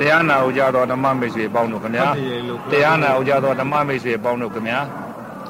[0.00, 2.08] တရားနာဥကြသောဓမ္မမိတ်ဆွေပေါင်းတို့ခင်ဗျာ
[2.70, 4.78] တရားနာဥကြသောဓမ္မမိတ်ဆွေပေါင်းတို့ခင်ဗျာ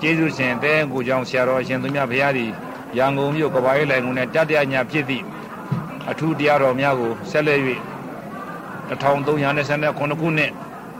[0.01, 2.51] ကျေးဇူးရှင်တဲကိုကြောင့်ဆရာတော်အရှင်သူမြတ်ဘုရားသည်
[2.99, 5.25] ရန်ကုန်မြို့ကဘာရေးလိုင်ကုန်နဲ့တတရညာဖြစ်သည့်
[6.11, 7.61] အထူးတရားတော်များကိုဆက်လက်၍
[8.91, 10.53] 1329ခုနှစ်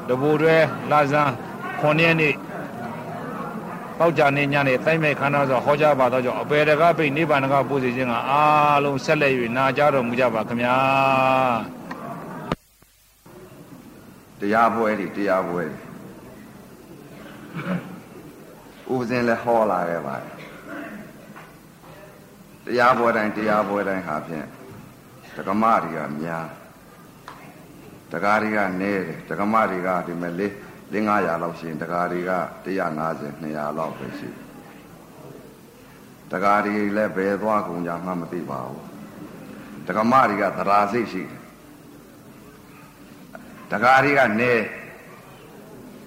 [0.09, 0.57] တဘူတွဲ
[0.91, 1.29] လာဇန်
[1.81, 2.35] 9ရက်နေ့
[3.99, 11.80] ပေါက်ကြနေညနေတိုက်မဲ့ခန္ဓာဆိုဟောကြားပါတော့ကြောင့်အပေတကားပိတ်နိဗ္ဗာန်ကပို့စီခြင်းကအားလုံးဆက်လက်၍နာကြားတော်မူကြပါခင်ဗျာ
[14.41, 15.63] တရားပွဲတွေတရားပွဲ
[18.87, 20.35] တွေဥပဇင်းလည်းဟောလာခဲ့ပါတယ်
[22.65, 24.47] တရားပွဲတိုင်းတရားပွဲတိုင်းဟာဖြင့်
[25.37, 26.47] တက္ကမတွေကများ
[28.13, 30.53] တက္ကရီကနေတယ်တက္ကမတွေကဒီမဲ့လေး
[30.93, 32.33] ၄900လောက်ရှိရင်တက္ကရီက
[32.67, 34.29] 150 200လောက်ပဲရှိ
[36.33, 38.85] တက္ကရီလည်းဘယ်သွားကုန်ကြမှမသိပါဘူး
[39.87, 41.40] တက္ကမတွေကသရာစိတ်ရှိတယ်
[43.71, 44.53] တက္ကရီကနေ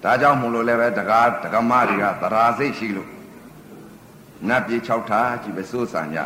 [0.02, 1.12] ဒါကြောင့်မို့လို့လည်းပဲတက္က
[1.44, 3.10] တက္ကမတွေကသရာစိတ်ရှိလို့
[4.48, 6.18] နတ်ပြေ6ထားကြည့်ပဲစိုးစံကြ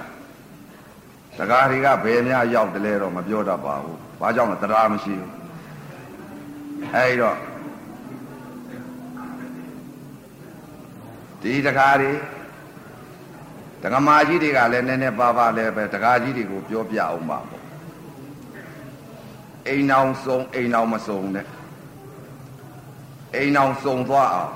[1.39, 5.33] တက္ကရီကဘယ်များရောက်တယ်လဲတော့မပြောတတ်ပါဘူးဘာကြောင့်လဲသရာမရှိဘူး
[6.93, 7.37] အဲဒီတော့
[11.43, 12.13] ဒီတကားတွေ
[13.83, 17.58] တက္ကမကြီးတွေကလည်းနည်းနည်းပါးပါးလည်းပဲတကားကြီးတွေကိုပြောပြအောင်ပါပေါ့
[19.69, 21.47] အိမ်အောင်စုံအိမ်အောင်မစုံနဲ့
[23.35, 24.53] အိမ်အောင်စုံသွားအောင်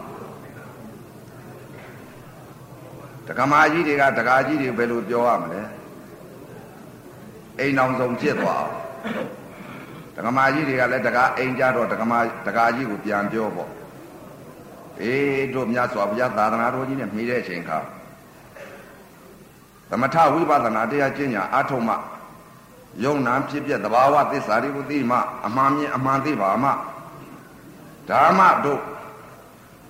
[3.26, 5.62] တက္ကမကြီးတွေကတကားကြီးတွေဘယ်လိုပြောရမလဲ
[7.58, 8.74] အိမ်အောင်စုံဖြစ်သွားအောင်
[10.16, 12.12] တက္ကမကြီးတွေကလည်းတကားအိမ်ကြတော့တက္ကမ
[12.46, 13.70] တကားကြီးကိုပြန်ပြောပေါ့
[15.00, 17.78] အေးတို့မြတ်စွာဘုရားသာသနာတော်ကြီးနဲ့မိတဲ့အချိန်ခါ
[19.90, 21.94] သမထဝိပဿနာတရားကျင့်ညာအထုံးမှ
[23.04, 26.70] ယုံနာဖြစ်ပြသဘာဝသစ္စာတွေကိုသိမှအမှန်မြင်အမှန်သိပါမှ
[28.08, 28.80] ဓမ္မတို့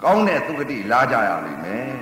[0.03, 1.95] ကောင်းတဲ့သုဂတိလာကြရလိမ့်မယ်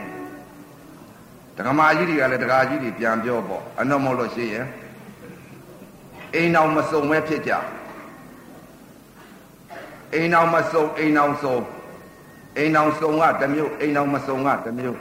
[1.57, 4.67] တက္ကမကြီးတွေကလည်းတက္ကကြီးတွေပြန်ပြောပေါ့အနှောမို့လို့ရှိရင်
[6.35, 7.53] အိမ်အောင်မစုံပဲဖြစ်ကြ
[10.15, 11.57] အိမ်အောင်မစုံအိမ်အောင်စုံ
[12.57, 14.99] အိမ်အောင်စုံကတမျိုးအိမ်အောင်မစုံကတမျိုး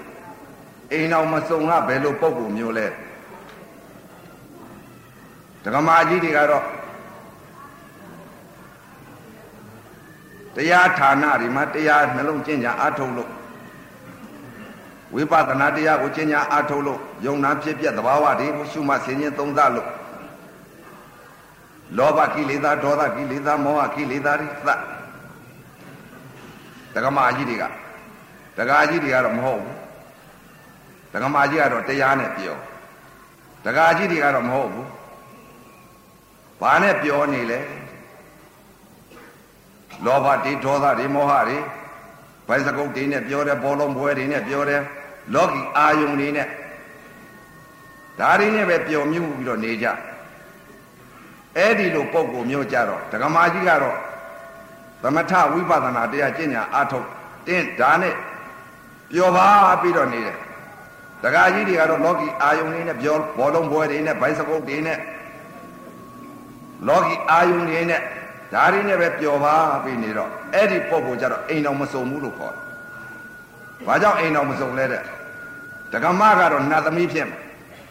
[0.92, 2.88] အိမ်အောင်မစုံကဘယ်လိုပုံပုံမျိုးလဲ
[5.70, 6.66] ဒကမာကြီးတွေကတော့
[10.56, 13.30] တရားဌာနတွေမှာတရားနှလုံးကျင့်ကြအားထုတ်လို့
[15.14, 19.88] ဝိပဿနာတရားကိုကျင့်ကြအားထုတ်လို့ယုံနာဖြစ်ပြသဘာဝတွေကိုရှုမှတ်ဆင်ခြင်သုံးသလို့
[21.98, 24.80] လောဘကိလေသာဒေါသကိလေသာမောဟကိလေသာတွေသတ်
[26.96, 27.64] ဒကမာကြီးတွေက
[28.58, 29.76] ဒကာကြီးတွေကတော့မဟုတ်ဘူး
[31.14, 32.58] ဒကမာကြီးကတော့တရားနဲ့ပြော
[33.66, 34.88] ဒကာကြီးတွေကတော့မဟုတ်ဘူး
[36.62, 37.60] ဘာနဲ့ပြောနေလဲ
[40.06, 41.58] လောဘတွေဒေါသတွေမောဟတွေ
[42.48, 44.82] ဘိုင်းစကုတ်တွေနဲ့ပြောတယ်ဘောလုံးပွဲတွေနဲ့ပြောတယ်
[45.34, 46.48] လောကီအာယုန်တွေနဲ့
[48.20, 49.88] ဒါတွေနဲ့ပဲပျော်မြူးပြီးတော့နေကြ
[51.58, 53.98] အဲ့ဒီလိုပုံကိုမျိုးကြတော့ဒကမာကြီးကတော့
[55.04, 57.08] သမထဝိပဿနာတရားကျင့်ညာအထုတ်
[57.48, 58.16] တင်းဒါနဲ့
[59.12, 59.48] ပျော်ပါ
[59.82, 60.38] ပြီးတော့နေတယ်
[61.24, 64.98] တက္ကကြီးတွေကတော့လောကီအာယုန်တွေနဲ့ပြောဘောလုံးပွဲတွေနဲ့ဘိုင်းစကုတ်တွေနဲ့
[66.88, 68.02] လောကီအာယုန်တွေနဲ့
[68.54, 72.64] ဒါတွေနဲ့ပဲပျော်ပါပြီးနေတော့အဲ့ဒီပုံကိုကြတော့အိမ်တော်မစုံဘူးလို့ခေါ်တယ်။
[73.88, 75.04] ဘာကြောင့်အိမ်တော်မစုံလဲတဲ့။
[75.94, 77.40] တက္ကမကတော့နတ်သမီးဖြစ်မယ်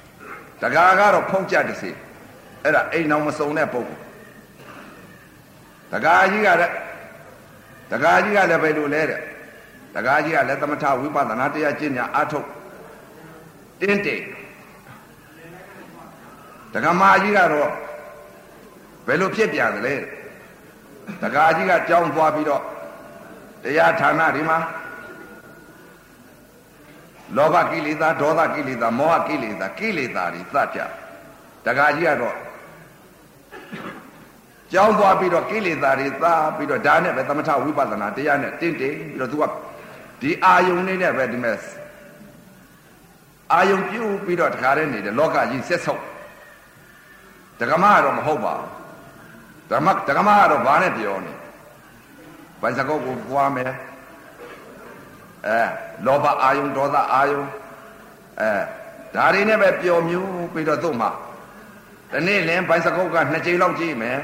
[0.62, 1.90] ။တက္ကကတော့ဖုံးကြတစေ
[2.62, 3.98] အဲ့ဒါအိမ်တော်မစုံတဲ့ပုံကို
[5.92, 6.70] တက္ကကြီးကတဲ့
[7.90, 9.20] တက္ကကြီးကလည်းဘယ်လိုလဲတဲ့
[9.94, 12.46] တက္ကကြီးကလည်းသမထဝိပဿနာတရားကျင့်ညာအထုတ်
[13.80, 14.22] တင်းတိတ်
[16.74, 17.70] တက္ကမကြီးကတော့
[19.08, 19.94] ဘယ်လိုဖြစ်ပြန်သလဲ
[21.22, 22.62] တက္ကကြီးကကြောင်းသွားပြီးတော့
[23.62, 24.58] တရားဌာနဒီမှာ
[27.36, 30.80] လောဘကိလေသာဒေါသကိလေသာမောဟကိလေသာကိလေသာတွေသတ်ကြ
[31.66, 32.36] တက္ကကြီးကတော့
[34.72, 39.44] ကြောင်းသွားပြီးတော့ကိလေသာတွေသာပြီးတော့ဒါနဲ့ပဲသမထဝိပဿနာတရားနဲ့တင့်တယ်ပြီးတော့သူက
[40.20, 41.56] ဒီအာယုန်လေးနဲ့ပဲဒီမဲ့
[43.52, 46.02] အာယုန်ပြုတ်ပြီးတော့တခါတည်းနေတယ်လောကကြီးဆက်ဆုပ်
[47.60, 48.77] ဒကမကတော့မဟုတ်ပါဘူး
[49.70, 51.32] ဓမ္မဒကမကတော့ဘာနဲ့ပြောနေ
[52.60, 53.72] ဘိုင်စကောကိုပွားမယ်
[55.46, 55.60] အဲ
[56.06, 57.48] လောဘအာယုန်ဒေါသအာယုန်
[58.40, 58.50] အဲ
[59.14, 61.10] ဒါတွေနဲ့ပဲပျော်မြူးပြီးတော့သူ့မှာ
[62.12, 64.18] ဒီနေ့လင်းဘိုင်စကောကနှစ်ကြိမ်လောက်ကြည့်မယ်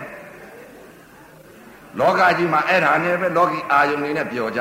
[2.00, 4.60] လောကကြီးမှာအဲ့ဒါနဲ့ပဲလောကီအာယုန်တွေနဲ့ပျော်ကြ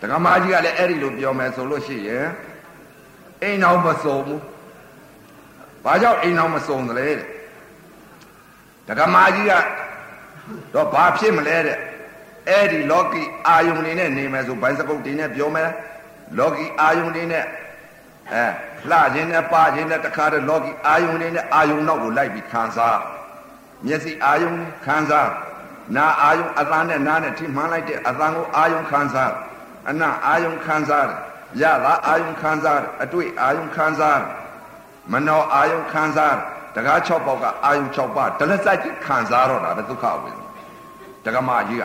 [0.00, 2.26] ဒကမာကြီးကလည်းအဲ့ဒီလိုပြောမယ်ဆိုလို့ရှိရင်
[3.42, 4.42] အိမ်အောင်မစုံဘူး
[5.84, 7.28] ဘာကြောင့်အိမ်အောင်မစုံသလဲတဲ့
[8.88, 9.52] ဒကမာကြီးက
[10.74, 11.78] တော့ဘာဖြစ်မလဲတဲ့
[12.48, 15.70] အဲ့ဒီလောကီအာယုန်နေနဲ့နေမယ်ဆိုဘိုင်းစကုတ်တင်နဲ့ပြောမယ်
[16.38, 17.44] လောကီအာယုန်နေနဲ့
[18.32, 18.44] အဲ
[18.90, 22.98] လှခြင်းနဲ့ပါခြင်းနဲ့တခါတည်းလောကီအာယုန်နေနဲ့အာယုန်နောက်ကိုလိုက်ပြီးခံစား
[23.86, 24.56] မျက်စိအာယုန်
[24.86, 25.30] ခံစား
[25.96, 29.32] နာအာယုန်အသံနဲ့နားနဲ့ထိမှန်းလိုက်တဲ့အသံကိုအာယုန်ခံစား
[29.90, 31.08] အနအာယုန်ခံစား
[31.62, 34.20] ရတာအာယုန်ခံစားအတွေ့အာယုန်ခံစား
[35.12, 36.36] မနောအာယုန်ခံစား
[36.76, 40.48] တကား6ပေါက်ကအာယုန်6ပါးဒလစက်ကြီးခံစားတော့တာပဲဒုက္ခဝေဒနာ
[41.24, 41.84] တက္ကမကြီးက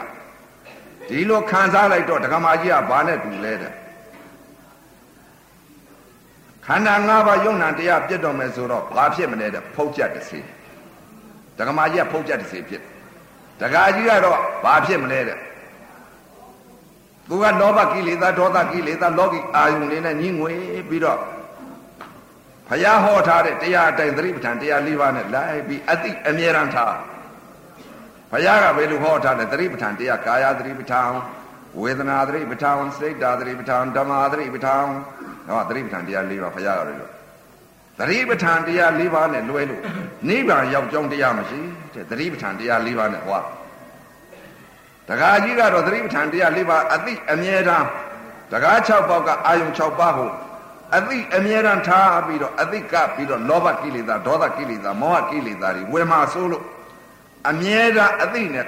[1.09, 3.73] ဒီလိုခံစားလိုက်တော့တက္ကမကြီးကဘာနဲ့တူလဲတဲ့
[6.65, 10.39] ခန္ဓာ၅ပါးယုံနာတရားပြတ်တော်မယ်ဆိုတော့ဘာဖြစ်မလဲတဲ့ဖုတ်ချက်တစ်စီ
[11.57, 12.83] တက္ကမကြီးကဖုတ်ချက်တစ်စီဖြစ်
[13.61, 15.37] တက္ကကြီးကတော့ဘာဖြစ်မလဲတဲ့
[17.27, 20.53] သူကလောဘကိလေသာဒေါသကိလေသာလောကီအာယုန်လေးနဲ့ညီငွေ
[20.89, 21.19] ပြီးတော့
[22.71, 26.95] ဘုရားဟောထားတဲ့တရားအတိုင်းသတိပဋ္ဌာန်တရား၄ပါးနဲ့လိုက်ပြီးအတိအမြဲတမ်းထား
[28.31, 31.11] ဘုရားကဘယ်လိုဟောထားလဲသတိပဋ္ဌာန်တရားကာယသတိပဋ္ဌာန်
[31.81, 34.85] ဝေဒနာသတိပဋ္ဌာန်စိတ်ဓာသတိပဋ္ဌာန်ဓမ္မသတိပဋ္ဌာန်
[35.49, 36.99] ဟောသတိပဋ္ဌာန်တရား၄ပါးဘုရားကလည်း
[37.99, 39.81] သတိပဋ္ဌာန်တရား၄ပါးနဲ့လွဲလို့
[40.29, 41.59] နိဗ္ဗာန်ရောက်ကြောင်းတရားမရှိ
[41.93, 43.41] တဲ့သတိပဋ္ဌာန်တရား၄ပါးနဲ့ဟော
[45.09, 47.87] တခါကြီးကတော့သတိပဋ္ဌာန်တရား၄ပါးအတိအမြဲတမ်း
[48.51, 50.31] တကား6ပေါက်ကအာယုံ6ပါးကို
[50.97, 56.63] အတိအမြဲတမ်းထားပြီးတော့အတိကပြီးတော့လောဘကိလေသာဒေါသကိလေသာမောဟကိလေသာတွေဝေမာဆိုးလို့
[57.49, 58.65] အမြဲတမ်းအသိနဲ့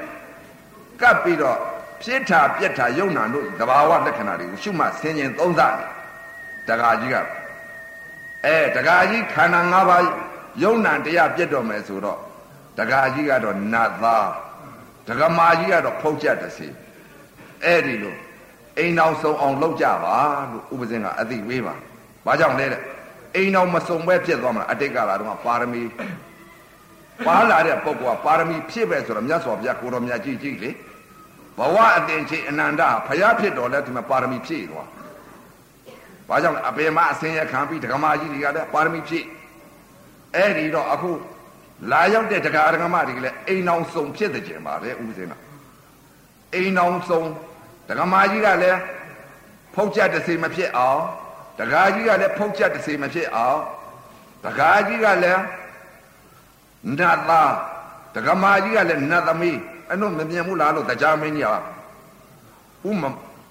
[1.01, 1.57] ကပ်ပြီးတော့
[2.01, 5.73] ဖြစ်တာပြက်တာယုံနာတို့သဘာဝလက္ခဏာတွေကိုရှုမှဆင်ခြင်သုံးသတယ်
[6.69, 7.15] တကာကြီးက
[8.45, 10.03] အဲတကာကြီးခန္ဓာ၅ပါး
[10.63, 12.19] ယုံနာတရားပြက်တော်မယ်ဆိုတော့
[12.79, 14.27] တကာကြီးကတော့နတ်သား
[15.07, 16.67] ဒကမာကြီးကတော့ဖုတ်ချက်တစီ
[17.63, 18.15] အဲ့ဒီလို
[18.77, 20.15] အိမ်အောင်ဆုံးအောင်လုပ်ကြပါ
[20.51, 21.75] လို့ဥပဇင်ကအသိဝေးပါ
[22.25, 22.81] ဘာကြောင့်လဲတဲ့
[23.35, 25.81] အိမ်အောင်မစုံပဲဖြစ်သွားမှာအတိတ်ကလာတော့ပါရမီ
[27.25, 30.71] ပါလာတဲ့ပုဂ္ဂိုလ်ကပါရမီဖြည့်ပဲဆိုတော့မြတ်စွာဘုရားကိုတော်မြတ်ကြီးကြီးလေ
[31.57, 34.87] ဘဝအတင်ချေအနန္တဖျားဖြစ်တော်လဲဒီမှာပါရမီဖြည့်သွား
[36.29, 39.25] ဘာကြောင့်အပေမအစင်ရခံပြီးဒကမာကြီးတွေကလည်းပါရမီဖြည့်
[40.35, 41.11] အဲ့ဒီတော့အခု
[41.91, 45.33] လာရောက်တဲ့ဒကာဒကမတွေကလည်းအိမ်အောင်စုံဖြစ်တဲ့ကျင်ပါလေဥပဇင်းက
[46.55, 47.23] အိမ်အောင်စုံ
[47.89, 48.79] ဒကမာကြီးကလည်း
[49.75, 51.01] ဖုတ်ချက်တစေမဖြစ်အောင်
[51.59, 53.59] ဒကာကြီးကလည်းဖုတ်ချက်တစေမဖြစ်အောင်
[54.45, 55.41] ဒကာကြီးကလည်း
[56.97, 57.51] နတ်သား
[58.15, 59.59] ဒကမာကြီးကလည်းနတ်သမီး
[59.89, 63.03] အဲ့တော့မမြင်ဘူးလားလို့တရားမင်းကြီးကဥမ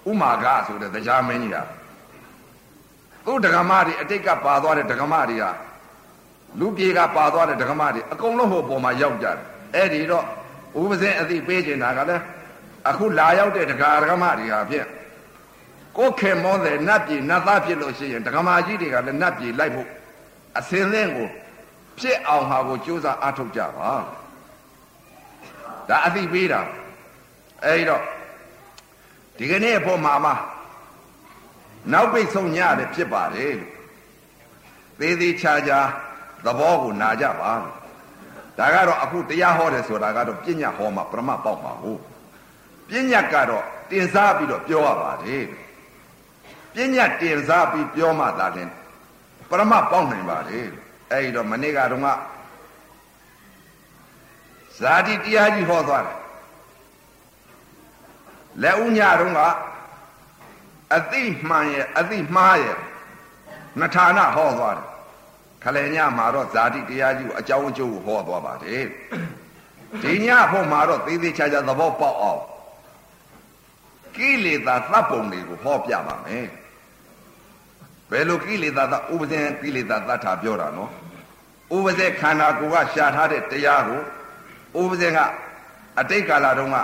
[0.09, 1.57] ဥမာကဆိုတဲ့တရားမင်းကြီးက
[3.25, 5.45] သူ့ဒကမာတွေအတိတ်ကပါသွားတဲ့ဒကမာတွေက
[6.59, 9.37] လူပြေကပါသွားတဲ့ဒကမတွေအကုန်လုံးဟိုပေါ်မှာရောက်ကြတယ်
[9.75, 10.25] အဲ့ဒီတော့
[10.81, 12.23] ဥပဇင်းအသိပေးကျင်တာကလည်း
[12.89, 14.87] အခုလာရောက်တဲ့ဒကာဒကမတွေဟာဖြင့်
[15.97, 19.89] ကိုယ်ခင်မောတဲ့နတ်ပြည်နတ်သားဖြစ်လို့ရှိရင်ဒကမာကြီးတွေကလည်းနတ်ပြည်လိုက်ဖို့
[20.57, 21.29] အစင်းလင်းကို
[21.99, 23.91] ဖြစ်အောင်ဟာကိုကြိုးစားအားထုတ်ကြပါ
[25.89, 26.61] ဒါအသိပေးတာ
[27.63, 28.03] အဲ့ဒီတော့
[29.37, 30.35] ဒီကနေ့အဖို့မှာမှာ
[31.91, 33.71] နောက်ပိတ်ဆုံးညတယ်ဖြစ်ပါတယ်လို့
[34.99, 35.79] သေးသေးချာချာ
[36.45, 37.51] သဘောကိုနာကြပါ
[38.57, 41.99] ဒါကတော့အခုတရားဟောတယ်ဆိုတာကတော့ပညာဟောမှာပရမပေါက်ပါဘူး
[42.87, 45.43] ပညာကတော့တင်စားပြီးတော့ပြောရပါတယ်
[46.73, 48.69] ပညာတင်စားပြီးပြောမှသာလင်
[49.49, 50.67] ပရမပေါက်နိုင်ပါတယ်
[51.11, 52.07] အဲဒီတော့မနေ့ကတော့က
[54.79, 56.17] ဇာတိတရားကြီးဟောသွားတယ်
[58.61, 59.41] လက်ဥညတုန်းက
[60.95, 62.77] အတိမှန်ရဲ့အတိမှားရဲ့
[63.79, 64.87] နှဌာနဟောသွားတယ်
[65.63, 68.83] ခလယ်ညမှာတော့ဇာတိတရားကြီးကိုအကြောင်းအကျိုးကိုဟောသွားပါတယ်
[70.01, 72.41] ဒီညဖို့မှာတော့သေးသေးချာချာသဘောပေါက်အောင်
[74.15, 76.45] ကိလေသာသတ်ပုံတွေကိုဟောပြပါမယ်
[78.09, 80.91] ဘယ်လိုကိလေသာသဥပဇင်ကိလေသာသတ်တာပြောတာနော်
[81.75, 84.01] ဥပဇင်ခန္ဓာကိုယ်ကရှာထားတဲ့တရားကို
[84.81, 85.19] ဥပဇင်က
[85.99, 86.79] အတိတ်ကာလတုန်းက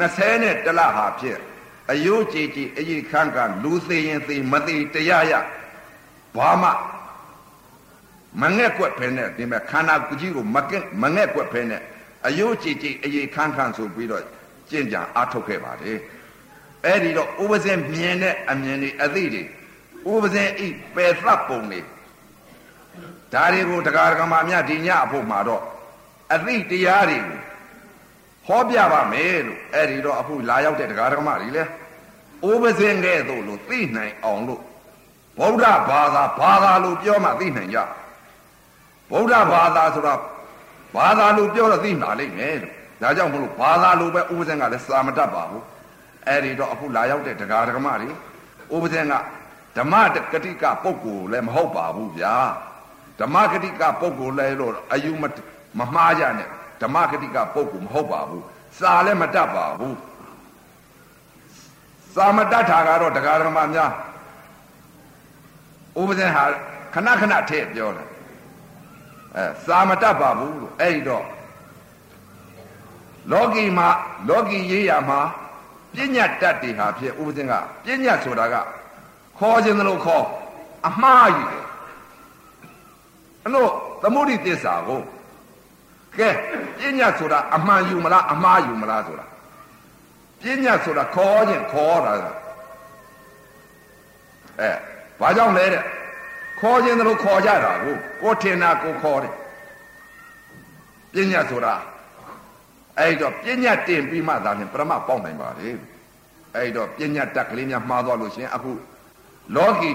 [0.00, 1.38] 20နဲ့တလဟာဖြစ်
[1.90, 5.32] အယိုးကြည်ကြည်အကြီးခန့်ကလူသေးရင်သေးမသေးတရားရ
[6.36, 6.70] ဘာမှ
[8.40, 11.82] မငဲ့ကွက်ဖဲနဲ့ဒီမဲ့ခန္ဓာကိုယ်ကြီးကိုမကဲမငဲ့ကွက်ဖဲနဲ့
[12.26, 14.24] အယိုးကြည်ကြည်အရေးခန်းခန်းဆိုပြီးတော့
[14.70, 15.98] ကျင့်ကြံအားထုတ်ခဲ့ပါတယ်
[16.84, 19.42] အဲ့ဒီတော့ဥပဇင်မြင်တဲ့အမြင်တွေအသိတွေ
[20.12, 21.80] ဥပဇင်ဤပယ်သတ်ပုံတွေ
[23.32, 25.62] ဒါတွေကိုတရားဓမ္မများဒီညအဖို့မှာတော့
[26.34, 27.40] အသိတရားတွေကို
[28.46, 31.64] ဟောပြပါမယ်လို့အဲ့ဒီတော့အခုလာရောက်တဲ့တရားဓမ္မတွေလဲ
[32.50, 34.62] ဥပဇင်ကဲ့သို့လို့သိနိုင်အောင်လို့
[35.38, 37.78] ဗုဒ္ဓဘာသာဘာသာလို့ပြောမှသိနိုင်ကြ
[39.10, 40.20] ဗုဒ္ဓဘာသာဆိုတော့
[40.96, 45.64] ဘာသာလို့ပြောတော့သိမှာလိမ့်မယ်လို့ဒါကြောင့်မလို့ဘာသာလို့ပဲဥပဇင်ကလည်းစာမတတ်ပါဘူး
[46.26, 48.08] အဲ့ဒီတော့အခုလာရောက်တဲ့တရားဓမ္မတွေ
[48.74, 49.14] ဥပဇင်က
[49.78, 49.94] ဓမ္မ
[50.32, 52.34] ကတိကပုဂ္ဂိုလ်လည်းမဟုတ်ပါဘူးဗျာ
[53.20, 55.24] ဓမ္မကတိကပုဂ္ဂိုလ်လည်းလို့အယူမ
[55.78, 56.48] မမှားကြနဲ့
[56.82, 58.44] ဓမ္မကတိကပုဂ္ဂိုလ်မဟုတ်ပါဘူး
[58.78, 59.96] စာလည်းမတတ်ပါဘူး
[62.14, 63.92] စာမတတ်တာကတော့တရားဓမ္မများ
[66.00, 66.44] ဥပဇင်ဟာ
[66.94, 68.08] ခဏခဏထည့်ပြောတယ်
[69.36, 71.24] အဲစာမတတ်ပါဘူးလို့အဲ့ဒီတော့
[73.32, 73.88] လောကီမှာ
[74.28, 75.20] လောကီရေးရမှာ
[75.94, 77.52] ပညာတတ်တွေဟာဖြစ်ဥပဇင်က
[77.84, 78.54] ပညာဆိုတာက
[79.38, 80.24] ခေါ်ခြင်းသလိုခေါ်
[80.88, 81.64] အမှားကြီးတယ်
[83.42, 83.70] အဲ့တော့
[84.02, 85.00] သမုဒိသစ္စာကို
[86.18, 86.28] ကဲ
[86.78, 89.26] ပညာဆိုတာအမှန်ယူမလားအမှားယူမလားဆိုတာ
[90.40, 92.12] ပညာဆိုတာခေါ်ခြင်းခေါ်တာ
[94.60, 94.70] အဲ
[95.20, 95.82] ဘာကြောင့်လဲတဲ့
[96.60, 99.34] ခေါ်ခြင်းတို့ခေါ်ကြတာကိုကိုထင်တာကိုခေါ်တယ်
[101.12, 101.74] ပညာဆိုတာ
[102.98, 105.68] အဲ့တော့ပညာတင်ပြီးမှသာဖြင့်ပရမပေါက်နိုင်ပါလေ
[106.54, 108.72] အဲ့တော့ပညာတက်ကလေးများမှားသွားလို့ရှင်အခု
[109.56, 109.92] လောကီ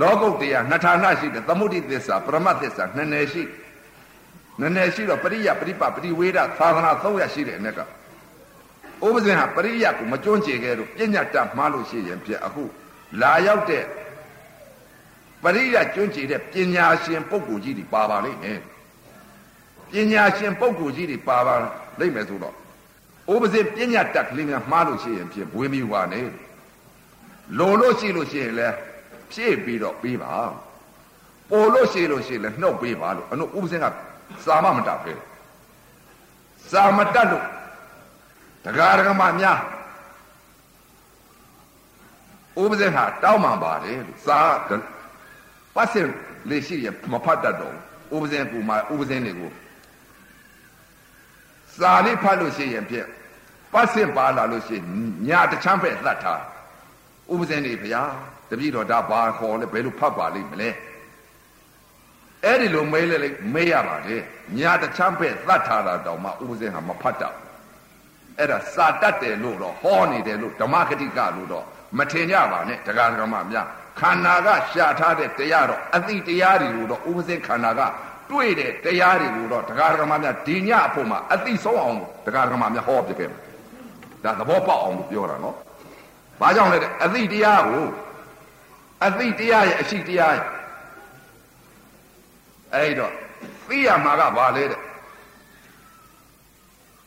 [0.00, 3.42] လောကုတ်တရားနှစ်ဌာနရှိတယ်သမုဒိသစ္စာပရမသစ္စာနှစ်နယ်ရှိ
[4.60, 7.80] နည်းနည်းရှိတော့ပရိယပရိပပရိဝေဒသာသနာ300ရှိတယ်အ ਨੇ က
[9.06, 12.64] ဥပဇင်ဟာပရိယကိုမကျွန်းကျင်ခဲ့တော့ပညာတတ်မှားလို့ရှိရင်ပြအခု
[13.20, 13.84] လာရောက်တဲ့
[15.42, 18.60] ပရိယကျွန်းကျင်တဲ့ပညာရှင်ပုဂ္ဂိုလ်ကြီးတွေပါပါလိမ့်မယ်
[19.90, 21.54] ပညာရှင်ပုဂ္ဂိုလ်ကြီးတွေပါပါ
[22.00, 22.54] လိမ့်မယ်ဆိုတော့
[23.32, 26.26] ဥပဇင်ပညာတတ်ကလေးများမှားလို့ရှိရင်ဖြင့်ဘွေးမိပါနဲ့
[27.58, 28.76] လိုလို့ရှိလို့ရှိရင်လည်း
[29.30, 30.32] ဖြည့်ပြီးတော့ပြီးပါ
[31.50, 33.86] ပို့လို့ရှိလို့ရှိရင်လည်းနှုတ်ပေးပါလို့အနုဥပဇင်က
[34.44, 35.12] စာမမတတ်ပဲ
[36.70, 37.46] စာမတတ်လို့
[38.64, 39.58] တရားဓမ္မများ
[42.62, 44.38] ဥပဇင်ဟာတောင်းမှန်ပါတယ်လို့စာ
[45.74, 46.06] ပတ်စင်
[46.50, 47.74] လေးရှိရမဖတ်တတ်တော့
[48.14, 49.50] ဥပဇင်ကူမှာဥပဇင်တွေကို
[51.78, 53.06] စာလေးဖတ်လို့ရှိရင်ဖြင့်
[53.72, 54.84] ပတ်စင်ပါလာလို့ရှိရင်
[55.26, 56.42] ညာတချမ်းပဲသတ်ထား
[57.30, 58.02] ဥပဇင်တွေဗျာ
[58.50, 60.70] တပည့်တော်ဒါဘာခေါ်လဲဘယ်လိုဖတ်ပါလိမ့်မလဲ
[62.44, 63.16] အဲ့ဒီလိုမေးလေ
[63.54, 64.22] မေးရပါတယ်
[64.58, 67.34] ညာတချမ်းပဲသတ်ထားတာတောင်မှဥပဇင်ဟာမဖတ်တတ်
[68.38, 71.64] အဲ့ဒါစာတတ်တယ်လို့တော့ဟောနေတယ်လို့ဓမ္မဂတိကလို့တော့
[71.98, 73.66] မထင်ကြပါနဲ့တရားဓမ္မများ
[74.00, 77.80] ခန္ဓာကရှာထားတဲ့တရားတော့အတိတရားတွေကိုတော့ဥပဇင်ခန္ဓာက
[78.30, 83.40] တွေ့တဲ့တရားတွေကိုတော့တရားဓမ္မများဒီညအဖို့မှာအတိဆုံးအောင်တရားဓမ္မများဟောပြခဲ့တယ်
[84.24, 85.56] ဒါသဘောပေါက်အောင်ပြောတာနော်
[86.42, 87.86] ဘာကြောင့်လဲတဲ့အတိတရားကို
[89.04, 90.48] အတိတရားရဲ့အရှိတရားရဲ့
[92.74, 93.12] အဲ့တော့
[93.68, 94.80] သိရမှာကဘာလဲတဲ့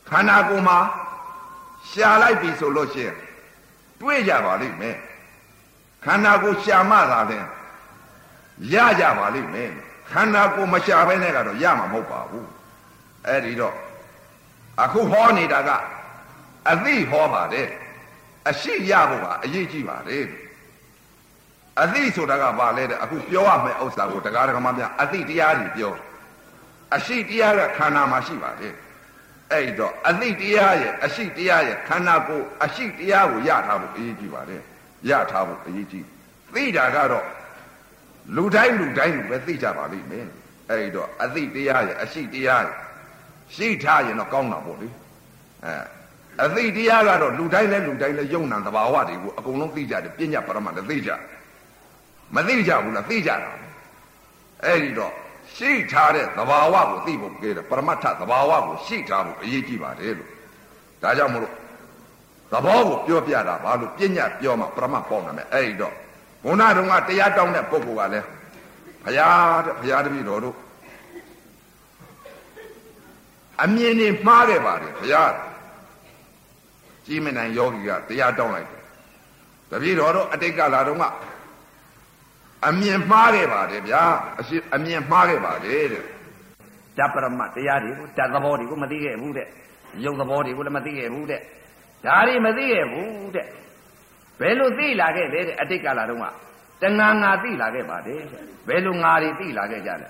[0.08, 0.78] ခန္ဓာကိုယ်မှာ
[1.90, 3.16] ရှာလိုက်ပြီဆိုလို့ရှိရင်
[4.00, 4.96] တွေ့ကြပါလိမ့်မယ်
[6.04, 7.38] ခန္ဓာကိုယ်ရှာမှသာလဲ
[8.72, 9.70] ရကြပါလိမ့်မယ်
[10.10, 12.48] ခန္ဓာကိုယ်မရှာဘဲနဲ့ကတော့ရမှာမဟုတ်ပါဘူး
[13.26, 13.76] အဲ့ဒီတော့
[14.82, 15.70] အခုဟောနေတာက
[16.70, 17.68] အသိဟောပါတယ်
[18.48, 20.26] အရှိရဖို့ကအရေးကြီးပါတယ်
[21.82, 25.92] အသိဆိုတာကဘာလဲတဲ့အခုပြောရမယ့်ဥစ္စာကိုတရားဓမ္မများအသိတရားတွေပြော
[26.96, 28.74] အရှိတရားကခန္ဓာမှာရှိပါတယ်
[29.52, 34.62] အဲ့တော့အသိတရားရဲ့အရှိတရားရဲ့ခန္ဓာကိုယ်အရှိတရားကိုရထားဖို့အရေးကြီးပါတယ်
[35.10, 36.06] ရထားဖို့အရေးကြီး
[36.54, 37.26] သိတာကတော့
[38.36, 40.26] လူတိုင်းလူတိုင်းလူပဲသိကြပါလိမ့်မယ်
[40.70, 42.76] အဲ့တော့အသိတရားရဲ့အရှိတရားရဲ့
[43.54, 44.88] ရှိထားရင်တော့ကောင်းတာပေါ့လေ
[45.64, 45.95] အဲ
[46.44, 51.10] အသိတရားကတော့လူတိုင်းလဲလူတိုင်းလဲယုံနာသဘာဝတွေကိုအကုန်လုံးသိကြတယ်ပညာပရမတ်လည်းသိကြ
[52.34, 53.50] မသိကြဘူးလားသိကြတာ
[54.64, 55.12] အဲ့ဒီတော့
[55.56, 60.28] ရှိထားတဲ့သဘာဝကိုသိဖို့ကြည့်တယ်ပရမတ္ထသဘာဝကိုရှိထားဖို့အရေးကြီးပါတယ်လို့
[61.02, 61.54] ဒါကြောင့်မလို့
[62.52, 65.94] သဘောကိုပြောပြတာဘာလို့ပညာပြောမှပရမတ်ပေါ့နိုင်မယ်အဲ့ဒီတော့
[66.44, 68.26] ဘုန်းတော်ကတရားတောင်းတဲ့ပုဂ္ဂိုလ်ကလည်း
[69.04, 70.56] ဘုရားတဲ့ဘုရားတပည့်တော်တို့
[73.62, 75.30] အမြင်နေမှားခဲ့ပါတယ်ဘုရား
[77.06, 78.82] ကြီးမနိုင်ယောဂီကတရားတောင်းလိုက်တယ်
[79.70, 81.04] တပည့်တော်တို့အတိတ်ကလာတော့က
[82.66, 84.02] အမြင်မှားခဲ့ပါတယ်ဗျာ
[84.38, 86.02] အရှိအမြင်မှားခဲ့ပါတယ်တဲ့
[86.98, 89.48] ဓပရမတရားတွေကိုဓာတ်သဘောတွေကိုမသိခဲ့ဘူးတဲ့
[90.04, 91.40] ရုပ်သဘောတွေကိုလည်းမသိခဲ့ဘူးတဲ့
[92.04, 93.46] ဒါတွေမသိခဲ့ဘူးတဲ့
[94.40, 96.24] ဘယ်လိုသိလာခဲ့လဲတဲ့အတိတ်ကလာတော့က
[96.82, 100.08] တဏှာငါသိလာခဲ့ပါတယ်တဲ့ဘယ်လိုငါတွေသိလာခဲ့ကြလဲ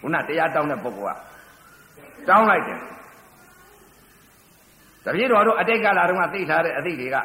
[0.00, 2.80] ခုနတရားတောင်းတဲ့ပုဂ္ဂိုလ်ကတောင်းလိုက်တယ်
[5.04, 7.16] တပည့်တော်တို့အတိတ်ကလာတော့ကသိထားတဲ့အသည့်တွေက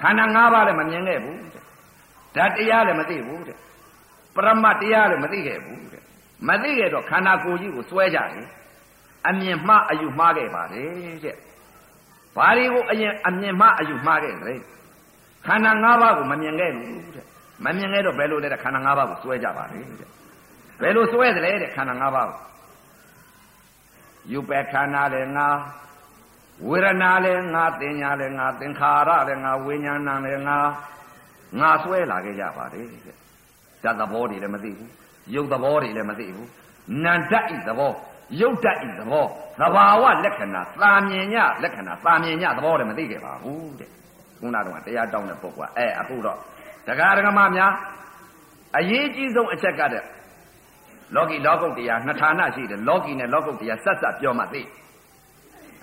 [0.00, 1.62] ခန္ဓာ၅ပါးလည်းမမြင်ခဲ့ဘူးတဲ့
[2.34, 3.56] ဓာတ်တရားလည်းမသိဘူးတဲ့
[4.34, 6.02] ပရမတ်တရားလည်းမသိခဲ့ဘူးတဲ့
[6.48, 8.48] မသိခဲ့တော့ခန္ဓာကိုယ်ကြီးကိုစွဲကြတယ်
[9.28, 11.36] အမြင်မှားအယူမှားခဲ့ပါတယ်တဲ့
[12.36, 14.54] ဘာတွေကိုအရင်အမြင်မှားအယူမှားခဲ့လဲ
[15.46, 17.26] ခန္ဓာ၅ပါးကိုမမြင်ခဲ့ဘူးတဲ့
[17.64, 20.08] မမြင်ခဲ့တော့ဘယ်လိုလဲတဲ့ခန္ဓာ၅ပါးကိုစွဲကြပါလေတဲ့
[20.80, 22.38] ဘယ်လိုစွဲတယ်လဲတဲ့ခန္ဓာ၅ပါးကို
[24.32, 25.48] ယူပယ်ခန္ဓာလည်းငါ
[26.68, 30.58] ဝေဒနာလည်းငါသင်ညာလည်းငါသင်္ခါရလည်းငါဝိညာဏလည်းငါ
[31.60, 33.16] ငါဆွဲလာခဲ့ကြပါတယ်တဲ့
[33.82, 34.90] ဓာတ်သဘောတွေလည်းမသိဘူး
[35.34, 36.48] ရုပ်သဘောတွေလည်းမသိဘူး
[37.04, 37.92] နန္တဤသဘော
[38.40, 39.24] ရုပ်တတ်ဤသဘော
[39.60, 43.90] သဘာဝလက္ခဏာသာမြင်ညလက္ခဏာသာမြင်ညသဘောလည်းမသိခဲ့ပါဘူးတဲ့
[44.38, 46.38] ခုနကတော့တရားတောင်းတဲ့ပုဂ္ဂိုလ်အဲအခုတော့
[46.86, 47.72] တရားဓမ္မများ
[48.78, 50.02] အရေးကြီးဆုံးအချက်ကတဲ့
[51.14, 54.62] လောကီလောကုတ်တရားနှစ်ဌာနရှိတယ်လောကီနဲ့လောကုတ်တရားဆက်ဆက်ပြောမှသိ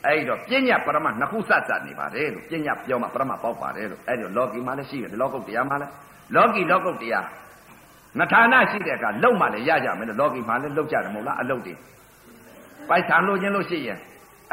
[0.06, 5.92] အဲ့တော့ပညာပရမနှစ်ခုဆက်ဆက်နေပါတယ်လို့ပညာပြောမှပရမပေါက်ပါတယ်လို့အဲ့တော့လောကီမှာလည်းရှိတယ်လောကုတ်တရားမှာလည်း
[6.36, 7.26] လောကီလောကုတ်တရား
[8.18, 11.74] နှစ်ဌာနရှိတဲ့အခါလုံမှလည်းရကြမယ်လို့လောကီမှာလည်းလုံကြတယ်မဟုတ်လားအလုတ်တွေ
[12.90, 14.00] ပိုက်ဆံလို့ခြင်းလို့ရှိရင်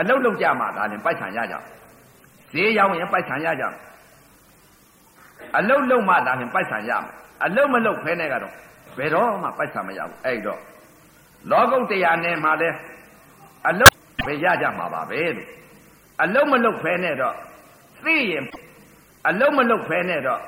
[0.01, 1.55] အလုတ်လုံကြမှာဒါလည်းပိုက်ဆံရကြ
[2.53, 3.65] ဈေးရောက်ရင်ပိုက်ဆံရကြ
[5.59, 7.11] အလုတ်လုံမှဒါလည်းပိုက်ဆံရမယ်
[7.45, 8.55] အလုတ်မလုတ်ဖဲနဲ့ကတော့
[8.99, 10.61] ဘယ်တော့မှပိုက်ဆံမရဘူးအဲ့တော့
[11.51, 12.77] လောကုတ်တရားနဲ့မှလည်း
[13.69, 13.95] အလုတ်
[14.27, 15.49] ပဲရကြမှာပါပဲလို့
[16.23, 17.35] အလုတ်မလုတ်ဖဲနဲ့တော့
[18.05, 18.45] သိရင်
[19.29, 20.41] အလုတ်မလုတ်ဖဲနဲ့တော့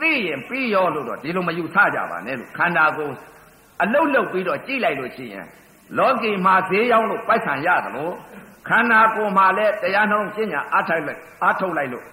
[0.00, 3.16] သိရင်ပြီးရောလို့တော့ဒီလိုမယူဆကြပါနဲ့လို့ခန္ဓာကိုယ်
[3.82, 5.46] အလုတ်လုတ်ပြီးတော့ကြိလိုက်လို့ရှိရင်
[5.98, 8.14] လောကီမှာဈေးရောက်လို့ပိုက်ဆံရတယ်လို့
[8.68, 12.04] ခန္ဓာကိုယ်မှာလည်းတရားနှလုံးပညာအားထိုက်လိုက်အားထုတ်လိုက်လို့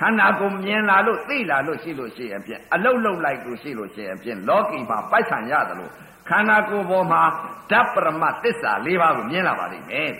[0.00, 5.90] ခန္ဓာကိုယ်မြင်လာလို့သိလာလို့ရှိလို့ရှိရင်ဖြင့်အလုတ်လုတ်လိုက်လို့ရှိလို့ရှိရင်ဖြင့်လောကီမှာပိုက်ဆံရတယ်လို့
[6.28, 7.22] ခန္ဓာကိုယ်ပေါ်မှာ
[7.70, 10.10] ဓာတ်ပရမသစ္စာ၄ပါးကိုမြင်လာပါလိမ့်မယ်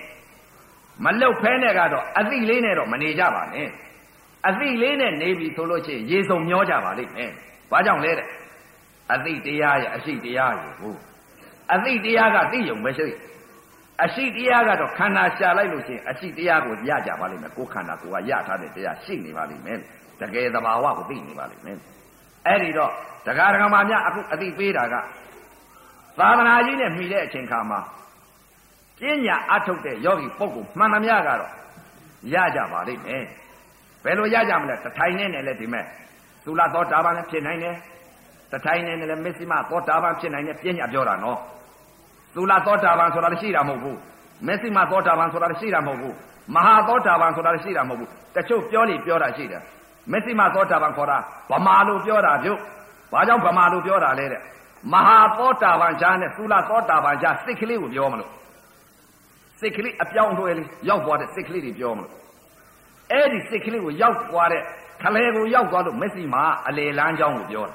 [1.04, 3.68] မလုတ်ဖဲနဲ့ကတော့အသိလေးနဲ့တော့မနေကြပါနဲ့
[4.48, 7.30] အသိလေးနဲ့နေပြီဆိုလို့ရှိရင်ရေစုံမျောကြပါလိမ့်မယ်
[7.70, 8.28] ဘာကြောင့်လဲတဲ့
[9.12, 11.00] အသိတရားရဲ့အရှိတရားရဲ့ဟုတ်
[11.74, 13.06] အသိတရားကသိယုံပဲရှိ
[14.04, 19.78] အရှိတရားကတော့ခန္ဓာရှာလိုက်လို့ရှိရင်အရှိတရားကိုရကြပါလိမ့်မယ်ကိုယ်ခန္ဓာကိုယ်ကရထားတဲ့တရားရှိနေပါလိမ့်မယ်
[20.20, 21.78] တကယ်သဘာဝကိုသိနေပါလိမ့်မယ်
[22.46, 22.92] အဲ့ဒီတော့
[23.26, 24.94] တရားဓမ္မများအခုအသိပေးတာက
[26.18, 27.80] သာသနာကြီးနဲ့မှီတဲ့အချိန်ခါမှာ
[28.98, 31.52] ပညာအထုတ်တဲ့ယောဂီပုဂ္ဂိုလ်မှန်သမျှကတော့
[32.34, 33.24] ရကြပါလိမ့်မယ်
[34.04, 35.84] ဘယ်လိုရကြမလဲတထိုင်နဲ့လည်းဒီမဲ့
[36.44, 37.76] သုလသောတာပန်လည်းဖြစ်နိုင်တယ်
[38.52, 41.38] တထိုင်နဲ့လည်းမစ္စည်းမသောတာပန်ဖြစ်နိုင်တယ်ပညာပြောတာနော်
[42.34, 43.98] သုလသောတာပန်ဆိုတာလည်းရှိတာမဟုတ်ဘူး
[44.46, 46.14] မစ္စည်းမသောတာပန်ဆိုတာလည်းရှိတာမဟုတ်ဘူး
[46.54, 49.62] မဟာသောတာပန်ဆိုတာလည်းရှိတာမဟုတ်ဘူးတချို့ပြောလိပြောတာရှိတယ်
[50.12, 51.18] မစ္စည်းမသောတာပန်ခေါ်တာ
[51.50, 52.58] ဗမာလို့ပြောတာပြုတ်
[53.12, 54.40] ဘာကြောင့်ဗမာလို့ပြောတာလဲတဲ့
[54.92, 58.30] မဟာသောတာပန်ရှားနဲ့သုလသောတာပန်ရှားစိတ်ကလေးကိုပြောမလို့
[59.60, 62.12] စိတ်ကလေးအပြောင်းအလဲလေးရောက်သွားတဲ့စိတ်ကလေးတွေပြောမလို့
[63.12, 64.62] အဲ့ဒီစိတ်ကလေးကိုရောက်သွားတဲ့
[65.02, 67.74] ခလဲကိုရောက်သွားလို့မက်ဆီမာအလေလန်းချောင်းကိုပြောတာ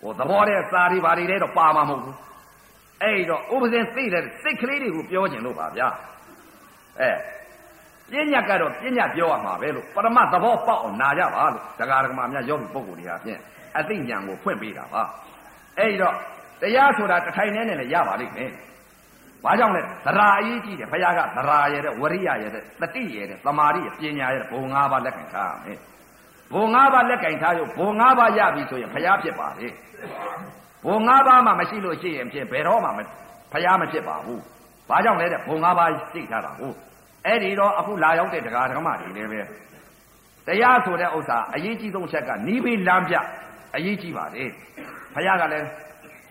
[0.00, 2.16] ဟိုသဘောတဲ့စာတွေဘာတွေလဲတော့ပါမှာမဟုတ်ဘူး
[3.02, 5.88] အဲ့တော့ဥပဇင်သိတဲ့စိတ်ကလေးတွေကိုပြောကျင်လို့ပါဗျာ
[7.00, 7.10] အဲ
[8.10, 13.40] ပညာကတော့ပညာပြောရမှာပဲလို့ပရမသဘောပေါက်အောင်နာကြပါလို့တရားဓမ္မများယောဂီပုဂ္ဂိုလ်တွေဟာဖြင့်
[13.78, 15.02] အသိဉာဏ်ကိုဖွင့်ပေးတာပါ
[15.78, 16.14] အဲ့တော့
[16.62, 18.50] တရားဆိုတာတထိုင်နဲ့လည်းရပါလိမ့်မယ်
[19.44, 25.78] ဘာကြောင့်လဲသရာအရေးကြီးတယ်ဘုရားကသရာရတဲ့ဝရိယရတဲ့တတိရတဲ့သမာဓိရပညာရတဲ့ဘုံ၅ပါးလက်ကင်ထားရမယ်
[26.52, 29.68] ဘုံ၅ပါးလက်ကင်ထားရုပ်ဘုံ၅ပါးရပြီဆိုရင်ဘုရားဖြစ်ပါလေ
[30.84, 32.88] ဘုံ၅ပါးမှမရှိလို့ရှိရင်ဖြင့်ဘယ်တော့မှ
[33.52, 34.42] ဘုရားမဖြစ်ပါဘူး
[34.88, 36.76] ဘာကြောင့်လဲတဲ့ဘုံ၅ပါးသိထားတာဟုတ်
[37.26, 39.40] အဲ့ဒီတော့အခုလာရောက်တဲ့တရားဓမ္မတွေလည်းပဲ
[40.46, 43.14] တရားဆိုတဲ့ဥစ္စာအရေးကြီးဆုံးချက်ကနိဗ္ဗာန်လမ်းပြ
[43.76, 44.44] အရေးကြီးပါလေ
[45.14, 45.66] ဘုရားကလည်း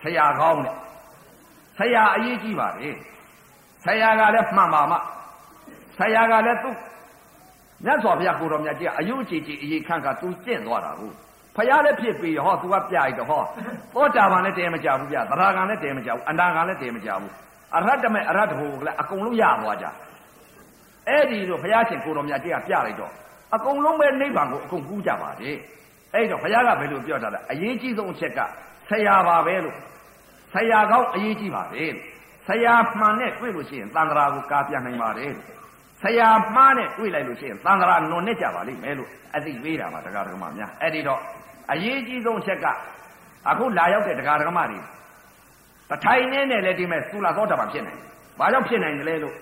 [0.03, 0.75] ဆရာကောင်းတဲ့
[1.77, 2.89] ဆရာအရေးကြီးပါလေ
[3.85, 4.97] ဆရာကလည်းမှန်ပါမှ
[5.97, 6.75] ဆရာကလည်းသူ့
[7.85, 11.11] မြတ်စွာဘုရားကိုတော်မြတ်ကြီးကအယုကြည်ကြည်အရေးခန့်ကသူကျင့်သွားတာကို
[11.55, 13.43] ဖယားလည်းဖြစ်ပြီးဟောသူကပြလိုက်တော့ဟော
[13.93, 17.31] သောတာပန်လည်းတဲမကြဘူးဗျသရဂံလည်းတဲမကြဘူးအန္တာဂံလည်းတဲမကြဘူး
[17.75, 19.85] အရဟတမေအရဟတဟုကလည်းအကုန်လုံးရသွားကြ
[21.07, 23.11] အဲ့ဒီတော့ဘုရားရှင်ကိုတော်မြတ်ကြီးကပြလိုက်တော့
[23.55, 25.51] အကုန်လုံးပဲနိဗ္ဗာန်ကိုအကုန်ကူးကြပါလေ
[26.13, 28.39] အဲ့တော့ဘုရားကဘယ်လိုပြောတာလဲအရေးကြီးဆုံးအချက်က
[28.89, 29.77] ဆရာပါပဲလို့
[30.53, 31.83] ဆရာကောင်းအရေးကြီးပါပဲ
[32.47, 35.33] ဆရာမှန်နဲ့တွေ့လို့ရှိရင်သံဃာကိုကာပြန်နိုင်ပါတယ်
[36.03, 41.19] ဆရာမှားနဲ့တွေ့လိုက်လို့ရှိရင်သံဃာနွန်နဲ့ကြပါလိမ့်မယ်လို့အသိပေးတာပါတရားဓမ္မများအဲ့ဒီတော့
[41.71, 42.65] အရေးကြီးဆုံးချက်က
[43.49, 44.79] အခုလာရောက်တဲ့တရားဓမ္မတွေ
[45.89, 48.07] တထိုင်နဲ့နဲ့လည်းဒီမဲ့သုလာသောတာပန်ဖြစ်နိုင်တယ်။
[48.39, 49.35] ဘာကြောင့်ဖြစ်နိုင်တယ်လဲလို့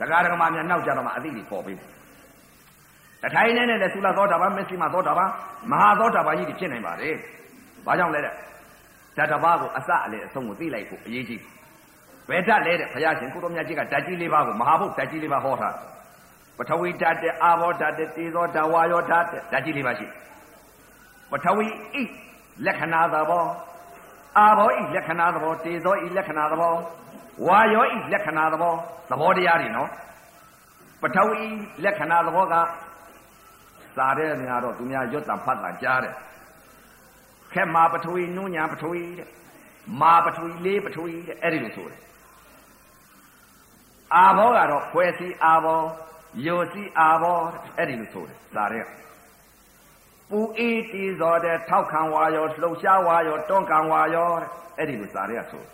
[0.00, 1.88] တရားဓမ္မများနောက်ကြတော့မှအသိတွေပေါ်ပေးတယ်။
[3.22, 5.30] တထိုင်နဲ့နဲ့လည်းသုလာသောတာပန်မစ္စည်းမသောတာပန်
[5.70, 7.14] မဟာသောတာပန်ကြီးတွေဖြစ်နိုင်ပါတယ်။
[7.86, 8.34] ဘာကြောင့်လဲတဲ့
[9.16, 11.40] ဓာတ်တစ်ပါးကိုအစအလေအဆုံးကိုသိလိုက်ဖို့အရေးကြီး
[12.28, 15.74] ဘယ်ဓာတ်လဲတဲ့ဘုရားရှင်ကိုတော်မြတ်ကြီးကဓာတ်ကြီးလေးပါးကိုမဟာဘုတ်ဓာတ်ကြီးလေးပါးဟောထား
[16.58, 20.06] ပထဝီဓာတ်တဲ့အာဘောဓာတ်တဲ့တေဇောဓာဝါယောဓာတ်တဲ့ဓာတ်ကြီးလေးပါးရှိ
[21.30, 21.96] ပထဝီဣ
[22.66, 23.44] လက္ခဏာသဘော
[24.38, 26.72] အာဘောဣလက္ခဏာသဘောတေဇောဣလက္ခဏာသဘော
[27.46, 28.74] ဝါယောဣလက္ခဏာသဘော
[29.10, 29.90] သဘောတရားတွေနော်
[31.02, 31.40] ပထဝီ
[31.84, 32.54] လက္ခဏာသဘောက
[33.96, 36.14] စားတဲ့နေရာတော့သူများရွတ်တာဖတ်တာကြားတယ်
[37.52, 39.28] ခက်မာပထဝီနုညာပထဝီတဲ့
[40.00, 42.00] မာပထဝီလေးပထဝီတဲ့အဲ့ဒီလိုဆိုတယ်
[44.14, 45.82] အာဘောကတော့ဖွဲစီအာဘော
[46.46, 47.38] ယိုစီအာဘော
[47.76, 48.84] အဲ့ဒီလိုဆိုတယ်ဇာတဲ့
[50.30, 54.30] ပူအေးတီဇောတဲ့ထောက်ခံဝါရောလှုပ်ရှားဝါရောတွန်းကန်ဝါရော
[54.76, 55.66] အဲ့ဒီလိုဇာတဲ့ဆိုခ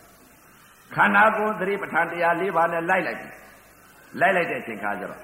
[0.95, 3.29] ခန္ဓာကိုယ်သတိပဋ္ဌာန်တရား၄ပါးနဲ့လိုက်လိုက်ပြီ
[4.21, 5.21] လိုက်လိုက်တဲ့အချိန်ခါကျတော့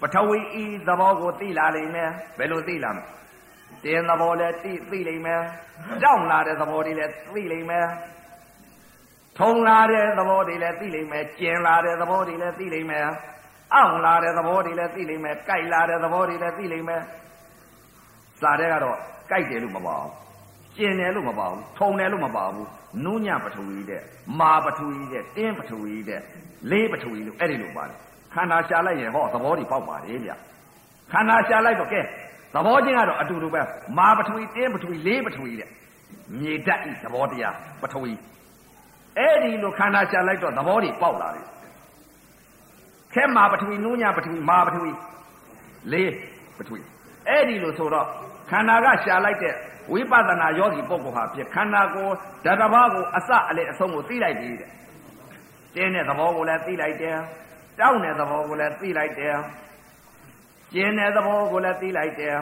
[0.00, 3.04] ပထဝီဤသဘောကိုသိလာလိမ့်မယ်ဘယ်လိုသိလာမလဲ
[3.84, 5.42] တင်းသဘောလည်းသိသိလိမ့်မယ်
[6.02, 7.86] ကြောက်လာတဲ့သဘောတွေလည်းသိလိမ့်မယ်
[9.38, 13.06] ထုံလာတဲ့သဘောတွေလည်းသိလိမ့်မယ်ကျင်လာတဲ့သဘောတွေလည်းသိလိမ့်မယ်
[13.74, 17.02] အောင်လာတဲ့သဘောတွေလည်းသိလိမ့်မယ်ကြိုက်လာတဲ့သဘောတွေလည်းသိလိမ့်မယ်
[18.40, 18.98] စာတဲ့ကတော့
[19.30, 20.12] ကြိုက်တယ်လို့မပါဘူး
[20.76, 22.68] ကျင်တယ်လို့မပါဘူးထုံတယ်လို့မပါဘူး
[23.04, 24.02] နုညပထဝီတဲ့
[24.40, 26.20] မာပထဝီတဲ့တင်းပထဝီတဲ့
[26.70, 27.98] လေးပထဝီလို့အဲ့ဒီလိုပါတယ်
[28.34, 30.32] ခန္ဓာရှာလိုက်ရင်ဟောသဘောတွေပေါက်ပါတယ်ဗျ
[31.12, 32.00] ခန္ဓာရှာလိုက်တော့ကဲ
[32.54, 33.60] သဘောချင်းကတော့အတူတူပဲ
[33.98, 35.68] မာပထဝီတင်းပထဝီလေးပထဝီတဲ့
[36.38, 38.12] မြေဓာတ်ဤသဘောတရားပထဝီ
[39.18, 41.46] အဲ့ဒီလိုခန္ဓာရှာလိုက်တော့သဘောတွေပေါက်လာတယ်
[43.14, 44.92] ခဲမာပထဝီနုညပထဝီမာပထဝီ
[45.92, 46.12] လေး
[46.58, 46.80] ပထဝီ
[47.28, 48.06] အဲ့ဒီလိုဆိုတော့
[48.50, 49.54] ခန္ဓာကရှာလိုက်တဲ့
[49.92, 54.70] ဝိပဿနာယောဂီပုဂ္ဂိုလ်ဟာဖြစ်ခန္ဓာကိုယ်ဓာတ်တစ်ပါးကိုအစအလေအဆုံးကိုသိလိုက်ပြီတဲ့
[55.74, 57.16] တင်းတဲ့သဘောကိုလည်းသိလိုက်တယ်
[57.80, 59.36] တောင်းတဲ့သဘောကိုလည်းသိလိုက်တယ်
[60.72, 62.36] ကျင်းတဲ့သဘောကိုလည်းသိလိုက်တယ်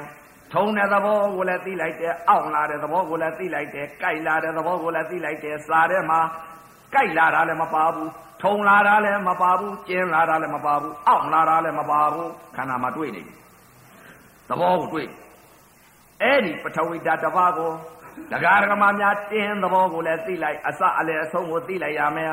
[0.53, 6.21] ထုံတဲ့သဘောကိုလည်းသိလိုက်တယ်အောင့်လာတဲ့သဘောကိုလည်းသိလိုက်တယ်ကြိုက်လာတဲ့သဘောကိုလည်းသိလိုက်တယ်စားထဲမှာ
[6.97, 8.11] ကြိုက်လာတာလည်းမပါဘူး
[8.43, 13.37] ထုံလာတာလည်းမပါဘူးကျင်းလာတာလည်းမပါဘူးအောင့်လာတာလည်းမပါဘူးခန္ဓာမှာတွေ့နေတယ်
[14.49, 15.09] သဘောကိုတွေ့
[16.23, 17.71] အဲ့ဒီပထဝီဓာတ်တစ်ပါးကို
[18.31, 22.33] တရားဓမ္မများတင်းသဘောကိုလည်းသိလိုက်အစအလယ်အဆုံးကိုသိလိုက်ရမယ်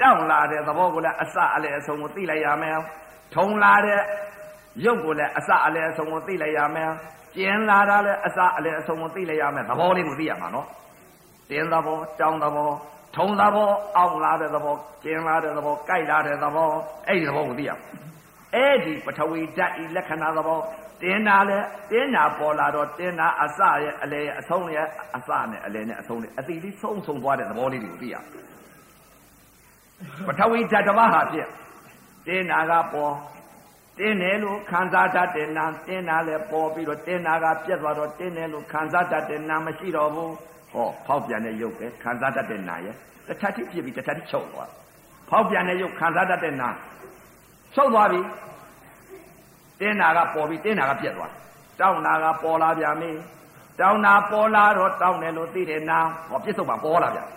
[0.00, 2.76] တောင့်လာတဲ့သဘောကိုလည်းအစအလယ်အဆုံးကိုသိလိုက်ရမယ်
[3.34, 4.00] ထုံလာတဲ့
[4.84, 6.90] ရုပ်ကိုလည်းအစအလယ်အဆုံးကိုသိလိုက်ရမယ်
[7.36, 10.68] ကျင်းလာတာလည်းအစအလယ်အဆုံးကိုသိလိုက်ရမယ်သဘောလေးကိုသိရမှာနော်
[11.50, 12.70] တင်းသဘောတောင်းသဘော
[13.16, 14.74] ထုံသဘောအောင့်လာတဲ့သဘော
[15.04, 16.70] ကျင်းလာတဲ့သဘောကြိုက်လာတဲ့သဘော
[17.06, 17.86] အဲ့ဒီသဘောကိုသိရမှာ
[18.54, 20.58] အဲ့ဒီပထဝီဓာတ်ဤလက္ခဏာသဘော
[21.02, 21.58] တင်းတာလဲ
[21.90, 28.16] တင်းတာပေါ်လာတော့တင်းတာအစရဲ့အလေရဲ့အဆုံးရဲ့အစနဲ့အလေနဲ့အဆုံးနဲ့အတိလေးဆုံးဆုံးသွားတဲ့သဘောလေးတွေကိုသိရ
[30.26, 31.48] ပထဝီဓာတ်တစ်ပါးဟာဖြစ်
[32.26, 33.14] တင်းတာကပေါ်
[33.98, 40.32] တင်းတယ်လို့ခံစားတတ်တဲ့နာတင်းတာလည်းပေါ်ပြီးတော့တင်းတာကပြက်သွားတော့တင်းတယ်လို့ခံစားတတ်တဲ့နာမရှိတော့ဘူး
[40.74, 42.94] ဟောဖောက်ပြန်တဲ့ရုပ်ပဲခံစားတတ်တဲ့နာရဲ့
[43.26, 44.70] တစ်ထပ်တိဖြစ်ပြီးတစ်ထပ်တိချုပ်သွား
[45.28, 46.68] ဖောက်ပြန်တဲ့ရုပ်ခံစားတတ်တဲ့နာ
[47.74, 48.20] ချုပ်သွားပြီ
[49.80, 51.32] တင်းနာကပေါ်ပြီးတင်းနာကပြက်သွား
[51.80, 53.10] တောင်းနာကပေါ်လာပြန်ပြီ
[53.80, 57.28] တောင်းနာပေါ်လာတော့တောင်းတယ်လို့သိတယ်နာဟောပြစ်စုံပါပေါ်လာပြန်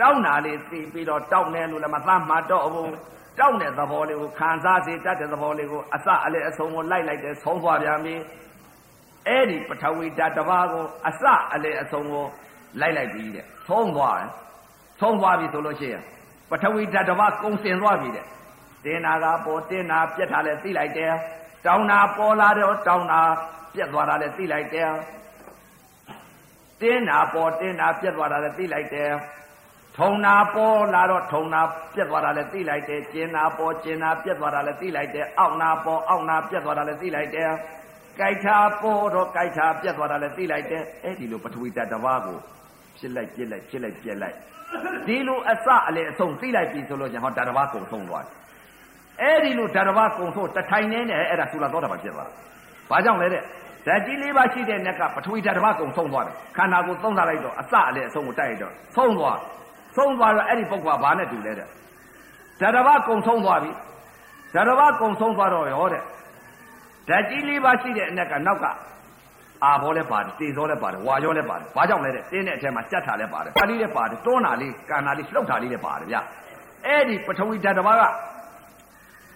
[0.00, 2.92] တောင်းနာလေးသိပြီးတော့တောင်းတယ်လို့လည်းမသမှတ်တော့ဘူး
[3.38, 8.14] တောင်းတဲ့သဘောလေးကိုခံစားစေတတ်တဲ့သဘောလေးကိုအစအလေအဆုံးကိုလိုက်လိုက်တယ်ဆုံးသွားပြန်ပြီ
[9.26, 11.22] အဲ့ဒီပထဝီဓာတ်တစ်ပါးကိုအစ
[11.54, 12.26] အလေအဆုံးကို
[12.80, 14.30] လိုက်လိုက်ပြီးတဲ့ဆုံးသွားတယ်
[15.00, 16.02] ဆုံးသွားပြီဆိုလို့ရှိရင်
[16.50, 18.26] ပထဝီဓာတ်တစ်ပါးကုံစင်သွားပြီတဲ့
[18.84, 21.12] တင်းနာကပေါ်တင်းနာပြက်ထားလဲသိလိုက်တယ်
[21.66, 23.20] တောင်းတာပေါ်လာတော့တောင်းတာ
[23.74, 24.90] ပြက်သွားတာလည်းသိလိုက်တယ်
[26.80, 29.12] တင်းတာပေါ်တင်းတာပြက်သွားတာလည်းသိလိုက်တယ်
[29.96, 31.62] ထုံတာပေါ်လာတော့ထုံတာ
[31.94, 37.50] ပြက်သွားတာလည်းသိလိုက်တယ်ကျင်တာပေါ်ကျင်တာပြက်သွားတာလည်းသိလိုက်တယ်အောက်နာပေါ်အောက်နာပြက်သွားတာလည်းသိလိုက်တယ်
[38.18, 42.38] ကြိုက်တာပေါ်တော့ကြိုက်တာပြက်သွားတာလည်းသိလိုက်တယ်အဲ့ဒီလိုပထဝီတတစ်ပါးကို
[42.98, 44.36] ဖြစ်လိုက်ပြက်လိုက်ဖြစ်လိုက်ပြက်လိုက်
[45.06, 48.38] ဒီလိုအစအလေအဆုံးသိလိုက်ပြီဆိုလို့ကျွန်ဟောတတစ်ပါးကုန်ဆုံးသွားတယ်
[49.22, 52.32] အဲ့ဒီလိုဓာတဘာကုံဆိုတထိုင်နေနဲ့အဲ့ဒါသုလာသောတာပန်ဖြစ်သွားတာ။
[52.90, 53.42] ဘာကြောင့်လဲတဲ့
[53.86, 59.36] ဓာတ်ကြီးလေးပါရှိတဲ့နက်ကပထဝီဓာတဘာကုံဆုံးသွားတယ်။ခန္ဓာကိုသုံးစားလိုက်တော့အစအလေအဆုံးကိုတိုက်ရတော့ဆုံးသွား။
[59.96, 61.66] ဆုံးသွားတော့အဲ့ဒီပုဂ္ဂိုလ်ကဘာနဲ့တူလဲတဲ့။
[62.60, 63.70] ဓာတဘာကုံဆုံးသွားပြီ။
[64.54, 66.02] ဓာတဘာကုံဆုံးသွားတော့ရောတဲ့။
[67.08, 68.66] ဓာတ်ကြီးလေးပါရှိတဲ့အနက်ကနောက်က
[69.64, 76.16] အာဘောလည်းပါတယ်တေဇောလည်းပါတယ်ဝါရောလည်းပါတယ်ဘာကြောင့်လဲတဲ့တင်းတဲ့အထက်မှာကြက်တာလည်းပါတယ်ပါဠိလည်းပါတယ်တွန်းတာလေးကာနာလေးလှုပ်တာလေးလည်းပါတယ်ဗျ
[76.86, 78.02] အဲ့ဒီပထဝီဓာတ်တစ်ပါးက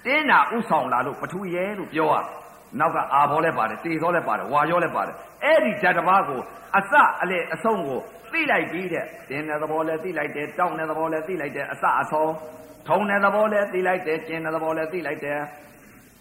[0.07, 2.15] တင်းနာဥဆောင်လာလို့ပထူရဲလို့ပြောရ
[2.81, 6.41] နောက်ကအာဘောလဲပါတယ်တေသောလဲပါတယ်ဝါရောလဲပါတယ်အဲ့ဒီဓာတ်တစ်ပါးကို
[6.77, 8.01] အစအလေအဆုံးကို
[8.33, 12.33] သိလိုက်ပြီးတဲ့တင်းတဲ့သဘောလဲသိလိုက်တယ်တောင်းတဲ့သဘောလဲသိလိုက်တယ်အစအဆုံး
[12.89, 15.41] ထုံတဲ့သဘောလဲသိလိုက်တယ်ကျင်တဲ့သဘောလဲသိလိုက်တယ်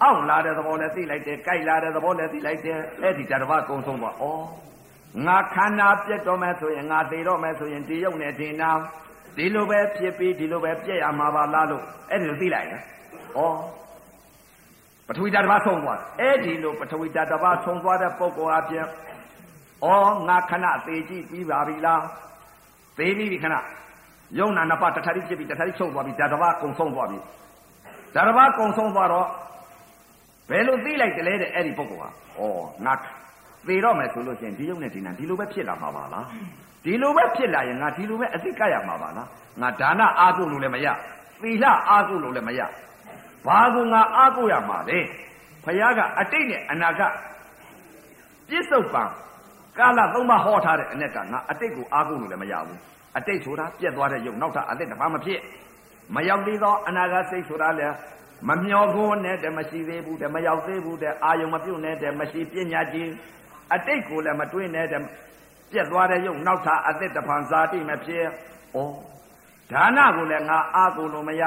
[0.01, 4.25] အောင့်လာတဲ့သဘောလဲသိလိုက်တယ်ကြိုက်လာတဲ့သဘောလဲသိလိုက်တယ်အဲ့ဒီဓာတ်တစ်ပါးကုံဆုံးသွားဩ
[5.25, 8.71] ငါခန္ဓာပြတ်တော့မယ်ဆိုရင်ငါသေတော့မယ်ဆိုရင်ဒီရုပ်နဲ့ဒီနာ
[9.37, 12.81] ဒီလိုပဲဖြစ်ပြီးဒီလိုပဲပြည့်ရမှာပါလားလို့အဲ့ဒီလိုသိလိုက်တယ်
[13.37, 13.39] ဩ
[15.07, 18.85] ပထဝီဓာတ်တစ်ပါးဆုံးသွားအဲ့ဒီလိုပထဝီဓာတ်တစ်ပါးဆုံးသွားတဲ့ပုဂ္ဂိုလ်အပြင်
[19.85, 19.87] ဩ
[20.27, 22.01] ငါခဏသေးကြည့်ပြီးပါပြီလား
[22.97, 23.55] သေးပြီခဏ
[24.39, 27.19] ယုံနာနှစ်ပါးတထရီဖြစ်ပြီးတထရီချုပ်သွားပြီဓာတ်တစ်ပါးကုံဆုံးသွားပြီ
[28.15, 29.27] ဓာတ်တစ်ပါးကုံဆုံးသွားတော့
[30.51, 32.45] ဘယ်လိုသိလိုက်တယ်လဲတဲ့အဲ့ဒီပုဂ္ဂိုလ်ဟာဩ
[32.85, 32.93] ငါ
[33.67, 36.25] သေတော့မယ်ဆိုလို့ရှိရင်ဒီယုံနဲ့ဒီနာဒီလိုပဲဖြစ်လာမှာပါလား
[36.85, 39.27] ဒီလိုပဲဖြစ်လာရင်ငါဒီလိုပဲအသိကရမှာပါလား
[39.61, 40.87] ငါဒါနအားကိုလို့လည်းမရ
[41.41, 42.61] သီလအားကိုလို့လည်းမရ
[43.45, 44.99] ဘာကိုငါအားကိုရမှာလဲ
[45.63, 47.01] ဖယားကအတိတ်နဲ့အနာက
[48.49, 49.03] ပြစ္ဆုတ်ပံ
[49.77, 52.79] ကာလသုံးပါဟောထားတဲ့အ ਨੇ ကငါအတိတ်ကိုအားကိုလို့လည်းမရဘူး
[53.17, 55.39] အတိတ်ဆိုတာပြက်သွားတဲ့ယုံနောက်ထပ်အသက်တစ်ပါးမဖြစ်
[56.15, 57.87] မရောက်သေးသောအနာဂတ်စိတ်ဆိုတာလေ
[58.49, 63.09] မမျောကိုနဲ့တည်းမရှိသေးဘူးတဲ့မရောက်သေးဘူးတဲ့အာယုံမပြုတ်နဲ့တဲ့မရှိပညာကြီး
[63.73, 65.01] အတိတ်ကိုလည်းမတွေးနဲ့တဲ့
[65.71, 68.25] ပြက်သွားတဲ့ယုံနောက်ထပ်အသက်တဖန်ဇာတိမဖြစ်
[68.75, 68.83] ဩ
[69.71, 71.43] ဒါနကိုလည်းငါအာကိုလို့မရ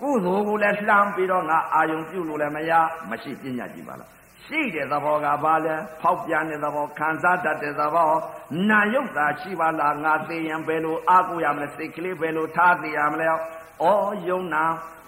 [0.00, 2.72] ကုသိုလ်ကိုလည်းလှမ်းပြီးတော့ငါအာယုံပြုလို့လည်းမရ
[3.10, 4.10] မရှိပညာကြီးပါလား
[4.44, 8.10] ရှိတဲ့သဘောကဘာလဲဖောက်ပြန်တဲ့သဘောခံစားတတ်တဲ့သဘော
[8.68, 13.34] နာယုတ်တာရှိပါလားငါသိရင်ဘယ်လိုအာကိုရမလဲစိတ်ကလေးဘယ်လိုထားသိရမလဲဩ
[14.28, 14.64] ယုံနာ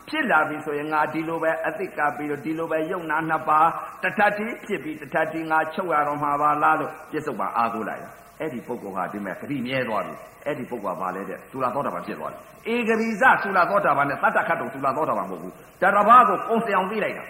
[0.09, 3.69] ဖြစ်လာပြီဆိုရင်ငါဒီလိုပဲအသိကပြီးတော့ဒီလိုပဲယုံနာနှစ်ပါး
[4.03, 8.03] တထတိဖြစ်ပြီးတထတိငါချုပ်ရတော့မှာပါလားလို့ပြစ္ဆုတ်ပါအာကိုလိုက်
[8.41, 12.41] အဲ့ဒီပုဂ္ဂိုလ်ဟာဒီမဲ့ဂတိမြဲသွားပြီအဲ့ဒီပုဂ္ဂိုလ်ကဘာလဲတဲ့သုလာသောတာပန်ဖြစ်သွားတယ်
[12.75, 17.25] ဧကရိဇသုလာသောတာပန်နဲ့သတ္တခတ်တုံသုလာသောတာပန်မဟုတ်ဘူးတရဘာကိုကုံစအောင်သိလိုက်တာ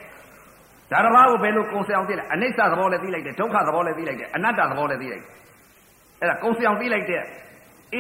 [0.93, 5.33] ဒါတဘာကိုဘယ်လိုကုံစအောင်သိလိုက်အနိစ္စသဘောလည်းသိလိုက်တယ်ဒုက္ခသဘောလည်းသိလိုက်တယ်အနတ္တသဘောလည်းသိလိုက်တယ်
[6.21, 7.23] အဲ့ဒါကုံစအောင်သိလိုက်တဲ့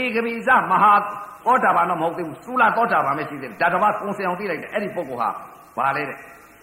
[0.00, 0.92] ဧကရိဇမဟာ
[1.48, 5.28] သောတာပန်တော့မဟုတ်သေးဘူးသုလာသောတာပန်ပဲရှိသေးတယ်ဒါတဘာကုံစအောင်သိလိုက်တယ်အဲ့ဒီပုဂ္ဂိုလ်ဟာ
[5.76, 6.16] ဘာလဲတဲ့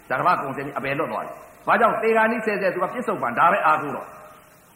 [0.10, 1.36] ဒါတဘာကုံစင်အပယ်လွတ်သွားတယ်
[1.67, 4.08] ဘာကြောင့်သေဂာနိဆဲဆဲသူကပြစ္ဆုတ်ပန်ဒါပဲအာဟုတော့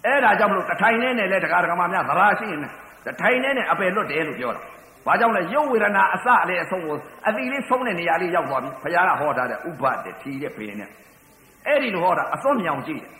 [0.05, 2.61] အဲ့ဒါကြောင့်မလို့တထိုင်နဲ့နဲ့လဲတရားဓမ္မများသရာရှိရင်
[3.05, 4.61] တထိုင်နဲ့နဲ့အပယ်လွတ်တယ်လို့ပြောတာ
[5.05, 6.95] ဘာကြောင့်လဲရုပ်ဝေဒနာအစအလေအဆုံးကို
[7.27, 10.89] အတိလေးဆုံးတဲ့နေရာလေးရောက်သွားပြီဘုရားကဟောထားတဲ့ဥပဒေထီတဲ့ဖေနဲ့
[11.67, 13.13] အဲ့ဒီလိုဟောတာအစွန်းမြောင်ကြည့်တယ်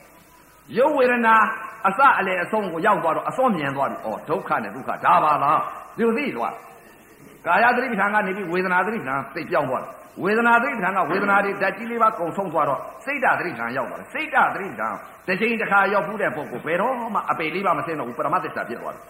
[0.78, 1.36] ရုပ်ဝေဒနာ
[1.88, 5.60] အစအလေအဆုံးကိုရောက်သွားတော့အစွန်းမြင်သွားပြီဩဒုက္ခနဲ့ဒုက္ခဒါပါလား
[5.97, 6.54] ဒီလိုသိသွား
[7.45, 9.91] ကာယသတိပဋ္ဌာန်ကနေပြီးဝေဒနာသတိပဋ္ဌာန်သိပြောင်းသွားတယ်
[10.23, 14.95] ဝေဒနာသတိပဋ္ဌာန်ကဝေဒနာတွေဓာတ်ကြီးလေးပါကုံဆုံးသွားတော့စိတ်ဓာတ်သတိပဋ္ဌာန်ရောက်သွားတယ်စိတ်ဓာတ်သတိပဋ္ဌာန်
[15.28, 19.04] တစ်ချိန်တစ်ခါရောက်ဘူးတဲ့ပုဂ္ဂိုလ်ဘယ်တော့မှအပေလေးပါမစင်းတော့ဘူးပရမသစ္စာဖြစ်သွားတယ်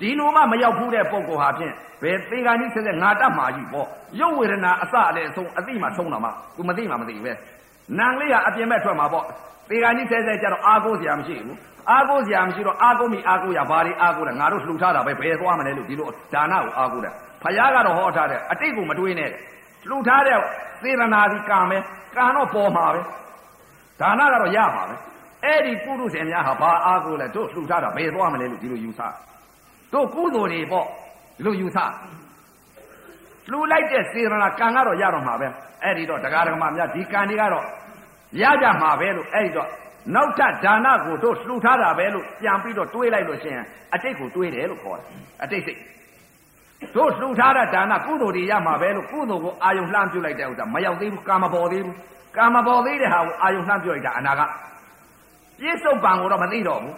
[0.00, 3.86] ဒီလိုမှမရောက်ဘူးတဲ့ပုဂ္ဂိုလ်ဟာဖြင့်ဘယ်သေဂာနိဆက်ဆက်ငါတတ်မှာကြီးပေါ့
[4.20, 7.32] ရုပ်ဝေဒနာအစအလည်းအဆုံးအသိမှဆုံးတာမှ तू မသိမှမသိပဲ
[7.98, 9.24] နံလေးကအပြင်ဘက်ထွက်မှာပေါ့
[9.68, 11.58] သေဂာနိဆက်ဆက်ကြတော့အာကိုစရာမရှိဘူး
[11.90, 19.30] အာကိုစရာမရှိတော့အာကိုမိအာကိုရဘာတွေအာကိုလဲငါတို့လှူထားတာပဲဘယ်သွားမလဲလို့ဒီလိုဒါနကိုအာကိုတယ်ဖယားကတော့ဟောထားတယ်အတိတ်ကိုမတွေးနဲ့
[19.88, 20.38] လှူထားတဲ့
[20.82, 21.78] သေရနာဒီကံပဲ
[22.16, 23.00] ကံတော့ပေါ်မှာပဲ
[24.00, 24.94] ဒါနကတော့ရမှာပဲ
[25.44, 29.00] အဲ့ဒီပုရုษင်များဟာဘာအာကိုလဲတို့လှူထားတာဘယ်သွားမလဲလို့ဒီလိုယူဆ
[29.92, 30.86] တို့ကုသိုလ်တွေပေါ့
[31.36, 31.78] ဒီလိုယူဆ
[33.50, 35.48] လှူလိုက်တဲ့စေရနာကံကတော့ရတော့မှာပဲ
[35.82, 37.64] အဲ့ဒီတော့တရားဓမ္မများဒီကံတွေကတော့
[38.42, 39.68] ရကြမှာပဲလို့အဲ့ဒီတော့
[40.14, 45.06] နောက်ထပ်ဒါနကိုတို့လှူထားတာပဲလို့ပြန်ပြီးတော့တွေးလိုက်လို့ရှိရင်အတိတ်ကိုတွေးတယ်လို့ခေါ်တယ်
[45.42, 45.78] အတိတ်စိတ်
[46.96, 51.96] တို့လှူထားတဲ့ဒါနကုသိုလ်တွေရမှာပဲလို့ကုသိုလ်ကိုအာယုံလှမ်းပြုတ်လိုက်တဲ့ဥစ္စာမရောက်သေးဘူးကာမပေါ်သေးဘူး
[52.36, 54.40] ကာမပေါ်သေးတဲ့ဟာကိုအာယုံလှမ်းပြုတ်လိုက်တာအနာက
[55.60, 56.94] ပြစ္ဆုတ်ပံကိုတော့မသိတော့ဘူး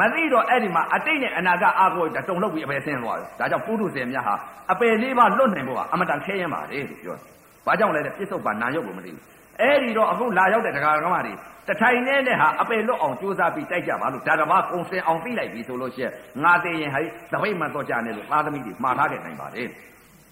[0.00, 4.34] မသိတော့အဲ့ဒီမှာအတိတ်နဲ့အနာကအာကိုတုံလှုပ်ပြီးအပယ်ဆင်းသွားတယ်ဒါကြောင့်ပုထုဇဉ်များဟာ
[4.72, 7.22] အပယ်လေးပါလွတ်နိုင်ဖို့ကအမတန်ခဲရင်ပါတယ်လို့ပြောတယ်
[7.66, 9.24] ဘာကြောင့်လဲတဲ့ပြစ္ဆုတ်ပံနာယုတ်ကိုမသိဘူး
[9.60, 11.32] အဲ့ဒီတော့အခုလာရောက်တဲ့တရားဓမ္မတွေ
[11.68, 16.12] တထိုင်နဲ့နဲ့ဟာအပေလွတ်အောင်ကြိုးစားပြီးတိုက်ကြပါလို့ဒါတဘာကုံစင်အောင်သိလိုက်ပြီဆိုလို့ရှိရင်
[16.44, 19.68] ငါသိရင်ဟဲ့သပိတ်မှတော့ကြနေလို့သာသမီတွေမှားထားခဲ့နိုင်ပါတယ်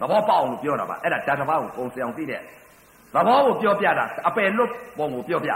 [0.01, 2.41] သဘောပေါက်အောင်လို့ပြောတာပါအဲ့ဒါဒါတဘာကိုကုံစင်အောင်သိတဲ့
[3.15, 5.51] သဘောကိုပြောပြတာအပေလွတ်ပုံကိုပြောပြ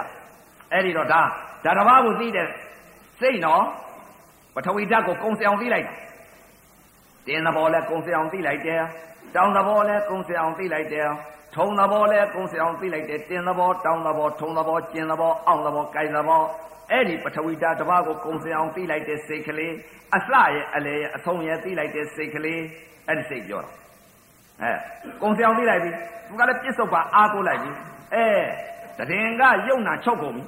[0.73, 1.21] အဲ့ဒီတော့ဒါ
[1.65, 2.47] ဒါတဘာကိုသိတဲ့
[3.21, 3.63] စိတ်နော်
[4.55, 5.95] ပထဝီဓာတ်ကိုကုံစင်အောင်သိလိုက်တာ
[7.27, 8.83] တင်းသဘောလဲကုံစင်အောင်သိလိုက်တယ်
[9.35, 11.09] တောင်းသဘောလဲကုံစင်အောင်သိလိုက်တယ်
[11.57, 16.43] ထုံသဘောလဲကုန်းစအောင်သိလိုက်တယ်တင်သဘောတောင်းသဘောထုံသဘောကျင်သဘောအောင့်သဘောကြိုင်သဘော
[16.91, 19.73] အဲ့ဒီပထဝီဓာတ်တစ်ပါးကိုကုန်းစအောင်သိလိုက်တဲ့စိတ်ကလေး
[20.17, 22.63] အစရဲ့အလေရဲ့အဆုံးရဲ့သိလိုက်တဲ့စိတ်ကလေး
[23.07, 23.71] အဲ့ဒီစိတ်ပြောတာ
[24.63, 24.73] အဲ
[25.23, 25.91] ကုန်းစအောင်သိလိုက်ပြီ
[26.29, 27.71] သူကလည်းပြစ္ဆုတ်ပါအားကိုလိုက်ပြီ
[28.15, 28.27] အဲ
[29.11, 30.43] တရင်ကယုံနာချုပ်ကုန်ပြီ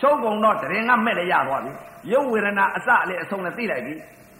[0.00, 1.72] ချုပ်ကုန်တော့တရင်ကမဲ့လည်းရသွားပြီ
[2.12, 3.94] ယုတ်ဝေဒနာအစအလေအဆုံးလည်းသိလိုက်ပြီ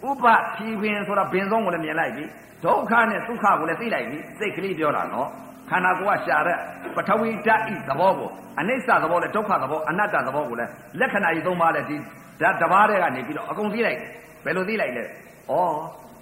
[0.07, 2.23] ဥပဖြီပင်ဆိုတာဘင်ဆုံးကိုလည်းမြင်လိုက်ပြီ
[2.65, 5.29] ဒုက္ခနဲ့ဒုက္ခကိုလည်းသိလိုက်ပြီစိတ်ကလေးပြောတာနော်
[5.73, 6.57] ခန္ဓာကိုယ်ကရှာတဲ့
[6.95, 11.97] ပထဝီဓာတ်ဤသဘောကိုအနိစ္စသဘောနဲ့ဒုက္ခသဘောအနတ္တသဘောကိုလည်းလက္ခဏာကြီးသုံးပါးနဲ့ဒီ
[12.41, 13.99] ဓာတ်တစ်ပါးတည်းကနေပြီးတော့အကုန်သိလိုက်
[14.45, 15.07] ဘယ်လိုသိလိုက်လဲဩ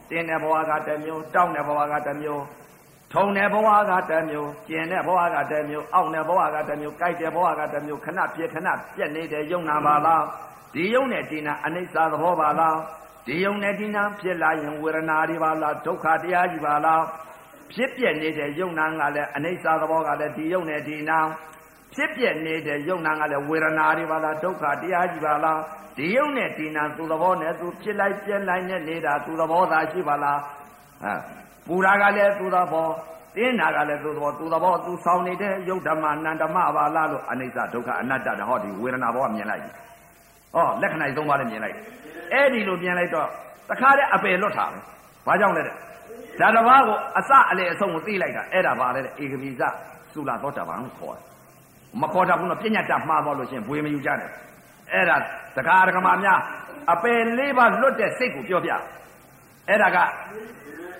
[0.10, 2.44] တင်းတဲ့ဘဝကတစ်မျိုးတောင်းတဲ့ဘဝကတစ်မျိုး
[3.14, 10.24] ထုံတဲ့ဘဝကတစ်မျိုးကျင်တဲ့ဘဝကတစ်မျိုးအောင့်တဲ့ဘဝကတစ်မျိုးကြိုက်တဲ့ဘဝကတစ်မျိုးခဏပြခဏပြက်နေတဲ့ယုံနာပါလား
[10.74, 12.78] ဒီယုံနဲ့ဒီနာအနိစ္စသဘောပါလား
[13.28, 17.02] ဒီယုံနဲ့ဒီနာဖြစ်လာရင်ဝေဒနာတွေပါလားဒုက္ခတရားကြီးပါလား
[17.74, 21.20] ဖြစ်ပြနေတဲ့ယုံနာကလည်းအနိစ္စသဘောကလည်းဒီယုံနဲ့ဒီနာ
[21.94, 25.60] ဖြစ်ပြနေတဲ့ယုံနာကလည်းဝေဒနာတွေပါလားဒုက္ခတရားကြီးပါလား
[25.98, 30.40] ဒီယုံနဲ့ဒီနာသူသဘောနဲ့သူဖြစ်လိုက်ပြက်လိုက်နဲ့နေတာသူသဘောသာရှိပါလား
[31.04, 31.14] ဟာ
[31.68, 32.88] ပူရာကလည်းသူသဘော
[33.36, 39.72] တင်းနာကလည်းသူသဘောသူသဘောသူဆောင်နေတဲ့ယုတ်ဓမ္မနန္ဓမ္မပါလားလို့အနိစ္စဒုက္ခအနတ္တတဟောဒီဝေဒနာဘောကမြင်လိုက်ပြီ
[40.54, 41.76] ဟောလက္ခဏာသုံးပါးလည်းမြင်လိုက်
[42.34, 43.28] အဲ့ဒီလိုမြင်လိုက်တော့
[43.70, 44.80] တခါတည်းအပယ်လွတ်တာပဲ
[45.28, 45.76] ဘာကြောင့်လဲတဲ့
[46.42, 49.62] ဒါတစ်ပါးကိုအစအလေအဆုံးကိုသိလိုက်တာအဲ့ဒါပါလေဧကပိစ
[50.14, 51.26] သုလာသောတာပန်ကိုခေါ်တယ်
[52.02, 54.30] မခေါ်တာဘူးနော်ပြညတ်တာမှားသွားလို့ရှင်ဘွေမယူကြနဲ့
[54.94, 55.16] အဲ့ဒါ
[55.58, 56.40] တကားဒကမာများ
[56.94, 58.72] အပယ်လေးပါလွတ်တဲ့စိတ်ကိုပြောပြ
[59.70, 59.98] အဲ့ဒါက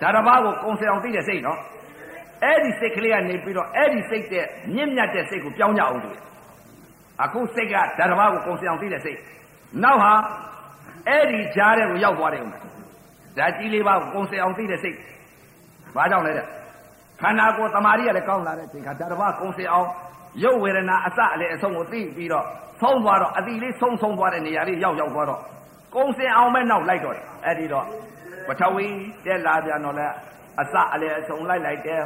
[0.02, 1.60] ဒါတစ်ပါးကိုကုံစအောင်သိတဲ့စိတ်နော်
[2.44, 6.16] အဲ့ဒီစိတ်ကလေးကနေပြီးတော့အဲ့ဒီစိတ်တဲ့မြင့်မြတ်တဲ့စိတ်ကိုပြောင်းကြအောင်ဆို
[7.24, 9.20] အခုစိတ်ကဓာတ်တစ်ပါးကိုကုန်စအောင်သိတဲ့စိတ်
[9.84, 10.12] နောက်ဟာ
[11.08, 12.60] အဲ့ဒီကြားတဲ့ကိုရောက်သွားတယ်ဦးမယ်
[13.38, 14.98] ဓာတ်ကြီးလေးပါးကိုကုန်စအောင်သိတဲ့စိတ်
[15.96, 16.46] ဘာကြောင့်လဲတဲ့
[17.22, 19.88] ခန္ဓာကိုယ်တမာရီကလည်းကောင်းလာတဲ့ချိန်ခါဓာတ်တစ်ပါးကုန်စအောင်
[20.44, 22.46] ရုပ်ဝေဒနာအစအလေအဆုံးကိုသိပြီးတော့
[22.82, 25.42] ဆုံးသွားတော့အတိလေးဆုံးဆုံးသွားတဲ့နေရာလေးရောက်ရောက်သွားတော့
[25.96, 27.86] ကုံစင်အောင်မဲ့နောက်လိုက်တော့တယ်အဲ့ဒီတော့
[28.48, 28.88] ပထဝီ
[29.26, 30.08] တက်လာပြန်တော့လဲ
[30.62, 32.02] အစအလေအဆုံးလိုက်လိုက်တယ်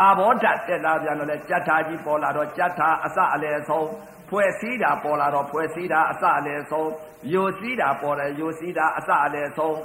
[0.00, 3.88] အာဘောဓတက်လာပြန်တော့လဲကြက်ထာကြီးပေါ်လာတော့ကြက်ထာအစအလေအဆုံး
[4.30, 6.90] ဖွဲ့စည်းတာပေါ်လာတော့ဖွဲ့စည်းတာအစအလေအဆုံး
[7.32, 9.76] ယိုစည်းတာပေါ်တယ်ယိုစည်းတာအစအလေအဆုံး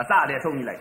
[0.00, 0.80] အစအလေအဆုံးကြီးလိုက်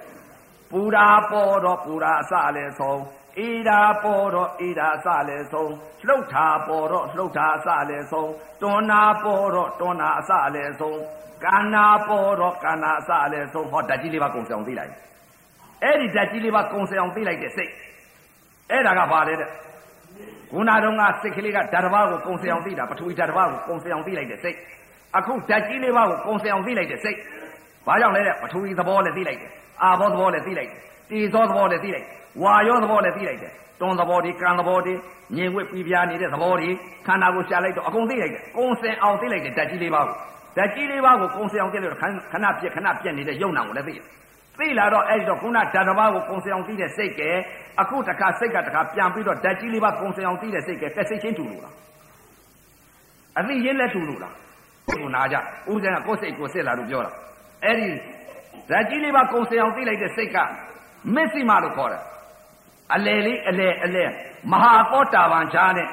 [0.71, 3.01] ပူရာပေါ်တော့ပူရာအစအလေအဆုံး
[3.39, 5.71] အေးတာပေါ်တော့အေးတာအစလည်းဆုံး
[6.07, 8.31] လှုပ်တာပေါ်တော့လှုပ်တာအစလည်းဆုံး
[8.61, 10.99] တွန်းနာပေါ်တော့တွန်းနာအစလည်းဆုံး
[11.43, 14.93] ကန္နာပေါ်တော့ကန္နာအစလည်းဆုံးဟောဓာတ်ကြီးလေးပါကုံဆောင်သိလိုက်
[15.83, 17.71] အဲ့ဒီဓာတ်ကြီးလေးပါကုံဆောင်သိလိုက်တဲ့စိတ်
[18.71, 19.49] အဲ့ဒါကဘာလဲတဲ့
[20.51, 24.57] ခုနတုန်းကစိတ်ကလေးကဓာတ်တစ်ပါးကိုကုံဆောင်သိတာပထဝီဓာတ်တစ်ပါးကိုကုံဆောင်သိလိုက်တဲ့စိတ်
[25.17, 27.17] အခုဓာတ်ကြီးလေးပါးကိုကုံဆောင်သိလိုက်တဲ့စိတ်
[27.87, 34.93] ဘာကြောင့်လဲတဲ့ပထဝီသဘောလည်းသိလိုက်တယ်အာဘောသဘောလည်းသိလိုက်တယ်တေဇောသဘောလည်းသိလိုက်တယ်ဝါရောသဘောလည်းသိလိုက်တယ်တွန်းသဘောတွေကံသဘောတွေ
[35.35, 36.69] ငြိမ်ဝှက်ပြီးပြားနေတဲ့သဘောတွေ
[37.07, 40.15] ခန္ဓာကိုရှာလိုက်တော့အကုန်သိလိုက်တယ်ကုံစင်အောင်သိလိုက်တယ်ဓာတ်ကြီးလေးပါးကို
[40.57, 44.05] ဓာတ်ကြီးလေးပါးကိုကုံစင်အောင်သိလို့ခဏခဏပြက်ခဏပြက်နေတဲ့ယုံနာကိုလည်းသိတယ်
[44.59, 47.29] သိလာတော့အဲ့ဒီတော့ခုနဓာတ်တစ်ပါးကိုကုံစင်အောင်သိတဲ့စိတ်ကဲ
[47.81, 51.75] အခုတခါစိတ်ကတခါပြန်ပြီးတော့ဓာတ်ကြီးလေးပါးကုံစင်အောင်သိတဲ့စိတ်ကဲတက်စိတ်ချင်းတူလို့လား
[53.39, 54.33] အသိရင်းလက်တူလို့လား
[54.87, 55.35] ကိုနာကြ
[55.71, 57.11] ဥဒ္ဒနာကိုယ်စိတ်ကိုစစ်လာလို့ပြောတာ
[57.65, 57.89] အဲ့ဒီ
[58.69, 60.37] ဓာတ်ကြီးလေးပါးကုံစင်အောင်သိလိုက်တဲ့စိတ်က
[61.15, 62.03] မစ္စိမလို့ခေါ်တယ်
[62.95, 64.03] အလေလေးအလေအလေ
[64.51, 65.87] မဟာသောတာပန်ဈာနဲ့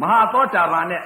[0.00, 1.02] မဟာသောတာပန်နဲ့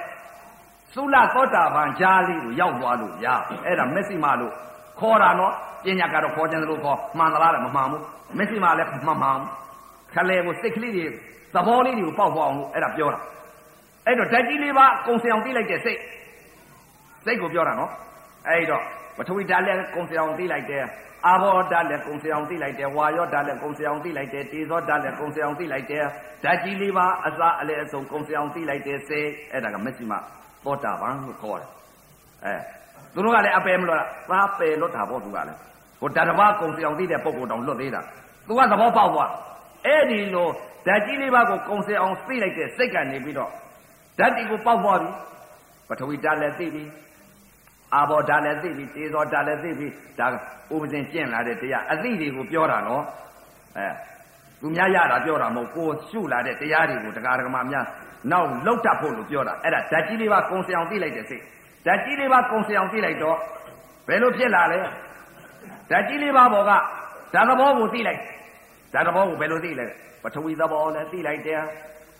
[0.93, 3.27] သုလသောတာပန်ဈာလေးကိုရောက်သွားလို့ရ
[3.65, 4.53] အဲ့ဒါမက်စိမလို့
[4.99, 8.03] ခေါ်တာနော်ပညာကတော့ခေါ်တယ်လို့ခေါ်မှန်သလားလည်းမမှန်ဘူး
[8.37, 9.47] မက်စိမလည်းမမှန်ဘူး
[10.13, 11.05] ခလဲကိုစိတ်ကလေးတွေ
[11.53, 13.19] သဘောလေးတွေကိုပေါက်ပေါက်အောင်လို့အဲ့ဒါပြောတာ
[14.05, 15.99] အဲ့တော့ဓာတ်ကြီးလေးပါကုံစင်အောင်သိလိုက်တဲ့စိတ်
[17.25, 17.91] စိတ်ကိုပြောတာနော်
[18.47, 18.83] အဲ့တော့
[19.19, 20.83] ပထဝီဓာတ်လည်းကုံစင်အောင်သိလိုက်တယ်
[21.27, 26.05] အာဘောဓာတ်လည်းကုံစအောင်သိလိုက်တယ်ဝါယောဓာတ်လည်းကုံစအောင်သိလိုက်တယ်တေဇောဓာတ်လည်းကုံစအောင်သိလိုက်တယ်
[26.43, 29.19] ဓာတ်ကြီးလေးပါအစအလဲအစုံကုံစအောင်သိလိုက်တယ်စေ
[29.51, 30.13] အဲ့ဒါကမက်စိမ
[30.63, 31.69] သောတာပန်လို့ခေါ်တယ်
[32.45, 32.55] အဲ
[33.13, 35.59] သူတို့ကလည်းအပယ်မလို့လားသာပယ်လွတ်တာပေါ့သူကလည်း
[35.99, 38.01] ဟိုဓာတ်တစ်ပါးကုံစအောင်သိတဲ့ပုံကိုတောင်လွတ်သေးတာ
[38.47, 39.31] သူကသဘောပေါက်သွား
[39.85, 40.47] အဲ့ဒီလို
[40.87, 43.51] ဓာတ်ကြီးလေးပါကိုကုံစအောင်သိလိုက်တဲ့စိတ်ကနေပြီးတော့
[44.19, 45.09] ဓာတ်တီကိုပေါက်သွားပြီ
[45.89, 46.83] ပထဝီဓာတ်လည်းသိပြီ
[47.95, 49.87] အာဘောဓာတ်လည်းသိပြီတေဇောဓာတ်လည်းသိပြီ
[50.19, 50.27] ဒါ
[50.73, 53.03] ဥပဇင်ကျင့်လာတဲ့တရားအသိတွေကိုပြောတာနော်
[53.77, 53.87] အဲ
[54.61, 57.85] သူများရတာပြောတာမဟုတ်ကိုရှုလာတဲ့တရားတွေကိုတရားဓမ္မများ
[58.31, 61.43] နောက်လောက်တတ်ဖို့လို့ပြောတာအဲ့ဒါဓာတ်ကြီးလေးပါကုံစအောင်သိလိုက်တဲ့စိတ်
[61.85, 63.37] ဓာတ်ကြီးလေးပါကုံစအောင်သိလိုက်တော့
[64.07, 64.77] ဘယ်လိုဖြစ်လာလဲ
[65.91, 66.77] ဓာတ်ကြီးလေးပါဘောကဓာ
[67.39, 68.19] တ်သဘောကိုသိလိုက်
[68.93, 69.85] ဓာတ်သဘောကိုဘယ်လိုသိလဲ
[70.23, 71.61] ပထဝီသဘောနဲ့သိလိုက်တယ်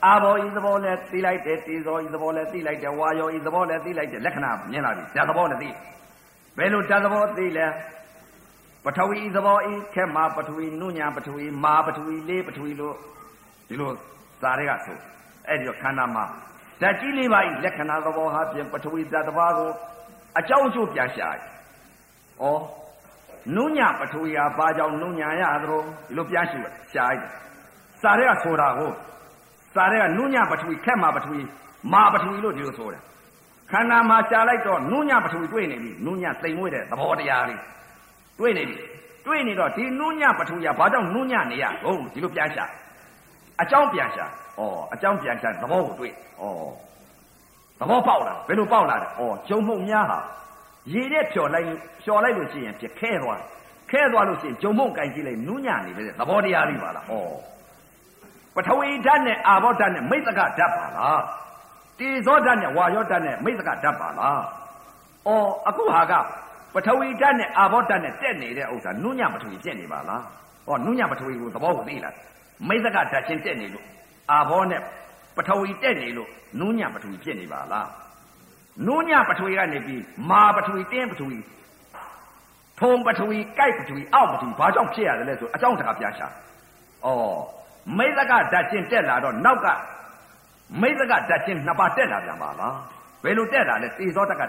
[0.05, 5.69] အာဘောဤသဘောနဲ့သိလိုက်တယ်တေဇောဤသဘောနဲ့သိလိုက်တယ်ဝါယောဤသဘောနဲ့သိလိုက်တယ်လက္ခဏာမြင်လာပြီဓာတ်သဘောနဲ့သိ
[6.57, 7.67] ဘယ်လိုဓာတ်သဘောသိလဲ
[8.85, 12.95] ပထဝီသဘောဤခက်မှာပထဝီနုညာပထဝီမာပထဝီလေးပထဝီလို့
[13.67, 13.91] ဒီလို
[14.41, 14.97] စာတွေကဆို
[15.47, 16.25] အဲ့ဒီတော့ခန္ဓာမှာ
[16.81, 19.69] ဓာတ်ကြီးလေးပါဤလက္ခဏာသဘောဟာဖြင့်ပထဝီဓာတ်တစ်ပါးကို
[20.39, 22.45] အကြောင်းအကျိုးပြန်ရှာဩ
[23.55, 26.59] နုညာပထဝီဟာဘာကြောင့်နုညာရသလိုဒီလိုပြန်ရှာ
[26.93, 27.05] ရှာ
[28.01, 28.91] စာတွေကဆိုတာကို
[29.75, 31.39] စာတွေကနုညပထဝီခက်မှာပထဝီ
[31.93, 33.01] မာပထဝီလို့ဒီလိုဆိုတယ်
[33.71, 37.61] ခန္ဓာမှာရှားလိုက်တော့နုညပထဝီတွေ့နေပြီနုညသိမ်မွေးတဲ့သဘောတရားလေး
[38.39, 38.77] တွေ့နေပြီ
[39.25, 42.65] တွေ့နေတော့ဒီနုညပထဝီကဘာကြောင့်နုညနေရဟုတ်ဒီလိုပြန်ရှာ
[43.61, 44.25] အကြောင်းပြန်ရှာ
[44.59, 44.61] ဩ
[44.93, 46.13] အကြောင်းပြန်ရှာသဘောကိုတွေ့ဩ
[47.79, 50.19] သဘောပေါက်လာဘယ်လိုပေါက်လာလဲဩကျုံမှုန့်များဟာ
[50.93, 51.67] ရေနဲ့ဖြော်လိုက်
[52.03, 53.41] ဖြော်လိုက်လို့ရှိရင်ပြခဲသွား
[53.91, 57.13] ခဲသွားလို့ရှိရင်ကျုံမှုန့်ကင်ကြည့်လိုက်နုညနေပဲသဘောတရားလေးပါလားဩ
[58.55, 61.21] ပထဝီဓာတ်နဲ့အာဘောဓာတ်နဲ့မိတ်သကဓာတ်ပါလား
[61.99, 64.41] တေဇောဓာတ်နဲ့ဝါယောဓာတ်နဲ့မိတ်သကဓာတ်ပါလား
[65.27, 66.13] အော်အခုဟာက
[66.73, 70.23] ပထဝီဓာတ်နဲ့အာဘောဓာတ်နဲ့တက်နေတဲ့ဥစ္စာနုညပထဝီပြက်နေပါလား
[70.67, 72.15] ဟောနုညပထဝီကိုသဘောကိုသိလား
[72.67, 73.85] မိတ်သကဓာတ်ချင်းတက်နေလို့
[74.31, 74.81] အာဘောနဲ့
[75.37, 76.29] ပထဝီတက်နေလို့
[76.59, 77.87] နုညပထဝီပြက်နေပါလား
[78.87, 81.37] နုညပထဝီကနေပြီးမာပထဝီတင်းပထဝီ
[82.79, 86.27] ထုံပထဝီကြိုက်ပထဝီအောက်ပထဝီဘာကြောင့်ဖြစ်ရတယ်လဲဆိုအကြောင်းတကားပြရှာ
[87.05, 87.09] ဩ
[87.97, 89.67] မိသကဓာတ်ချင်းတက်လာတော့နောက်က
[90.81, 92.75] မိသကဓာတ်ချင်းနှစ်ပါးတက်လာပြန်ပါလား
[93.23, 94.43] ဘယ်လိုတက်လာလဲတေဇောတက်က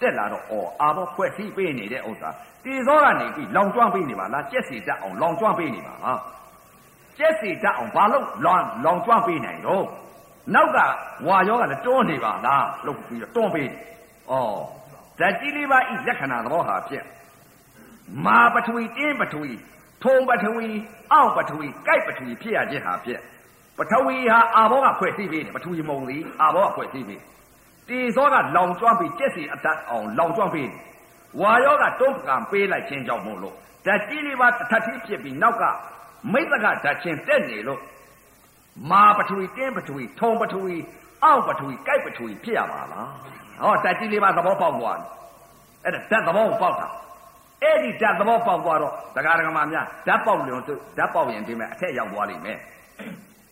[0.00, 2.28] တက်လာတော့ဩအာဘောဖွဲ့စည်းပေးနေတဲ့ဥစ္စာ
[2.64, 6.18] တေဇောကနေပြီးလောင်ကျွမ်းပေးနေပါလားကြက်စီတက်အောင်လောင်ကျွမ်းပေးနေပါလား
[7.18, 9.84] ကြက်စီတက်အောင်ဘာလို့လောင်လောင်ကျွမ်းပေးနိုင်တော့
[10.54, 10.78] နောက်က
[11.26, 13.70] ဝါရောကလည်းတွန်းနေပါလားလှုပ်ပြီးတော့တွန်းပေးဩ
[15.18, 17.04] ဓာတ်ကြီးလေးပါဤလက္ခဏာသဘောဟာဖြစ်
[18.24, 19.52] မာပထဝီတင်းပထဝီ
[20.04, 20.68] ထုံပထဝီ
[21.12, 23.20] အောက်ပထဝီကြိုက်ပထဝီဖြစ်ရခြင်းဟာဖြစ်
[23.78, 27.20] ပထဝီဟာအာဘောကဖွဲ့စည်းပေးတယ်ပထဝီမုံသည်အာဘောကဖွဲ့စည်းပေး
[27.88, 30.80] တေဇောကလောင်ကျွမ်းပြီးကျက်စီအတတ်အောင်လောင်ကျွမ်းပေးတယ်
[31.40, 33.54] ဝါယောကတွန်းကံပေးလိုက်ခြင်းကြောင့်မို့လို့
[33.86, 35.64] ဓာတ်ကြီးလေးပါတစ်ထပ်ကြီးဖြစ်ပြီးနောက်က
[36.32, 37.80] မိတ်သကဓာတ်ချင်းတက်နေလို့
[38.90, 40.74] မာပထဝီတင်းပထဝီထုံပထဝီ
[41.24, 43.10] အောက်ပထဝီကြိုက်ပထဝီဖြစ်ရပါလား
[43.62, 45.08] ဟောဓာတ်ကြီးလေးပါသဘောပေါက်သွားတယ်
[45.84, 46.88] အဲ့ဒါဓာတ်သဘောကိုပေါက်တာ
[47.62, 52.58] အဲ့ဒီဓာတ်သဘောပေါက်သွားတော့တရားဓမ္မများဓာတ်ပေါက်လျုံသူဓာတ်ပေါက်ရင်ဒီမဲ့အထက်ရောက်သွားလိမ့်မယ်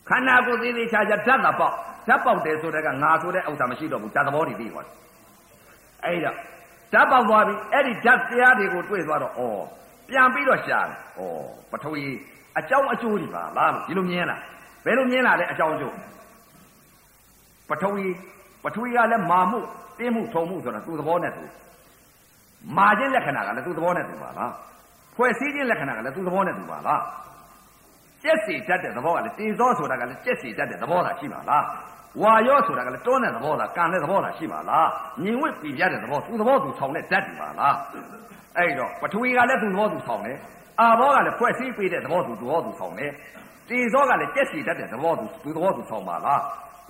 [0.09, 1.73] ခန္ဓာကိုယ်သေးသေးချာချာဓာတ်သာပေါက်
[2.07, 4.93] ဓာတ်ပေါက်တယ်ဆိုတဲ့ကငါဆိုတဲ့ဥစ္စာမရှိတော့ဘူးဓာတ်သဘောတွေပြီးသွားတယ်
[6.05, 6.31] အဲ့ဒါ
[6.93, 9.41] ဓာတ်ပေါက်သွားပြီအဲ့ဒီဓာတ်တရားတွေကိုတွေ့သွားတော့ဩ
[10.09, 11.21] ပြန်ပြီးတော့ရှာတယ်ဩ
[11.71, 12.03] ပထဝီ
[12.59, 14.41] အကြောင်းအကျိုးတွေပါလားဒီလိုမြင်လား
[14.85, 15.95] ဘယ်လိုမြင်လာလဲအကြောင်းအကျိုး
[17.69, 18.05] ပထဝီ
[18.63, 19.59] ပထဝီကလည်းမာမှု
[19.97, 21.43] တင်းမှုထုံမှုဆိုတာသူ့သဘောနဲ့သူ
[22.77, 24.51] မာခြင်းလက္ခဏာကလည်းသူ့သဘောနဲ့သူပါလား
[25.15, 27.01] ဖွဲ့စည်းခြင်းလက္ခဏာကလည်းသူ့သဘောနဲ့သူပါလား
[28.23, 31.63] ကျက်စီတတ်တဲ့သဘောကလည်းတေဇောဆိုတာကလည်းကျက်စီတတ်တဲ့သဘောသာရှိပါလား
[32.21, 34.87] ဝါရောဆိုတာကလည်းတွန်းတဲ့သဘောသာကံတဲ့သဘောသာရှိပါလား
[35.23, 37.75] ညီဝစ်ပြပြတဲ့သဘောသူ့သဘောသူဆောင်တဲ့ဓာတ်တွေပါလား
[38.57, 40.37] အဲ့တော့ပထဝီကလည်းသူ့သဘောသူဆောင်တယ်
[40.79, 43.11] အာဘောကလည်းဖွဲ့စည်းပေးတဲ့သဘောသူသဘောသူဆောင်တယ်
[43.69, 46.41] တေဇောကလည်းကျက်စီတတ်တဲ့သဘောသူသူသဘောသူဆောင်ပါလား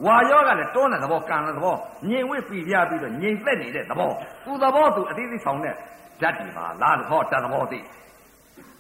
[0.06, 1.76] ဝါရောကလည်းတွန်းတဲ့သဘောကံတဲ့သဘော
[2.10, 4.12] ငြိမ်ဝစ်ပြပြပြီးတော့ငြိမ်သက်နေတဲ့သဘော
[4.46, 5.76] သူသဘောသူအသေးသေးဆောင်တဲ့
[6.22, 7.80] ဓာတ်တွေပါလားလို့ဟောတတ်သဘောသိ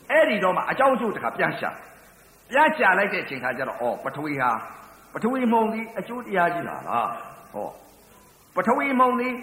[0.09, 1.69] အဲ့ဒီတော့မှအကြောင်းအကျိုးတခါပြန်ရှာ
[2.49, 4.51] ပြချလိုက်တဲ့အချိန်ခါကျတော့ဩပထဝီဟာ
[5.13, 7.09] ပထဝီမုံသည်အကျိုးတရားကြီးလားလား
[7.53, 7.67] ဟော
[8.55, 9.35] ပထဝီမုံသည်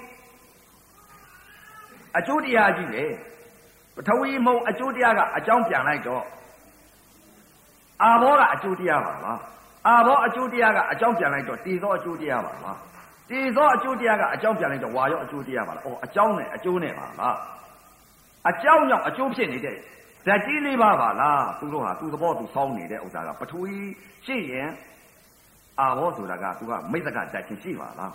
[2.19, 3.05] အကျိုးတရားကြီးလေ
[3.97, 6.25] ပထဝီမုံအကျိုးတရားကအကြောင်းပြန်လိုက်တော့
[8.03, 9.41] အာဘောကအကျိုးတရားပါလား
[9.87, 12.79] အာဘောအကျိုးတရားကအကြောင်းပြန်လိုက်တော့တည်သောအကျိုးတရားပါလား
[13.31, 17.37] တည်သောအကျိုးတရားကအကြောင်းပြန်လိုက်တော့ဝါရောအကျိုးတရားပါလားဩအကြောင်းနဲ့အကျိုးနဲ့ပါလား
[18.51, 19.77] အကြောင်းကြောင့်အကျိုးဖြစ်နေတဲ့
[20.27, 23.75] ဓာတ်ကြီးလေးပါပါလားသူတို့ဟာသူသဘောသူစောင်းနေတဲ့ဥစ္စာကပထဝီ
[24.27, 24.71] ရှိရင်
[25.79, 28.13] အာဘောဆိုတာကသူကမိတ်သကဓာတ်ချင်းရှိပါလား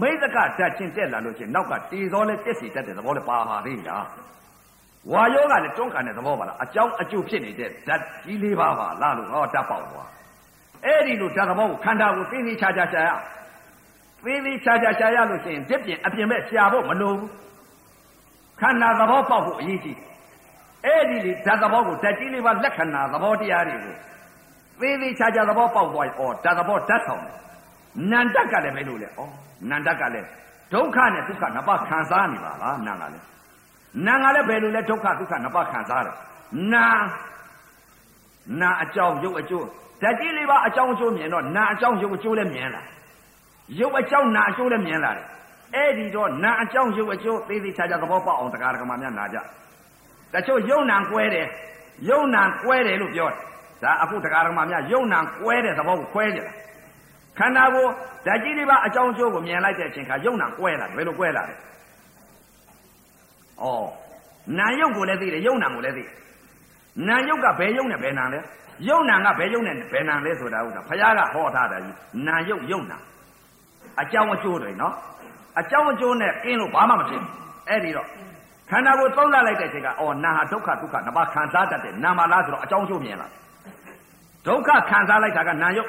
[0.00, 4.04] မိတ်သကဓာတ်ချင်းတက်လာလို့ချင်းနောက်ကတေဇောလဲတက်စီတက်တဲ့သဘောလဲပါပါသေးလား
[5.12, 10.08] ဝါယောကလည်းတွန်းကန်တဲ့သဘောပါလားအကြောင်းအကျိုးဖြစ်နေတဲ့ဓာတ်ကြီးလေးပါပါလားလို့ဟောတတ်ပေါက်သွား
[10.84, 13.10] အဲ့ဒီလိုဓာတ်သဘောကိုခန္ဓာကိုသိသိချာချာရှာရ
[14.24, 17.30] သိသိချာချာရှာရလို့ရှိရင်တစ်ပြင်အပြင်မဲ့ရှာဖို့မလိုဘူး
[18.60, 19.98] ခန္ဓာသဘောပေါက်ဖို့အရေးကြီး
[20.84, 23.94] အဲ့ဒီလေဓာတ်သဘောကိုဓာတ်ကြီးလေးပါလက္ခဏာသဘောတရားတွေကို
[24.80, 27.34] သေးသေးချာချာသဘောပေါက်သွားရင်ဩဓာတ်သဘောဓာတ်ဆောင်တယ်
[28.10, 29.20] နန္တကလည်းပဲလို့လေဩ
[29.68, 30.28] နန္တကလည်း
[30.72, 33.26] ဒုက္ခနဲ့ဒုက္ခနှစ်ပါးခံစားနေပါလားနာကလည်း
[34.06, 36.16] နာကလည်းဘယ်လိုလဲဒုက္ခဒုက္ခနှစ်ပါးခံစားတယ်
[36.72, 36.86] နာ
[38.60, 39.66] နာအကြောင်းရုပ်အကျိုး
[40.02, 42.82] ဓာတ်ကြီးလေးပါအကြောင်းအကျိုးမြင်တော့နာအကြောင်းရုပ်အကျိုးလည်းမြင်လာ
[43.80, 45.26] ရုပ်အကြောင်းနာအကျိုးလည်းမြင်လာတယ်
[45.74, 49.38] အဲ့ဒီတော့နာအကြောင်းရုပ်အကျိုးသေးသေးချာချာသဘောပေါက်အောင်တရားဓမ္မများနာကြ
[50.34, 51.46] တချို့ယုံနံကွဲတယ်
[52.08, 53.38] ယုံနံကွဲတယ်လို့ပြောတယ်
[53.82, 56.52] ဒါအခုတရားဓမ္မများယုံနံကွဲတဲ့သဘောကိုခွဲကြတာ
[57.38, 57.86] ခန္ဓာကို
[58.26, 61.54] ဓာတ်ကြီးလေးပါအကြောင်းကျိုးကိုမြင်လိုက်တဲ့အချိန်ခါယုံနံကွဲလာတယ်ဘယ်လိုကွဲလာလဲ
[63.62, 63.66] ဩ
[64.58, 66.14] နာယုတ်ကိုလည်းသိတယ်ယုံနံကိုလည်းသိတယ်
[67.08, 68.40] နာယုတ်ကဘယ်ယုံနဲ့ဘယ်နာလဲ
[68.86, 72.96] ယုံနံကဘယ်ယုံနဲ့ဘယ်နာလဲဆိုတာဥစ္စာဘုရားကဟောထားတယ်ကြီးနာယုတ်ယုံနံ
[74.00, 74.94] အကြောင်းအကျိုးတွေနော်
[75.60, 77.32] အကြောင်းအကျိုးနဲ့ကင်းလို့ဘာမှမဖြစ်ဘူး
[77.68, 78.08] အဲ့ဒီတော့
[78.70, 83.28] ခန္ဓာကိုသုံးလာလိုက်တဲ့အချိန်ကအော်နာဟာဒုက္ခဒုက္ခနှစ်ပါးခံစားတတ်တယ်နာမလားဆိုတော့အကြောင်းကျိုးမြင်လာ
[84.46, 85.88] ဒုက္ခခံစားလိုက်တာကနာယုတ်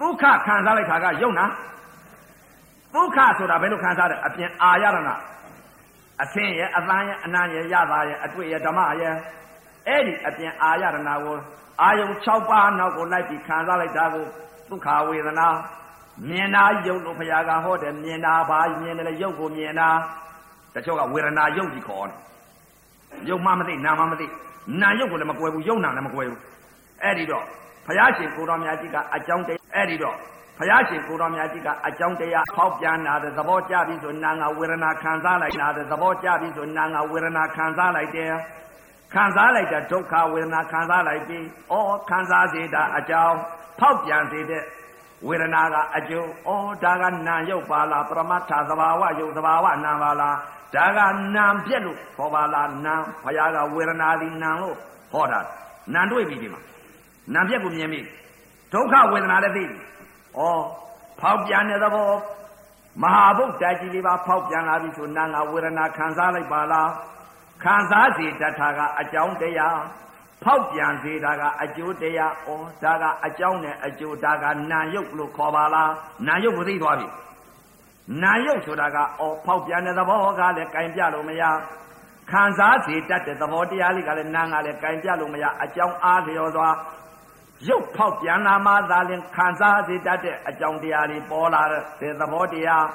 [0.00, 1.46] ဒုက္ခခံစားလိုက်တာကယုတ်နာ
[2.94, 4.98] ဒုက္ခဆိုတာဘယ်လိုခံစားလဲအပြင်အာရဏ
[6.22, 9.14] အသင်ရဲ့အသံရဲ့အနံ့ရဲ့ရတာရဲ့အတွေ့ရဲ့ဓမ္မရဲ့
[9.88, 11.38] အဲ့ဒီအပြင်အာရဏကို
[11.82, 14.24] အာယုံ6ပါးနောက်ကိုလိုက်ပြီးခံစားလိုက်တာကို
[14.68, 15.48] ဒုက္ခဝေဒနာ
[16.28, 19.88] မြင်တာယုတ်လို့ဘုရားကဟောတယ်မြင်တာဘာမြင်တယ်လဲယုတ်ကိုမြင်တာ
[20.74, 22.16] တချို့ကဝေဒနာယုတ်ကြီးခေါ်တယ်
[23.28, 24.26] ယုတ်မှမသိနာမှမသိ
[24.80, 26.40] နာယုတ်ကိုလည်းမကွယ်ဘူးယုတ်နာလည်းမကွယ်ဘူး
[27.02, 27.44] အဲ့ဒီတော့
[27.86, 30.16] ဘုရားရှင်ကိုတော်မြတ်ကြီးကအကြောင်းတရားအဲ့ဒီတော့
[30.58, 38.32] ဘုရားရှင်ကိုတော်မြတ်ကြီးကအကြောင်းတရားဟောက်ပြန်လာတဲ့သဘောကြပြီဆိုနာငါဝေဒနာခံစားလိုက်လာတဲ့သဘောကြပြီဆိုနာငါဝေဒနာခံစားလိုက်တယ်
[39.14, 41.38] ခံစားလိုက်တဲ့ဒုက္ခဝေဒနာခံစားလိုက်ပြီ
[41.72, 41.74] ဩ
[42.08, 43.36] ခံစားစေတာအကြောင်း
[43.78, 44.62] ဖောက်ပြန်စေတဲ့
[45.28, 46.50] ဝေဒနာကအကျိုးဩ
[46.82, 50.36] ဒါကနာယုတ်ပါလားပရမတ္ထသဘာဝယုတ်သဘာဝနာပါလား
[50.74, 50.98] ဒါက
[51.36, 52.94] နာပြက်လို့ခေါ်ပါလားနာ
[53.24, 54.76] ဘုရားကဝေဒနာသည်နာလို့
[55.12, 55.40] ဟောတာ
[55.94, 56.60] နာတွေ့ပြီဒီမှာ
[57.34, 58.00] နာပြက်ကိုမြင်ပြီ
[58.72, 60.40] ဒုက္ခဝေဒနာလည်းသိပြီဩ
[61.20, 62.10] ဖောက်ပြန်တဲ့သဘော
[63.02, 66.88] မဟာဗုဒ္ဓကြီးလေးပါဖောက်ပြန်လာပြီဆိုနာငါဝေဒနာခံစားလိုက်ပါလား
[67.64, 69.78] ခံစားစေတတ်တာကအကြောင်းတရား
[70.42, 72.48] ဖောက်ပြန်စေတာကအကျိုးတရားဩ
[72.82, 75.92] ဒါကအကြောင်းနဲ့အကျိုးဒါကနာယုတ်လို့ခေါ်ပါလား
[76.26, 77.08] နာယုတ်ကိုသိသွားပြီ
[78.22, 81.42] နာယုတ်ဆိုတာကအော်ဖောက်ပြန်တဲ့သဘောကလည်းကင်ပြလို့မရ
[82.30, 86.68] ခံစားစေတတ်တဲ့သဘောတရားလေးကလည်းနာငါလည်းကင်ပြလို့မရအကြောင်းအားလျော်စွာ
[87.68, 91.62] ရုပ်ဖောက်ပြန်လာမှသာလင်ခံစားစေတတ်တဲ့အကြောင်းတရားတွေပေါ်လာ
[92.00, 92.86] တဲ့သဘောတရား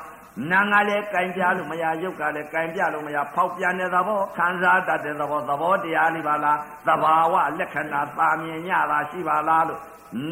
[0.52, 6.58] နာငါလည်းကင်ပြလို့မရရုပ်ကလည်းကင်ပြလို့မရဖောက်ပြန်တဲ့သဘောခံစားတတ်တဲ့သဘောသဘောတရားလေးပါလား
[6.88, 9.82] သဘာဝလက္ခဏာသာမြင်ရတာရှိပါလားလို့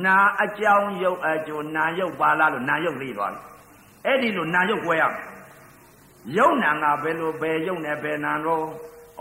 [0.06, 3.44] နာအကြောင်းရုပ်အကျိုးနာရုပ်ပါလားလို့နာရုပ်သိသွားတယ်
[4.06, 5.26] အဲ့ဒီလိုနာရုပ်ကွဲရမယ်
[6.38, 8.66] ယုံနာငါဘယ်လိုဘယ်ယုံနဲ့ဘယ်နာတော့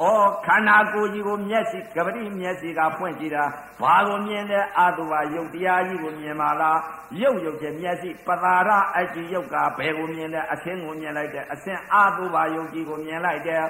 [0.02, 0.06] ဩ
[0.46, 3.44] ခန္ဓာကိုယ်ကြီးကိုမျက်စိကပတိမျက်စိကဖွင့်ကြည့်တာ
[3.80, 6.78] ဘာကိုမြင်လဲအာတုဘယုတ်တရားကြီးကိုမြင်ပါလား
[7.20, 13.62] ရုပ်ရုပ်တဲ့မျက်စိပသာရအကြည့်ရုပ်ကဘယ်ကိုမြင်လဲအဆင်းကိုမြင်လိုက်တယ်အဆင်းအာတုဘယုတ်ကြီးကိုမြင်လိုက်တယ်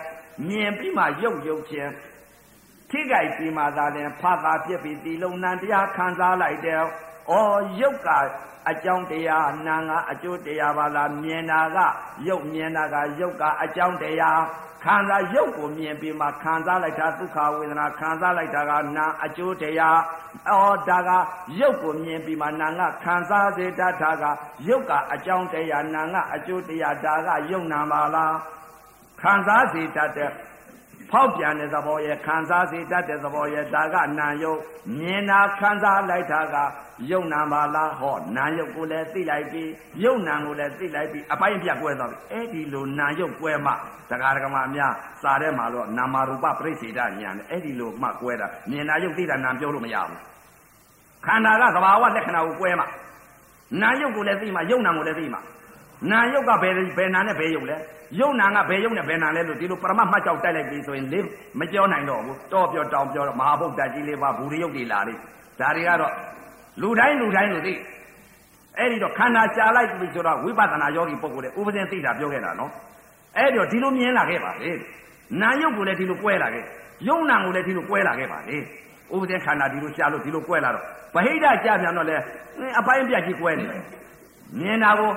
[0.48, 1.90] မြင်ပြီးမှရုပ်ရုပ်ချင်း
[2.90, 6.82] ထိကြိုက်ပြီးမှသာလည်းဖာသာပြစ်ပြီးဒီလုံနံတရားခံစားလိုက်တယ်ဩ
[7.80, 8.08] ရုပ်က
[8.70, 11.78] အကြောင်းတရားနာငါအကျိုးတရားပါလားမြင်တာက
[12.28, 14.40] ရုပ်မြင်တာကရုပ်ကအကြောင်းတရား
[14.84, 19.98] ခံစားရုပ်ကိုမြင်ပြီးမှခံစားလိုက်တာဒုက္ခဝေဒနာခံစားလိုက်တာကနာအကျိုးတရား
[20.50, 21.10] အော်ဒါက
[21.60, 24.24] ရုပ်ကိုမြင်ပြီးမှနာငါခံစားစေတတ်တာက
[24.68, 28.34] ရုပ်ကအကြောင်းတရားနာငါအကျိုးတရားဒါကရုပ်နာပါလား
[29.20, 30.30] ခံစားစေတတ်တဲ့
[31.10, 34.58] ဖောက်ပြန်တဲ့သဘောရဲ့ခံစားစေတတ်တဲ့သဘောရဲ့ဒါကနာယုတ်
[34.98, 36.56] မြင်တာခံစားလိုက်တာက
[37.10, 39.70] ယုံနာပါလားဟောနာယုတ်ကိုလည်းသိလိုက်ပြီး
[40.04, 43.72] ယုံနာကိုလည်းသိလိုက်ပြီးအပိုင်းပြတ်ကွဲသွားပြီအဲ့ဒီလိုနာယုတ်ကွဲမှ
[44.10, 44.92] တရားဓမ္မအများ
[45.22, 50.20] စာထဲမှာတော့နာမရူပပြိစေတညာနဲ့အဲ့ဒီလိုမှကွဲတာမြင်နာယုတ်သိတာနာပြောလို့မရဘူး
[51.26, 52.84] ခန္ဓာကသဘာဝလက္ခဏာကိုကွဲမှ
[53.82, 55.38] နာယုတ်ကိုလည်းသိမှယုံနာကိုလည်းသိမှ
[56.10, 57.76] နာယုတ်ကဘယ်ဘယ်နာနဲ့ဘယ်ယုတ်လဲ
[58.20, 61.24] ယုံနာကဘယ်ယုံနဲ့ဘယ်နာလဲလို့ဒီလိုပရမတ်မှတ်ကြောက်တိုက်လိုက်ပြီဆိုရင်လေး
[61.58, 65.20] မကြောနိုင်တော့ဘူးတောပြောတောင်ပြောမဟာဗုဒ္ဓကြီးလေးပါဘူရိယုတ်တွေလာလိမ့်
[65.60, 66.12] ဒါတွေကတော့
[66.82, 67.74] လူတိုင်းလူတိုင်းလို့သိ
[68.78, 72.70] အဲ့ဒီတော့ခန္ဓာရှာလိုက်ပြီဆိုတော့ဝိပဿနာယောဂီပုဂ္ဂိုလ်တွေဥပဒေသိတာပြောခဲ့တာနော်
[73.36, 74.70] အဲ့ဒီတော့ဒီလိုမြင်လာခဲ့ပါလေ
[75.40, 76.64] နာယုတ်ကိုလည်းဒီလိုကွဲလာခဲ့
[77.08, 78.56] ယုံနာကိုလည်းဒီလိုကွဲလာခဲ့ပါလေ
[79.14, 80.84] ဥပဒေခန္ဓာဒီလိုရှာလို့ဒီလိုကွဲလာတော့
[81.14, 82.16] ဗဟိတကြပြန်တော့လေ
[82.78, 83.82] အပိုင်းပြတ်ကြီးကွဲနေတယ်
[84.60, 85.10] မြင်တာကို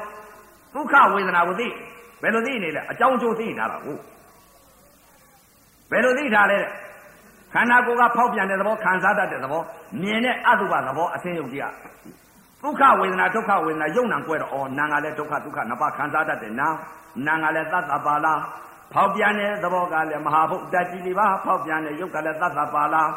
[0.73, 1.67] ဒုက္ခဝေဒနာကိုသိ
[2.21, 3.97] ဘယ်လိုသိနေလဲအကြောင်းကျိုးသိထားတာကို
[5.91, 6.59] ဘယ်လိုသိထားလဲ
[7.53, 9.61] ခန္ဓာကိုယ်ကဖောက်ပြန်တဲ့သဘောခံစားတတ်တဲ့သဘော
[10.01, 11.65] မြင်တဲ့အတုပသဘောအသိယုတ်ကြီးက
[12.63, 16.69] ဒုက္ခဝေဒနာဒုက္ခဝေဒနာယုံနံကွဲတော့ဩနာငါလည်းဒုက္ခဒုက္ခနှစ်ပါးခံစားတတ်တယ်နာ
[17.27, 18.39] နာငါလည်းသတ္တပါလား
[18.93, 23.09] ဖောက်ပြန်တဲ့သဘောကလည်းမဟာဘုဒ္ဓကြီးလေးပါဖောက်ပြန်တဲ့ယုတ်ကလည်းသတ္တပါလား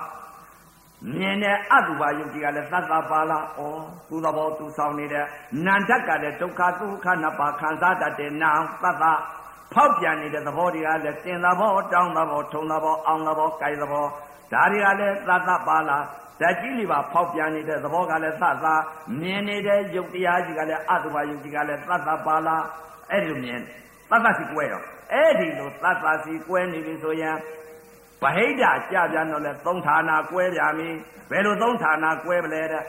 [1.10, 3.60] မြင်တဲ့အတုပါယုတ်ကြီးကလည်းသတ္တပါလားဩ
[4.08, 5.24] သူသဘောသူဆောင်နေတဲ့
[5.64, 8.50] နန္တကလည်းဒုက္ခဒုက္ခနှစ်ပါးခံစားတတ်တဲ့နာ
[8.82, 9.04] သတ္တ
[9.72, 14.06] ဖောက်ပြန်နေတဲ့သဘောတွေကလည်းတင်သဘောတောင်းသဘောထုံသဘောအောင်သဘောကြိုက်သဘော
[14.52, 16.04] ဒါတွေကလည်းသတ္တပါလား
[16.40, 18.66] ဓာတ်ကြီးလေးပါဖောက်ပြန်နေတဲ့သဘောကလည်းသတ္တ
[19.20, 22.62] မြင်နေတဲ့ယုတ်တရားကြီးကလည်းအတုပါယုတ်ကြီးကလည်းသတ္တပါလား
[23.10, 23.60] အဲ့လိုမြင်
[24.10, 27.36] သတ္တစီကွဲတော့အဲ့ဒီလိုသတ္တစီကွဲနေပြီဆိုရင်
[28.22, 28.62] ဗဟိတ
[28.92, 30.90] ကြပြန်တော့လဲသုံးဌာနာကွဲပြန်ပြီ
[31.30, 32.84] ဘယ်လိုသုံးဌာနာကွဲပလဲတဲ့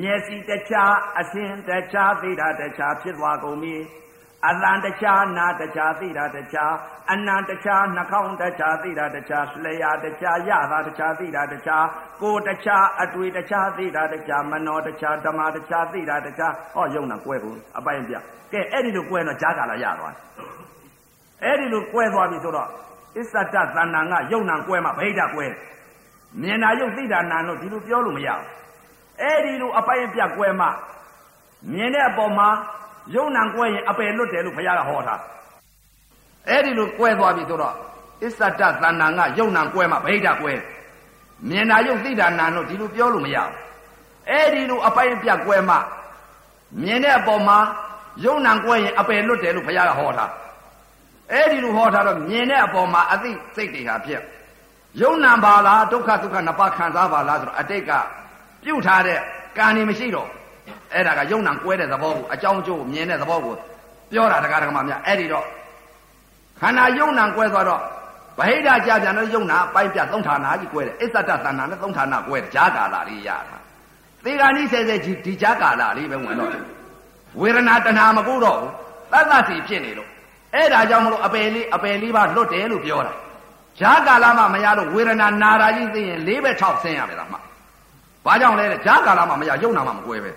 [0.00, 3.76] မျက်စိတခြားအစင်တခြားသိတာတခြားဖြစ်သွားကုန်ပြီ
[4.46, 6.72] အလံတခြားနာတခြားသိတာတခြား
[7.12, 11.86] အနံတခြားနှာခေါင်းတခြားသိတာတခြားလျှာတခြားရတာတခြားသိတာတခြား
[12.22, 18.14] ကိုယ်တခြားအတွေ့တခြားသိတာတခြားမနောတခြားဓမ္မတခြားသိတာတခြားဟောယုံနာကွဲဘူးအပိုင်ပြ
[18.52, 20.14] ကဲအဲ့ဒီလိုကွဲတော့ဈာကာလရသွား
[21.44, 22.68] အဲ့ဒီလိုကွဲသွားပြီဆိုတော့
[23.16, 25.46] အစ္ဆတသဏ္ဍာန်ကယုံနာကွဲမှဗိဓာကွဲ
[26.40, 28.44] မြင်တာယုတ်သိတာနာလို့ဒီလိုပြောလို့မရဘူး
[29.20, 30.66] အဲ့ဒီလိုအပိုင်ပြကွဲမှ
[31.72, 32.48] မြင်တဲ့အပေါ်မှာ
[33.14, 35.20] ယုံနာကွဲရင်အပယ်လွတ်တယ်လို့ဘုရားကဟောထား
[36.48, 37.74] အဲ့ဒီလိုကွဲသွားပြီဆိုတော့
[38.22, 40.52] အစ္ဆတသဏ္ဍာန်ကယုံနာကွဲမှဗိဓာကွဲ
[41.48, 43.52] မြင်တာယုတ်သိတာနာလို့ဒီလိုပြောလို့မရဘူး
[44.30, 45.76] အဲ့ဒီလိုအပိုင်ပြကွဲမှ
[46.82, 47.58] မြင်တဲ့အပေါ်မှာ
[48.24, 50.30] ယုံနာကွဲရင်အပယ်လွတ်တယ်လို့ဘုရားကဟောထား
[51.32, 54.22] အဲ့ဒီလိုဟောထားတော့မြင်တဲ့အပေါ်မှာအသိစိတ်တွေဟာဖြစ်
[55.00, 57.90] ယုံနာပါလားဒုက္ခဒုက္ခနှစ်ပါးခံစားပါလားဆိုတော့အတိတ်က
[58.62, 59.18] ပြုတ်ထားတဲ့
[59.58, 60.28] ကံနေမရှိတော့
[60.94, 63.54] အဲ့ဒါကယုံနာကွဲတဲ့သဘောကိုအကြောင်းကျိုးမြင်တဲ့သဘောကို
[64.12, 65.46] ပြောတာတရားဓမ္မများအဲ့ဒီတော့
[66.60, 67.80] ခန္ဓာယုံနာကွဲသွားတော့
[68.38, 73.58] ဗဟိတကြပြန်တော့ယုံနာပိုက်ပြသုံးဌာနာကြီးကွဲတယ်အစ္ဆတသဏ္ဍာန်နဲ့သုံးဌာနာကွဲတယ်ဈာကာလာလေးရတာ
[74.24, 76.50] သေဂာနိဆဲဆဲကြီးဒီဈာကာလာလေးပဲဝင်တော့
[77.40, 78.72] ဝေဒနာတဏှာမကူတော့ဘူး
[79.12, 80.07] သတ္တစီဖြစ်နေလို့
[80.54, 83.12] အဲ့ဒါကြောင့်မလို့အပယ်လေးအပယ်လေးပါလွတ်တယ်လို့ပြောတာ
[83.80, 87.38] ဈာကာလမှမရလို့ဝေဒနာနာတာကြီးသိရင်၄ဘက်၆ဆင်းရမယ်လားမှ
[88.24, 90.30] ဘာကြောင့်လဲဈာကာလမှမရယုံနာမှမကွဲပဲ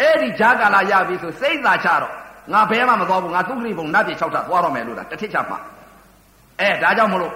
[0.00, 2.12] အဲ့ဒီဈာကာလရပြီဆိုစိတ်သာချတော့
[2.52, 5.56] ငါဘဲမှမသွားဘူးငါသုခလိဘုံနတ်ပြည်၆ထပ်သွားတော့မယ်လို့လားတစ်ထစ်ချမှ
[6.60, 7.32] အဲဒါကြောင့်မလို့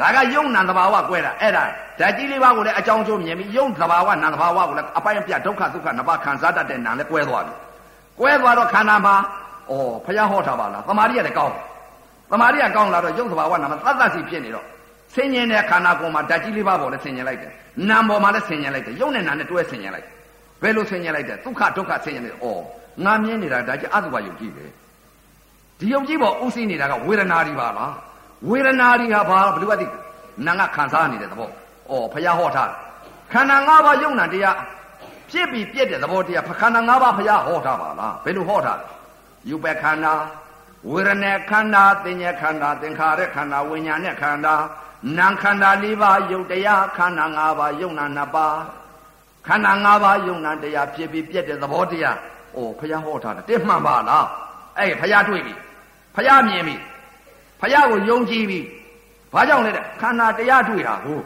[0.00, 1.62] ဒါကယုံနံသဘာဝကွဲတာအဲ့ဒါ
[1.98, 7.54] ဓာတ်ကြီးလေးပါးကိုလည်းအကြောင်းကျိုးမြင်ပြီးယုံသဘာဝနံသဘာဝကိုလည်းအပိုင်းပြဒုက္ခဒုက္ခနှစ်ပါးခံစားတတ်တဲ့နံလည်းကွဲသွားပြီ
[8.20, 9.14] ကွဲသွားတော့ခန္ဓာမှာ
[9.69, 9.73] ဩ
[10.05, 11.55] ဖះဟောထားပါလားသမာဓိရတယ်ကောင်း
[12.31, 14.65] သမာဓိကကောင်းလာတော့ယုံသဘာဝနံမှာသတ်သတ်စီဖြစ်နေတော့
[15.15, 17.51] ဆင်ញင်တဲ့ခန္ဓာကိုယ်မှာဓာတ်ကြီးလေးပါးပေါ်လည်းဆင်ញင်လိုက်တယ်
[17.89, 20.13] နံပေါ်မှာလည်းဆင်ញင်လိုက်တယ်ယုံနဲ့နံနဲ့တွဲဆင်ញင်လိုက်တယ်
[20.61, 22.45] ဘယ်လိုဆင်ញင်လိုက်တဲ့ဒုက္ခဒုက္ခဆင်ញင်နေဩ
[23.05, 24.65] ငါမြင်နေတာဒါကြအတုပယုတ်ကြည့်ပဲ
[25.79, 27.93] ဒီယုတ်ကြည့်ပေါ်ဥသိနေတာကဝေဒနာတွေပါလား
[28.49, 29.87] ဝေဒနာတွေဟာဘာဘယ်လိုသိ
[30.45, 31.51] နာငါခံစားနေတဲ့သဘောဩ
[32.13, 32.69] ဖះဟောထား
[33.31, 34.55] ခန္ဓာ၅ပါးယုံနာတရား
[35.31, 38.79] ဖြစ်ပြီးပြည့်တဲ့သဘောတရားခန္ဓာ၅ပါးဖះဟောထားပါလားဘယ်လိုဟောထား
[39.48, 40.14] ယူပခန္ဓာ
[40.90, 44.54] ဝေရณะခန္ဓာသင်္ညခန္ဓာသင်္ခါရခန္ဓာဝိညာဉ်နဲ့ခန္ဓာ
[45.18, 48.56] နာခန္ဓာ၄ပါးယုတ်တရားခန္ဓာ၅ပါးယုံနာ၂ပါး
[49.46, 52.16] ခန္ဓာ၅ပါးယုံနာတရားဖြစ်ပြီးပြည့်တဲ့သဘောတရား။
[52.56, 54.24] အိုဖះဟောထားတယ်တစ်မှန်ပါလား။
[54.78, 55.54] အဲ့ဖះတွေ့ပြီ။
[56.14, 56.76] ဖះမြင်ပြီ။
[57.60, 58.60] ဖះကိုယုံကြည်ပြီ။
[59.32, 61.20] ဘာကြောင့်လဲတဲ့ခန္ဓာတရားတွေ့တာကို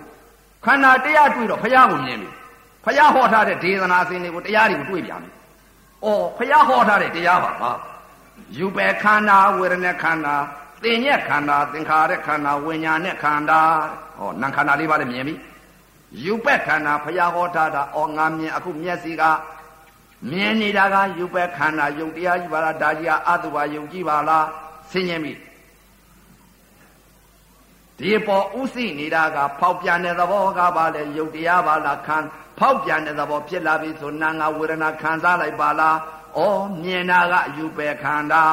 [0.65, 2.29] ခန္ဓာတရားတွေ့တော့ဖះကိုမြင်ပြီ။
[2.85, 5.31] ဖះဟောထားတဲ့ဒေသနာစင်တွေကိုတရားတွေကိုတွေ့ပြန်ပြီ။
[6.05, 7.73] အော်ဖះဟောထားတဲ့တရားပါပါ။
[8.57, 10.37] ယူပဲခန္ဓာဝေဒနာခန္ဓာ
[10.83, 13.61] သင်ညက်ခန္ဓာသင်္ခါရခန္ဓာဝိညာဉ်နဲ့ခန္ဓာ
[14.19, 15.35] ဟောနာခန္ဓာလေးပါးလည်းမြင်ပြီ
[16.25, 19.23] ယူပက်ခန္ဓာဖရာဟောထားတာအော်ငါမြင်အခုမျက်စိက
[20.31, 24.47] မြင်နေတာကယူပက်ခန္ဓာယုတ်တရားကြီးပါလားဒါကြီးကအတုပါယုတ်ကြီးပါလား
[24.91, 25.33] ဆင်းရဲမိ
[27.99, 32.17] ဒီပေါ်ဥသိနေတာကဖောက်ပြန်တဲ့သဘောကပါလေယုတ်တရားပါလားခံ
[32.59, 35.97] ဖောက်ပြန်တဲ့သဘောဖြစ်လာပြီဆိုနာငါဝေဒနာခံစားလိုက်ပါလား
[36.38, 36.40] ဩ
[36.84, 38.44] မြင်တာကယူပက်ခန္ဓာ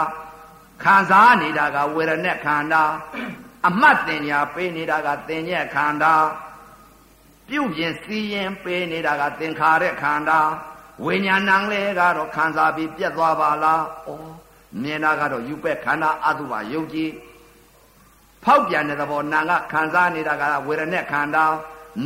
[0.82, 2.82] ခံစားနေတာကဝေရณะခန္ဓာ
[3.68, 6.14] အမှတ်တင်ညာပေးနေတာကသင်ညက်ခန္ဓာ
[7.48, 10.40] ပြုပြင်စီရင်ပေးနေတာကသင်္ခါရခန္ဓာ
[11.04, 14.10] ဝိညာဏံလေးကတော့ခံစားပြီးပြတ်သွားပါလားဩ
[14.82, 17.10] မြင်တာကတော့ယူပက်ခန္ဓာအတုပါယုတ်ကြည်
[18.44, 21.44] ဖောက်ပြန်တဲ့သဘောနာကခံစားနေတာကဝေရณะခန္ဓာ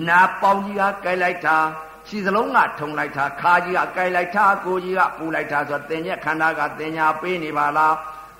[0.08, 1.58] နာပေါင်းကြီးကကြိုက်လိုက်တာ
[2.13, 7.95] ခြေစလုံးကထုံလိုက်တာခါကြီးကကြိုက်လိုက်တာကိုကြီးကပူလိုက်တာဆိုတော့သင်ညက်ခန္ဓာကသင်ညာပေးနေပါလား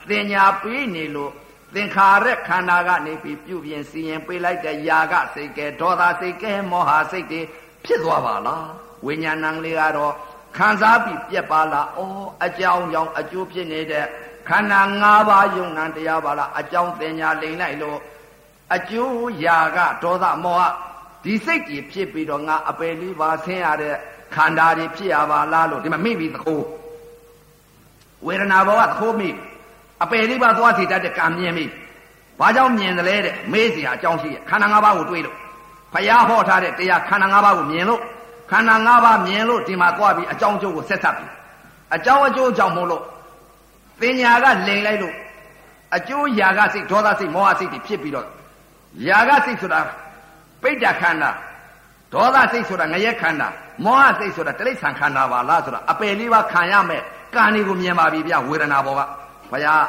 [0.10, 1.32] သင်ညာပေးနေလို့
[1.74, 7.42] သင်္ခါရခန္ဓာကနေပြီးပြုပြင်စီရင်ပေးလိုက်တဲ့ຢာကစိတ်ကဲဒေါသစိတ်ကဲမောဟစိတ်တွေ
[7.86, 8.68] ဖြစ်သွားပါလား
[9.06, 10.14] ဝိညာဏံလေးကတော့
[10.58, 12.02] ခံစားပြီးပြက်ပါလားဩ
[12.46, 14.06] အကြောင်းကြောင့်အကျိုးဖြစ်နေတဲ့
[14.50, 18.00] ခန္ဓာ၅ပါးယုံနံတရားပါလားအကြောင်းသင်ညာလိမ့်လိုက်လို့
[18.76, 20.93] အကျိုးຢာကဒေါသမောဟ
[21.24, 23.96] ဒီစိတ်ကြီးဖြစ်ပြီးတော့ငါအပယ်လေးပါဆင်းရတဲ့
[24.36, 26.66] ခန္ဓာတွေဖြစ်ရပါလားလို့ဒီမှာမိပြီးသခိုး
[28.26, 29.30] ဝေဒနာဘောကသခိုးမိ
[30.04, 31.66] အပယ်လေးပါသွားစီတတ်တဲ့ကံမြင်ပြီ
[32.40, 35.36] ဘာကြောင့်မြင်တယ်လဲတဲ့မေးစရာအကြောင်းရှိရခန္ဓာ၅ပါးကိုတွေးလို့
[35.94, 38.02] ဖယားဟောထားတဲ့တရားခန္ဓာ၅ပါးကိုမြင်လို့
[38.52, 41.28] ခန္ဓာ၅ပါးမြင်လို့ဒီမှာသွားပြီးအကြောင်းကျိုးကိုဆက်ဆက်ပြီ
[41.96, 43.04] အကြောင်းအကျိုးကြောင့်မို့လို့
[44.00, 45.16] ပညာကလိန်လိုက်လို့
[45.96, 48.28] အကျိုးຢာကစိတ်ဒေါသစိတ်မောဟစိတ်တွေဖြစ်ပြီးတော့
[49.08, 49.80] ຢာကစိတ်ဆိုတာ
[50.64, 51.32] ပိဋ္ဌခန္ဓာ
[52.14, 53.48] ဒေါသစိတ်ဆိုတာငရဲခန္ဓာ
[53.86, 57.04] မောဟစိတ်ဆိုတာတိရစ္ဆာန်ခန္ဓာပါလားဆိုတာအပယ်လေးပါခံရမယ်
[57.36, 59.02] ကံတွေကိုမြင်ပါပြီဗျဝေဒနာဘောက
[59.52, 59.86] ဘုရား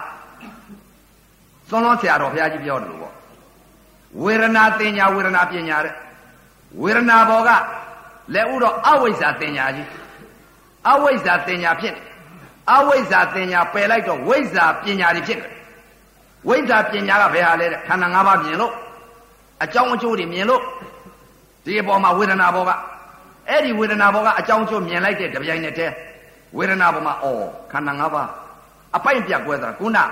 [1.68, 3.14] သွန်လုံးဆရာတော်ဘုရားကြီးပြောတယ်လို့ပေါ့
[4.22, 5.94] ဝေဒနာတင်ညာဝေဒနာပညာတဲ့
[6.82, 7.50] ဝေဒနာဘောက
[8.34, 9.88] လက်ဥတော့အဝိဇ္ဇာတင်ညာကြီး
[10.90, 12.04] အဝိဇ္ဇာတင်ညာဖြစ်တယ်
[12.72, 15.52] အဝိဇ္ဇာတင်ညာပယ်လိုက်တော့ဝိဇ္ဇာပညာတွေဖြစ်တယ်
[16.48, 18.72] ဝိဇ္ဇာပညာကဘယ်ဟာလဲတဲ့ခန္ဓာ၅ပါးမြင်လို့
[19.63, 20.61] အကြောင်းအကျိုးတွေမြင်လို့
[21.65, 22.71] ဒီအပေါ်မှာဝေဒနာဘောက
[23.49, 25.93] အဲ့ဒီဝေဒနာဘောကအကြောင်းအကျိုးမြင်လိုက်တဲ့တပြိုင်နက်တည်း
[26.57, 28.29] ဝေဒနာဘောမှာအော်ခန္ဓာ၅ပါး
[28.95, 30.03] အပိုက်ပြက်ကွဲတာကုဏဓာ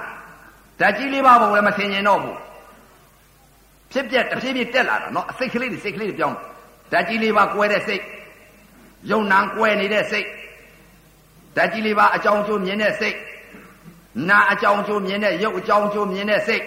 [0.87, 2.37] တ်ကြီးလေးပါဘုံလည်းမဆင်ញင်တော့ဘူး
[3.91, 6.37] ဖြစ်ပြက်တဖြည်းဖြည်းတက်လာတာเนาะအစိတ်ကလေးတွေစိတ်ကလေးတွေပြောင်း
[6.91, 8.03] ဓာတ်ကြီးလေးပါကွဲတဲ့စိတ်
[9.11, 10.27] ယုံနံကွဲနေတဲ့စိတ်
[11.55, 13.17] ဓာတ်ကြီးလေးပါအကြောင်းကျိုးမြင်တဲ့စိတ်
[14.29, 16.63] နာအကြောင်းကျိုးမြင်တဲ့ရုပ်အကြောင်းကျိုးမြင်တဲ့စိတ်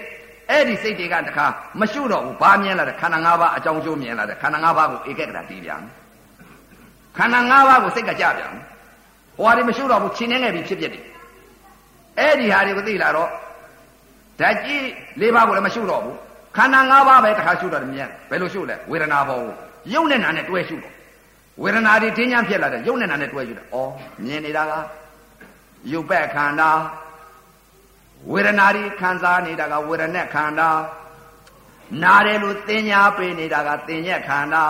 [0.49, 1.45] အဲ့ဒီစိတ်တွေကတခါ
[1.81, 5.81] မရှုတော့ဘူးဘာမြင်လာတဲ့ခန္ဓာ၅ပါးအကြောင်းကျိုးမြင်လာတဲ့ခန္ဓာ၅ပါးကိုဧကကတာတည်ပြန်
[7.17, 8.51] ခန္ဓာ၅ပါးကိုစိတ်ကကြပြန်
[9.37, 11.03] ဟိုဟာတွေမရှုတော့ဘူးချင်းနေငယ်ပြီးဖြစ်ဖြစ်တယ်
[12.19, 13.29] အဲ့ဒီဟာတွေကိုသိလာတော့
[14.39, 14.81] ဓာတ်ကြီး
[15.21, 16.15] ၄ပါးကိုလည်းမရှုတော့ဘူး
[16.57, 19.53] ခန္ဓာ၅ပါးပဲတခါရှုတော့တယ်မြင်ဘယ်လိုရှုလဲဝေဒနာဘောကို
[19.93, 20.93] ယုံနဲ့နာနဲ့တွဲရှုတော့
[21.63, 23.77] ဝေဒနာတွေတင်းချမ်းဖြစ်လာတယ်ယုံနဲ့နာနဲ့တွဲရှုတယ်ဩ
[24.23, 24.71] မြင်နေတာက
[25.91, 26.69] ယုတ်ပဲ့ခန္ဓာ
[28.31, 30.69] ဝေဒနာတွေခံစားနေတာကဝေဒနဲ့ခန္ဓာ
[32.03, 34.63] နာတယ်လို့သင်ညာပေးနေတာကသင်ညက်ခန္ဓာ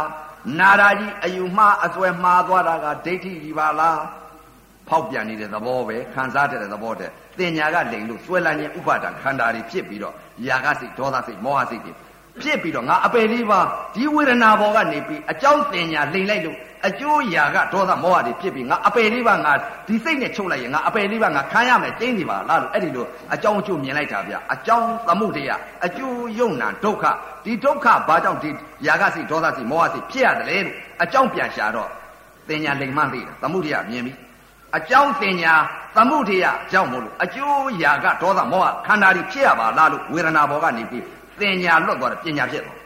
[0.60, 4.02] နာရာကြီးအယူမှားအစွဲမှားသွားတာကဒိဋ္ဌိကြီးပါလား
[4.90, 10.14] ဖောက်ပြန်နေတဲ့သဘောပဲခံစားတဲ့သဘောတဲ့တင်ညာကလိန်လို့ဆွဲလန်းခြင်းဥပါဒံခန္ဓာတွေဖြစ်ပြီးတော့
[10.48, 11.94] ຢာကစိတ်ဒေါသစိတ်မောဟစိတ်တွေ
[12.42, 13.60] ဖြစ်ပြီးတော့ငါအပယ်လေးပါ
[13.96, 16.58] ဒီဝေဒနာဘောကနေပြီးအကြောင်းတင်ညာလိမ်လိုက်လို့
[16.88, 19.52] အကျိုးရာကဒေါသမောဟတွေဖြစ်ပြီးငါအပယ်လေးပါငါ
[19.88, 27.04] ဒီစိတ်နဲ့ချုပ်လိုက်ရင်ငါအပယ်လေးပါငါခံရမယ်ကျင်းနေပါလားလို့အဲ့ဒီလိုအကြောင်းအကျိုးမြင်လိုက်တာဗျအကြောင်းသမှုတရားအကျိုးယုံနာဒုက္ခ
[27.46, 28.50] ဒီဒုက္ခဘာကြောင့်ဒီ
[28.88, 31.90] ရာကစိတ်ဒေါသစိတ်မောဟစိတ်ဖြစ်ရတယ်လဲလို့အကြောင်းပြန်ရှာတော့
[32.50, 34.18] တင်ညာလိမ်မှသိတာသမှုတရားမြင်ပြီး
[34.78, 35.54] အကြောင်းတင်ညာ
[35.96, 41.04] သမှုတရားကြောင့်မို့လို့အကျိုးရာကဒေါသမောဟခန္ဓာတွေဖြစ်ရပါလားလို့ဝေဒနာဘောကနေပြီး
[41.42, 42.78] တင်ညာလွတ်သွားတယ်ပညာဖြစ်သွား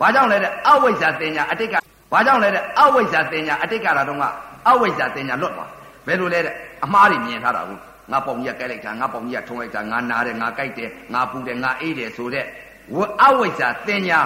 [0.00, 1.74] ဘာကြောင့်လဲတဲ့အဝိဇ္ဇာတင်ညာအတိတ်က
[2.12, 4.24] ဘာကြောင့်လဲတဲ့အဝိဇ္ဇာတင်ညာအတိတ်ကလာတော့က
[4.68, 5.70] အဝိဇ္ဇာတင်ညာလွတ်သွား
[6.06, 6.54] ဘယ်လိုလဲတဲ့
[6.84, 7.78] အမှားတွေမြင်ထားတာကို
[8.12, 12.46] ငါပုံကြီးကကြိုက်လိုက်တာငါပုံကြီးကထုံးလိုက်တာငါနာတယ်ငါကြိုက်တယ်ငါပူတယ်ငါအေးတယ်ဆိုတဲ့
[12.94, 14.18] ဝအဝိဇ္ဇာတင်ညာ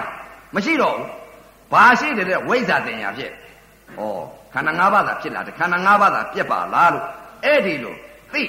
[0.55, 1.07] မရှိတော့ဘူး
[1.71, 3.31] ဘာရှိတယ်လဲဝိဇ္ဇာတင်ညာဖြစ်
[3.97, 4.01] ဩ
[4.53, 7.05] ခန္ဓာ၅ပါးသာဖြစ်လာတယ်ခန္ဓာ၅ပါးသာပြက်ပါလားလို့
[7.45, 7.95] အဲ့ဒီလို
[8.33, 8.43] သိ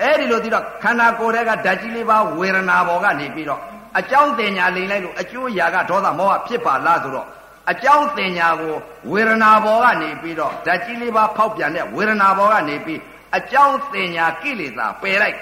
[0.00, 3.60] အဲ့ဒီလိုသိတော့ခန္ဓာကိုယ်ထဲကဓာတ်ကြီးလေးပါဝေဒနာဘောကနေပြီးတော့
[3.98, 7.28] အကြောင်းတင်ညာလိမ့်လိုက်လို့အကျိုးရာကဒေါသမောဟဖြစ်ပါလားဆိုတော့
[7.70, 8.74] အကြောင်းတင်ညာကို
[9.10, 13.00] ဝေဒနာဘောကနေပြီးတော့ဓာတ်ကြီးလေးပါဖောက်ပြန်တဲ့ဝေဒနာဘောကနေပြီး
[13.36, 15.38] အကြောင်းတင်ညာကိလေသာပယ်လိုက်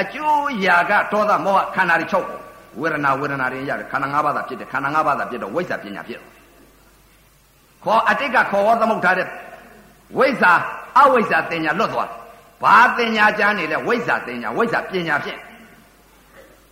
[0.00, 2.26] အကျိုးရာကဒေါသမောဟခန္ဓာတွေချုပ်
[2.80, 6.28] ဝေဒနာဝေဒနာတွေရတယ်ခန္ဓာ၅ပါးသာဖြစ်တယ်ခန္ဓာ၅ပါးသာဖြစ်တော့ဝိဇ္ဇာပညာဖြစ်တယ်
[7.84, 9.26] ခေါ်အတိတ်ကခေါ်ဝသမုတ်ထားတဲ့
[10.18, 10.52] ဝိဇ္ဇာ
[10.98, 12.08] အဝိဇ္ဇာတင်ညာလွတ်သွား
[12.62, 15.38] ဘာတင်ညာကြမ်းနေလဲဝိဇ္ဇာတင်ညာဝိဇ္ဇာပညာဖြစ်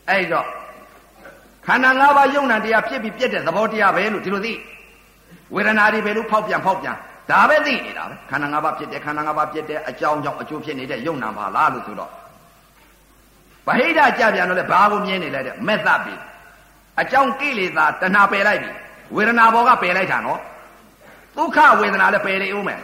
[0.09, 0.47] အဲ့တော့
[1.71, 4.53] ခန္ဓာ၅ပါးယုံနာတရားဖြစ်ပြီးပြည့်တဲ့သဘောတရားပဲလို့ဒီလိုသိ
[5.55, 6.97] ဝေဒနာတွေပဲလို့ဖောက်ပြန်ဖောက်ပြန်
[7.31, 12.11] ဒါပဲသိနေတာပဲခန္ဓာ၅ပါးဖြစ်တယ်ခန္ဓာ၅ပါးဖြစ်တဲ့အကြောင်းကြောင့်အကျိုးဖြစ်နေတဲ့ယုံနာပါလားလို့ဆိုတော့
[13.67, 16.15] ဗဟိတကြပြန်တော့လေဘာကိုမြင်နေလဲတဲ့မက်သပြီ
[17.01, 18.71] အကြောင်းကိလေသာတဏှာပယ်လိုက်ပြီ
[19.17, 20.41] ဝေဒနာဘောကပယ်လိုက်တာနော်
[21.37, 22.81] ဒုက္ခဝေဒနာလည်းပယ်လေဦးမယ်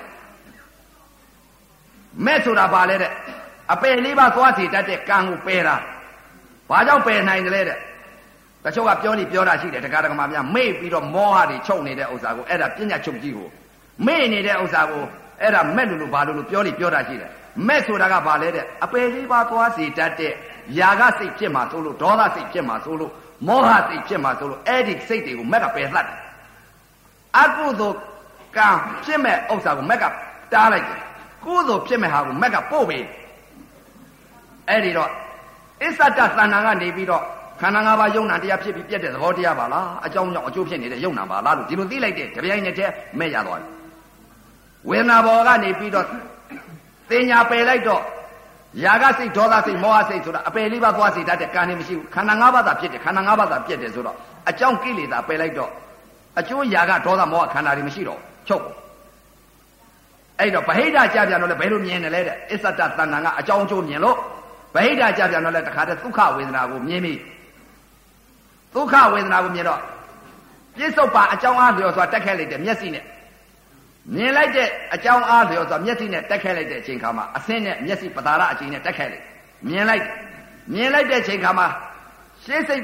[2.25, 3.13] မဲ့ဆိုတာဘာလဲတဲ့
[3.73, 5.77] အပယ်လေးပါသွားစီတတ်တဲ့ကံကိုပယ်တာ
[6.71, 7.79] ဘာကြောင့်ပယ်နိုင်တယ်လဲတဲ့
[8.67, 13.49] တချို့ကပြောနေပြောတာရှိတယ်တရားဓမ္မများမေ့ပြီးတော့မောဟတွေချုပ်နေတဲ့ဥစ္စာကိုအဲ့ဒါပညာချုပ်ကြီးကို
[14.07, 15.03] မေ့နေတဲ့ဥစ္စာကို
[15.43, 17.31] အဲ့ဒါမဲ့လို့လို့ဘာလို့လို့ပြောနေပြောတာရှိတယ်
[17.67, 20.33] မဲ့ဆိုတာကဘာလဲတဲ့အပယ်လေးပါသွားစီတတ်တဲ့
[20.79, 23.13] ຢာကစိတ်ဖြစ်မှာဆိုလို့ဒေါသစိတ်ဖြစ်မှာဆိုလို့
[23.47, 26.17] မောဟစိတ်ဖြစ်မှာဆိုလို့အဲ့ဒီစိတ်တွေကိုမက်ကပယ်သတ်တယ်
[27.39, 27.97] အကုသိုလ်
[28.57, 28.69] ကံ
[29.05, 30.05] ဖြစ်မဲ့ဥစ္စာကိုမက်က
[30.53, 31.01] တားလိုက်တယ်
[31.45, 33.05] ကုသိုလ်ဖြစ်မဲ့ဟာကိုမက်ကပို့ပေး
[34.69, 35.11] အဲ့ဒီတော့
[35.83, 37.25] အစ္ဆတသဏ္ဍာန်ကနေပြီးတော့
[37.61, 43.71] ခန္ဓာ၅ပါးယုံနာတရားဖြစ်ပြီးပြတ်တဲ့သဘောတရားပါလားအကြောင်းကြောင့်အကျိုးဖြစ်နေတဲ့ယုံနာပါလားလို့ဒီလိုသိလိုက်တဲ့တပြိုင်နက်တည်းမဲ့ရသွားတယ်
[44.89, 46.07] ဝေဒနာဘောကနေပြီးတော့
[47.11, 48.03] တင်ညာပယ်လိုက်တော့
[48.83, 54.17] ຢာကစိတ်ဒေါသစိတ်မောဟစိတ်ဆိုတာအပယ်လေးပါးသွားစိတ်တတ်တဲ့ကံနေမရှိဘူးခန္ဓာ၅ပါးသာဖြစ်တယ်ခန္ဓာ၅ပါးသာပြတ်တယ်ဆိုတော့
[54.49, 55.71] အကြောင်းကိလေသာပယ်လိုက်တော့
[56.39, 58.65] အကျိုးຢာကဒေါသမောဟခန္ဓာတွေမရှိတော့ချုပ်
[60.41, 64.17] အဲ့တော့ဗဟိတကြပြန်တော့လည်းဘယ်လိုမြင်တယ်လဲတဲ့အစ္ဆတတဏ္ဍာန်ကအကြောင်းအကျိုးမြင်လို့
[64.75, 67.13] ဗဟိတကြပြန်တော့လည်းတခါတည်းဒုက္ခဝေဒနာကိုမြင်ပြီ
[68.77, 69.81] ဒုက္ခဝေဒနာကိုမြင်တော့
[70.77, 73.05] ပြစ္ဆုတ်ပါအကြောင်းအားလျော်စွာတက်ခဲ့လိုက်တဲ့မျက်စိနဲ့
[74.15, 79.25] မြင်လိုက်တဲ့အကြောင်းအားလျော်စွာမျက်စိနဲ့တက်ခဲ့လိုက်တဲ့အချိန်ခါမှာအဆင်းနဲ့မျက်စိပတာရအချိန်နဲ့တက်ခဲ့လိုက်
[79.69, 80.05] မြင်လိုက်
[80.73, 81.67] မြင်လိုက်တဲ့အချိန်ခါမှာ
[82.45, 82.83] ရှင်းစိတ်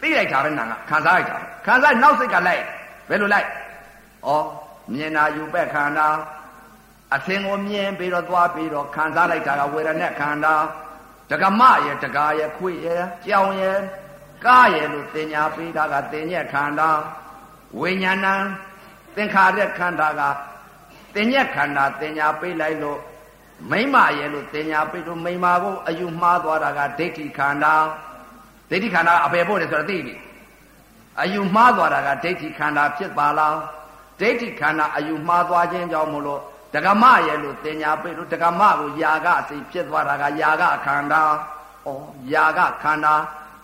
[0.00, 1.36] သိလိုက်တာပဲနာကခံစားလိုက်တာ
[1.66, 2.62] ခံစားနောက်စိတ်ကလိုက်
[3.08, 3.48] ဘယ်လိုလိုက်
[4.26, 4.30] ဩ
[4.94, 6.08] မြင်တာယူပက်ခန္ဓာ
[7.14, 10.54] အသင်ကိုမြင်ပြီးတော့သွားပြီးတော့ခံစားလိုက်တာကဝေဒနာခန္ဓာ
[11.30, 13.78] တကမရဲ့တကာရဲ့ခွေရဲ့ကြောင်ရဲ့
[14.45, 16.89] ကားရဲ့လို့တင်ညာပေးတာကတင်ညက်ခန္ဓာ
[17.79, 18.35] ဝိညာဏံ
[19.15, 20.21] သင်္ခါရခန္ဓာက
[21.15, 22.99] တင်ညက်ခန္ဓာတင်ညာပေးလိုက်လို့
[23.71, 27.75] မိမရဲ့လို့တင်ညာပေးလို့မိမကိုအယူမှားသွားတာကဒိဋ္ဌိခန္ဓာ
[28.69, 30.15] ဒိဋ္ဌိခန္ဓာအပေဖို့တယ်ဆိုတော့သိပြီ
[31.21, 33.55] အယူမှားသွားတာကဒိဋ္ဌိခန္ဓာဖြစ်ပါလား
[34.19, 36.41] ဒိဋ္ဌိခန္ဓာအယူမှားသွားခြင်းကြောင့်မို့လို့
[36.73, 41.21] ဒကမရဲ့လို့တင်ညာပေးလို့ဒကမကိုຢာကအစိဖြစ်သွားတာကຢာကခန္ဓာ
[41.85, 41.89] ဩ
[42.33, 43.13] ຢာကခန္ဓာ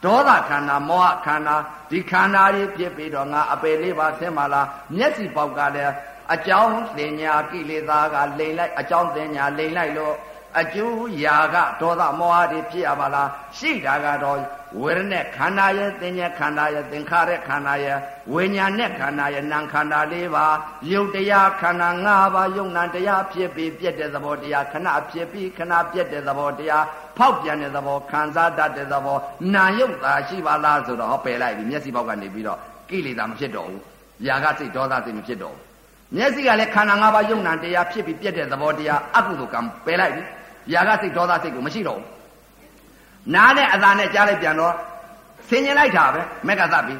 [0.05, 1.55] ဒေါသခန္ဓာမောဟခန္ဓာ
[1.89, 5.93] ဒီခန္ဓာတွေဖြစ်ပြီးတော့ငါအပေလေးပါဆင်းပါလားမျက်စိပေါက်ကလည်း
[6.33, 10.15] အကြောင်းသင်ညာကိလေသာကလိန်လိုက်အကြောင်းသင်ညာလိန်လိုက်လို့
[10.59, 14.39] အကျိုးຢာကဒေါသမောဟတွေဖြစ်ရပါလားရှိတာကတော့
[14.81, 17.97] ဝေရณะခန္ဓာရဲ့သင်ညာခန္ဓာရဲ့သင်္ခါရခန္ဓာရဲ့
[18.33, 20.45] ဝိညာဉ်နဲ့ခန္ဓာရဲ့နာမ်ခန္ဓာလေးပါ
[20.91, 26.85] ယုတ်တရားခန္ဓာ၅ပါးယုံနာတရားဖြစ်ပြီးပြည့်တဲ့သဘောတရားခဏဖြစ်ပြီးခဏပြည့်တဲ့သဘောတရား
[27.17, 29.17] ဖောက်ပြန်တဲ့သဘောခံစားတတ်တဲ့သဘော
[29.53, 32.59] နာယုတ်တာရှိပါလားဆိုတော့ဟောပယ်လိုက်ပြီမျက်စိပေါက်ကနေပြီးတော့
[32.89, 33.81] ကိလေသာမဖြစ်တော့ဘူး
[34.27, 35.63] ຢာကစိတ်ဒေါသစိတ်မဖြစ်တော့ဘူး
[36.15, 40.23] မျက်စိကလည်းခန္ဓာ၅ပါးယုံနာတရားဖြစ်ပြီးပြည့်တဲ့သဘောတရားအကုသိုလ်ကံပယ်လိုက်ပြီ
[40.73, 42.07] ຢာကစိတ်ဒေါသစိတ်ကိုမရှိတော့ဘူး
[43.35, 44.73] နားနဲ့အသာနဲ့ကြားလိုက်ပြန်တော့
[45.49, 46.95] ဆင်ញင်လိုက်တာပဲမက်ကသတ်ပြီ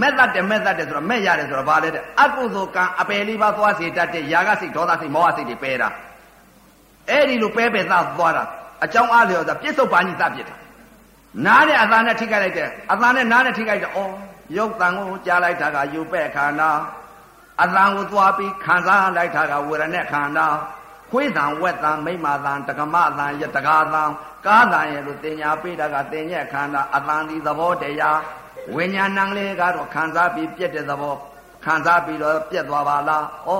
[0.00, 5.88] မက်သတ်တယ်မက်သတ်တယ်ဆိုတော့မက်ရတယ်ဆိုတော့ဘာလဲတဲ့အကုသိုလ်ကံအပယ်လေးပါးသွားစေတတ်တဲ့ຢာကစိတ်ဒေါသစိတ်မောဟစိတ်တွေပယ်တာ
[7.10, 8.44] အဲ့ဒီလိုပဲပဲသသွားတာ
[8.83, 10.55] အကြောင်းအားလျော်တာပြစ္ဆုတ်ပါဏိသပြစ်တာ
[11.45, 13.99] နားနဲ့အသာနဲ့ထိခိုက်လိုက်တယ်အသာနဲ့နားနဲ့ထိခိုက်တယ်ဩ
[14.57, 16.71] ရုပ်တန်ကိုကြားလိုက်တာကယူပဲ့ခန္ဓာ
[17.63, 20.47] အသံကိုသွားပြီးခံစားလိုက်တာကဝေဒနာခန္ဓာ
[21.11, 24.03] ခွေးတံဝက်တံမိမတံတကမတံယတကာတံ
[24.45, 28.19] ကားတံရဲ့လို့တင်ညာပေးတာကတင်ညက်ခန္ဓာအတန်ဒီသဘောတရား
[28.75, 31.15] ဝိညာဏံလေးကတော့ခံစားပြီးပြက်တဲ့သဘော
[31.65, 33.51] ခံစားပြီးတော့ပြက်သွားပါလားဩ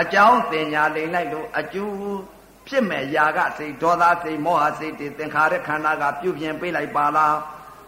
[0.00, 1.96] အကြောင်းတင်ညာလိမ့်လိုက်လို့အကျိုး
[2.68, 7.36] ဖြစ်မဲ့ຢာကစိတ်ဒေါသစိတ်မောဟစိတ်တွေသင်္ခါရခန္ဓာကပြုပြင်ပေးလိုက်ပါလား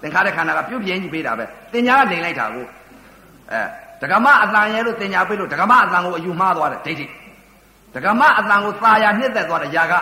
[0.03, 2.67] သင်္ခါရခန္ဓာကပြုပြင်ကြီးပေးတာပဲတင်ညာကလိမ့်လိုက်တာကို
[3.53, 3.63] အဲ
[4.03, 7.07] ဒကမအတန်ရဲ့လို့တင်ညာပေးလို့ဒကမအတန်ကိုအယူမှားသွားတယ်ဒိဋ္ဌိ
[7.95, 9.95] ဒကမအတန်ကိုသာယာနှစ်သက်သွားတဲ့ຢာက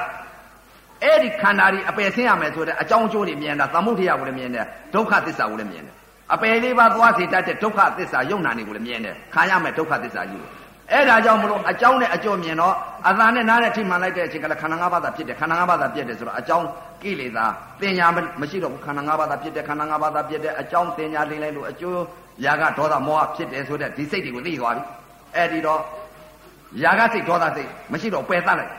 [1.03, 5.95] အဲ့ဒီခန္ဓာကြီးအပယ်ဆင်းရမယ်ဆိုတဲ့အကြောင်းအကျိုးတွေမြင်တာသမုဒိယကိုလည်းမြင်တယ်ဒုက္ခသစ္စာကိုလည်းမြင်တယ်
[6.35, 10.51] အပယ်လေးပါးသွားစေတတ်တဲ့ဒုက္ခသစ္စာယုံနာနေကိုလည်းမြင်တယ်ခံရမယ်ဒုက္ခသစ္စာကြီးကို
[10.93, 12.75] အဲ့ဒါကြောင့်မလို့အကြောင်းနဲ့အကျိုးမြင်တော့
[13.09, 16.67] အသာနဲ့နားနဲ့ထိမှန်လိုက်တဲ့အချိန်ကလည်းခန္ဓာ၅ပါးသာဖြစ်တယ်ခန္ဓာ၅ပါးသာပြည့်တယ်ဆိုတော့အကြောင်း
[17.03, 17.47] ကိလေသာ
[17.81, 18.07] တင်ညာ
[18.41, 21.99] မရှိတော့ဘူးခန္ဓာ၅ပါးသာဖြစ်တယ်ခန္ဓာ၅ပါးသာဖြစ်တယ်အကြောင်းတင်ညာလိမ့်လိုက်လို့အကျိုး
[22.45, 24.83] ຢာကဒေါသမောဟဖြစ်တယ်ဆိုတဲ့ဒီစိတ်တွေကိုသိသွားပြီ
[25.35, 25.81] အဲ့ဒီတော့
[26.83, 28.73] ຢာကစိတ်ဒေါသစိတ်မရှိတော့ပယ်သလိုက်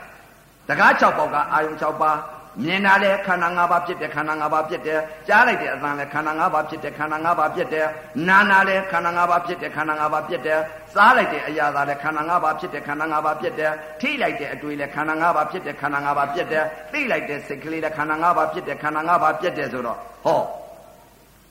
[0.68, 2.16] တကား6ပေါက်ကအာယုံ6ပါး
[2.64, 7.86] မြင်တာလဲခန္ဓာ၅ပါးဖြစ်တယ်ခန္ဓာ၅ပါးဖြစ်တယ်ကြားလိုက်တဲ့အသံလဲခန္ဓာ၅ပါးဖြစ်တယ်ခန္ဓာ၅ပါးဖြစ်တယ်
[8.28, 10.58] နာနာလဲခန္ဓာ၅ပါးဖြစ်တယ်ခန္ဓာ၅ပါးဖြစ်တယ်
[10.94, 20.40] စားလိုက်တဲ့အရာသာလဲခန္ဓာ၅ပါးဖြစ်တယ်ခန္ဓာ၅ပါးဖြစ်တယ်ထိလိုက်တဲ့အတွေ့လဲခန္ဓာ၅ပါးဖြစ်တယ်ခန္ဓာ၅ပါးဖြစ်တယ်သိလိုက်တဲ့စိတ်ကလေးလဲခန္ဓာ၅ပါးဖြစ်တယ်ခန္ဓာ၅ပါးဖြစ်တယ်ဆိုတော့ဟော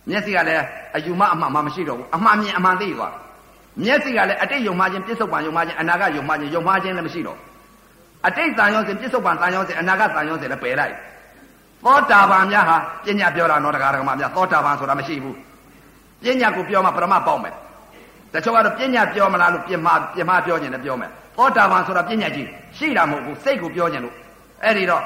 [0.10, 0.64] မျက်စိကလည်း
[0.96, 3.14] အယူမအမှန်မှမရှိတော့ဘူးအမှန်မြင်အမှန်သိသွား
[3.84, 7.38] မျက်စိကလည်းအတိတ်ယုံမှချင်းပြစ္ဆုတ်ပံယုံမှချင်းအနာဂတ်ယုံမှချင်းယုံမှချင်းလည်းမရှိတော့
[8.28, 10.96] အတိတ်တန်ရောစဉ်ပြစ္ဆုတ်ပံတန်ရောစဉ်အနာဂတ်တန်ရောစဉ်လည်းပယ်လိုက်
[11.86, 15.36] သောတာပန်များဟာပညာပြောတာတော့တရားဓမ္မများသောတာပန်ဆိုတာမရှိဘူး
[16.22, 17.54] ပညာကိုပြောမှပရမတ်ပေါက်မယ်
[18.34, 22.48] တချို့ကတော့ပညာပြောမလားလို့ပြင်မပြင်မပြောခြင်းနဲ့ပြောမယ်သောတာပန်ဆိုတာပညာကြီး
[22.78, 24.16] ရှိတာမဟုတ်ဘူးစိတ်ကိုပြောခြင်းလို့
[24.64, 25.04] အဲ့ဒီတော့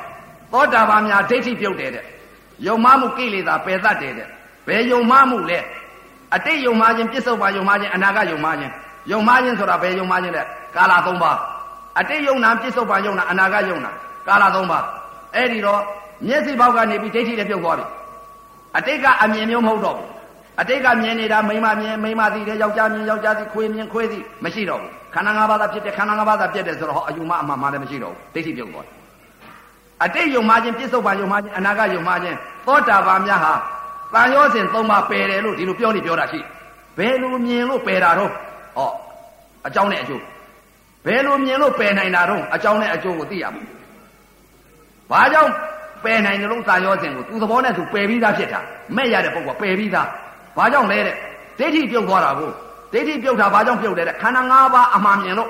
[0.54, 2.06] သောတာပန်များဒိဋ္ဌိပြုတ်တယ်တဲ့
[2.68, 4.28] ယုံမမှုကိလေသာပယ်တတ်တယ်တဲ့
[4.68, 5.60] ဘယ်ယုံမမှုလဲ
[6.36, 8.72] အတိတ်ယုံမခြင်းပြစ္ဆုတ်ပါယုံမခြင်းအနာဂတ်ယုံမခြင်း
[9.12, 10.44] ယုံမခြင်းဆိုတာဘယ်ယုံမခြင်းလဲ
[10.76, 11.38] ကာလ၃ပါး
[12.00, 13.92] အတိတ်ယုံနာပြစ္ဆုတ်ပါယုံနာအနာဂတ်ယုံနာ
[14.28, 14.86] ကာလ၃ပါး
[15.36, 15.82] အဲ့ဒီတော့
[16.28, 17.86] မျက်စိပေါက်ကနေပြီးဒိဋ္ဌိလည်းပြုတ်သွားပြီ
[18.78, 20.10] အတိတ်ကအမြင်မျိုးမဟုတ်တော့ဘူး
[20.62, 28.94] အတိတ်ကမြင်နေတာမိမမြင်မိမသိတယ်ယောက်ျားမြင်ယောက်ျားသိခွေးမြင်ခွေးသိမရှိတော့ဘူးခန္ဓာ၅ပါးသာဖြစ်တယ်ခန္ဓာ၅ပါးသာပြည့်တယ်ဆိုတော့ဟောအယူမအမှန်မှလည်းမရှိတော့ဘူးဒိဋ္ဌိပြုတ်သွားတယ်
[30.04, 32.38] အတိတ်ယုံမှချင်းပြစ္ဆုတ်ပါယုံမှချင်းအနာဂတ်ယုံမှချင်း
[32.68, 33.54] သောတာပန်များဟာ
[34.14, 36.40] တန်ရောစဉ်သုံးပါပယ်တယ်လို့ဒီလိုပြောနေပြောတာရှိ
[36.98, 38.32] ဘယ်လိုမြင်လို့ပယ်တာတော့
[38.78, 38.90] ဟော
[39.68, 40.22] အကြောင်းနဲ့အကျိုး
[41.06, 43.64] ဘယ်လိုမြင်လို့ပယ်နိုင်တာတော့အကြောင်းနဲ့အကျိုးကိုသိရမှာ
[45.12, 45.52] ဘာကြောင့်
[46.04, 48.60] ပယ်နိုင်တယ်လို့သာရောစဉ်ကိုသူသဘောနဲ့သူပယ်ပြီးသားဖြစ်တာ
[48.96, 50.08] မဲ့ရတဲ့ပုဂ္ဂိုလ်ပယ်ပြီးသား
[50.58, 51.16] ဘာကြောင့်လဲတဲ့
[51.60, 52.52] ဒိဋ္ဌိပြုတ်သွားတာကို
[52.94, 55.50] ဒိဋ္ဌိပြုတ်တာဘာကြောင့်ပြုတ်လဲတဲ့ခန္ဓာ၅ပါးအမှန်မြင်လို့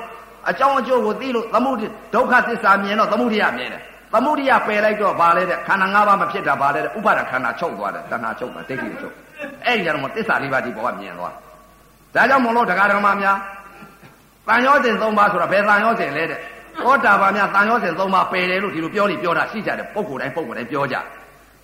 [0.50, 3.82] အကြောင်းအကျိုးကိုသိလို့သမုဒိဒုက္ခသစ္စာမြင်တော့သမုဒိယမြင်တယ်
[4.12, 9.14] သမုဒိယပယ်လိုက်တော့ဘာလဲတဲ့ခန္ဓာ၅ပါးမဖြစ်တာဘာလဲတဲ့ဥပါဒခန္ဓာချုပ်သွားတယ်တဏှာချုပ်တာဒိဋ္ဌိချုပ်
[9.66, 11.34] အဲ့ဒီကြတော့သစ္စာလေးပါးဒီဘောကမြင်သွား
[12.14, 13.36] ဒါကြောင့်မလို့တရားဓမ္မများ
[14.48, 16.38] တန်ရောစဉ်၃ပါးဆိုတာဘယ်တန်ရောစဉ်လဲတဲ့
[16.82, 20.96] သောတာပန်များတန်ရောစဉ်၃ပါးပယ်တယ်လို့ဒီလိုပြောနေပြောတာရှိကြတယ်ပုံကိုယ်တိုင်းပုံကိုယ်တိုင်းပြောကြ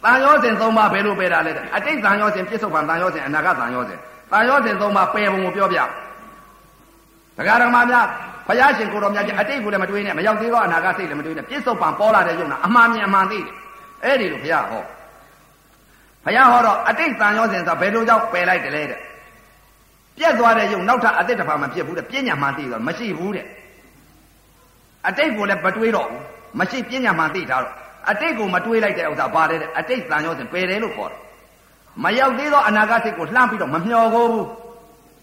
[0.04, 3.98] တန်ရောစဉ်၃ပါးဘယ်လိုပယ်တာလဲတဲ့အတိတ်တန်ရောစဉ်ပြစ္ဆုတ်ပန်တန်ရောစဉ်အနာဂတ်တန်ရောစဉ်
[4.32, 5.78] တန်ရောစဉ်၃ပါးပယ်ပုံကိုပြောပြ
[7.36, 8.06] တရားဓမ္မများ
[8.48, 13.46] ဘုရားရှင်ကိုတော်မြတ်ကြီးအတိတ်ကိုလည်းမတွေးနဲ့မရောက်သေးသောအနာဂတ်စိတ်လည်းမတွေးနဲ့ပြစ္ဆုတ်ပံပေါ်လာတဲ့ယုံနာအမှန်မြင်အမှန်သိတယ်
[14.04, 14.82] အဲ့ဒီလိုဘုရားဟော
[16.24, 19.00] ဘုရားဟောတော့အတိတ်တန်ရောစဉ်ဆိုဘယ်လိုကြောင့်ပယ်လိုက်တယ်လဲတဲ့
[20.18, 23.46] ပြက်သွားတဲ့ယုံနောက်ထပ်အတိတ်တစ်ဖာမဖြစ်ဘူးတဲ့ပညာမှန်သိတော့မရှိဘူးတဲ့
[25.08, 26.22] အတိတ်ကိုလည်းမတွေးတော့ဘူး
[26.58, 27.74] မရှိပညာမှန်သိထားတော့
[28.10, 31.18] အတိတ်ကိုမတွေးလိုက်တဲ့ဥစ္စာပါတယ်တဲ့အတိတ်တန်ရောစဉ်ပယ်တယ်လို့ခေါ်တယ်
[32.04, 34.46] မရောက်သေးသောအနာဂတ်စိတ်ကိုလှမ်းပြီးတော့မမျှော်ကိုဘူး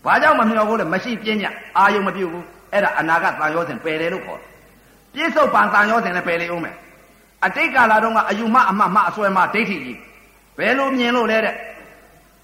[0.05, 4.49] ဘာကြောင့်မမျှော်ကိုလဲမရှိပညာအာယုံမပြုတ်ဘူးအဲ့ဒါအနာဂတ်တန်ရောစဉ်ပယ်တယ်လို့ခေါ်တယ်
[5.13, 6.75] ပြစ္ဆုတ်ပံတန်ရောစဉ်လည်းပယ်လေဦးမယ်
[7.45, 9.97] အတိတ်ကာလတုန်းကအယူမအမမအစွဲမဒိဋ္ဌိကြီး
[10.57, 11.55] ဘယ်လိုမြင်လို့လဲတဲ့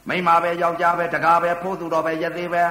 [0.10, 2.64] မိမပဲယောက်ျားပဲတကားပဲဖိုးသူတော်ပဲရသေးပဲ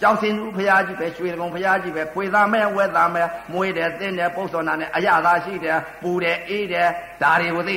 [0.00, 3.22] ကြောက်စင်သူဖရာကြီးပဲရွှေကုံဖရာကြီးပဲဖွေသားမဲဝဲသားမဲ
[3.52, 6.88] မွေးတယ်သင်းတယ်ပုတ်စောနာနဲ့အရသာရှိတယ်ပူတယ်အေးတယ်
[7.22, 7.76] ဒါတွေကိုသိ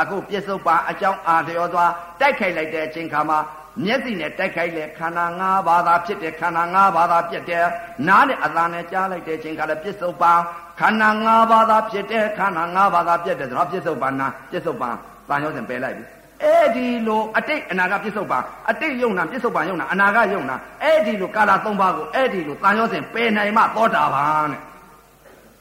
[0.00, 3.38] အခုပြစ္ဆုတ်ပါအကြောင်းအာလျော်သွားတိုက်ခိုက်လိုက်တဲ့အချိန်ခါမှာ
[3.84, 7.64] မျက်စိနဲ့တိုက်ခိုက်လေခန္ဓာ၅ပါးသာဖြစ်တယ်ခန္ဓာ၅ပါးသာဖြစ်တယ်
[8.08, 10.34] နားနဲ့အသာနဲ့ကြားလိုက်တဲ့အချိန်ကလည်းပြစ္ဆုတ်ပါ
[10.80, 14.90] ခန္ဓာ၅ပါးသာဖြစ်တယ်ခန္ဓာ၅ပါးသာဖြစ်တယ်ဆိုတော့ပြစ္ဆုတ်ပါနာပြစ္ဆုတ်ပါ
[15.28, 16.04] တန်ရောစဉ်ပယ်လိုက်ပြီ
[16.44, 18.38] အဲ့ဒီလိုအတိတ်အနာဂတ်ပြစ္ဆုတ်ပါ
[18.70, 24.60] အတိတ်ယုံနာပြစ္ဆုတ်ပါယုံနာအနာဂတ်ယုံနာအဲ့ဒီလိုကာလ၃ပါးကိုအဲ့ဒီလိုတန်ရောစဉ်ပယ်နိုင်မှသောတာပန်တဲ့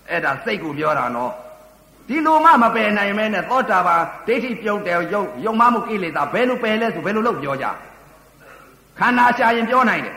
[0.10, 1.32] အဲ့ဒါစိတ်ကိုပြောတာနော်
[2.08, 7.66] ဒီလိုမှမပယ်နိုင်မဲနဲ့သောတာပန်ဒိဋ္ဌိပြုတ်တယ်ယုံယုံမှမှုကိလေသာဘယ်လိုပယ်လဲဆိုဘယ်လိုလုပ်ပြောကြ
[9.00, 10.16] ခန္ဓာရှာရင်ပြောနိုင်တယ်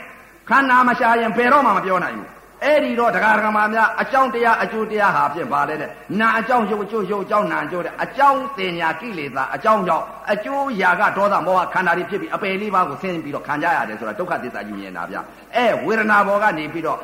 [0.48, 2.28] ခန္ဓာမရှာရင်ဘယ်တော့မှမပြောနိုင်ဘူး
[2.64, 5.90] အဲ့ဒီတော့တရားဓမ္မများအကြောင်းတရားအကျိုးတရားဟာဖြစ်ပါလေတဲ့
[6.20, 15.16] နာအကြောင်းရုပ်အကျိုးရုပ်အကြောင်းနာအကျိုးတဲ့အကြောင်းတင်ညာကိလေသာအကြောင်းကြောင့်အကျိုးရာကဒေါသမောဟခန္ဓာတွေဖြစ်ပြီးအပယ်လေးပါးကိုဆင်းပြီးတော့ခံကြရတယ်ဆိုတာဒုက္ခသစ္စာကြီးမြင်တာဗျ
[15.56, 16.98] အဲဝေဒနာဘောကနေပြီးတော့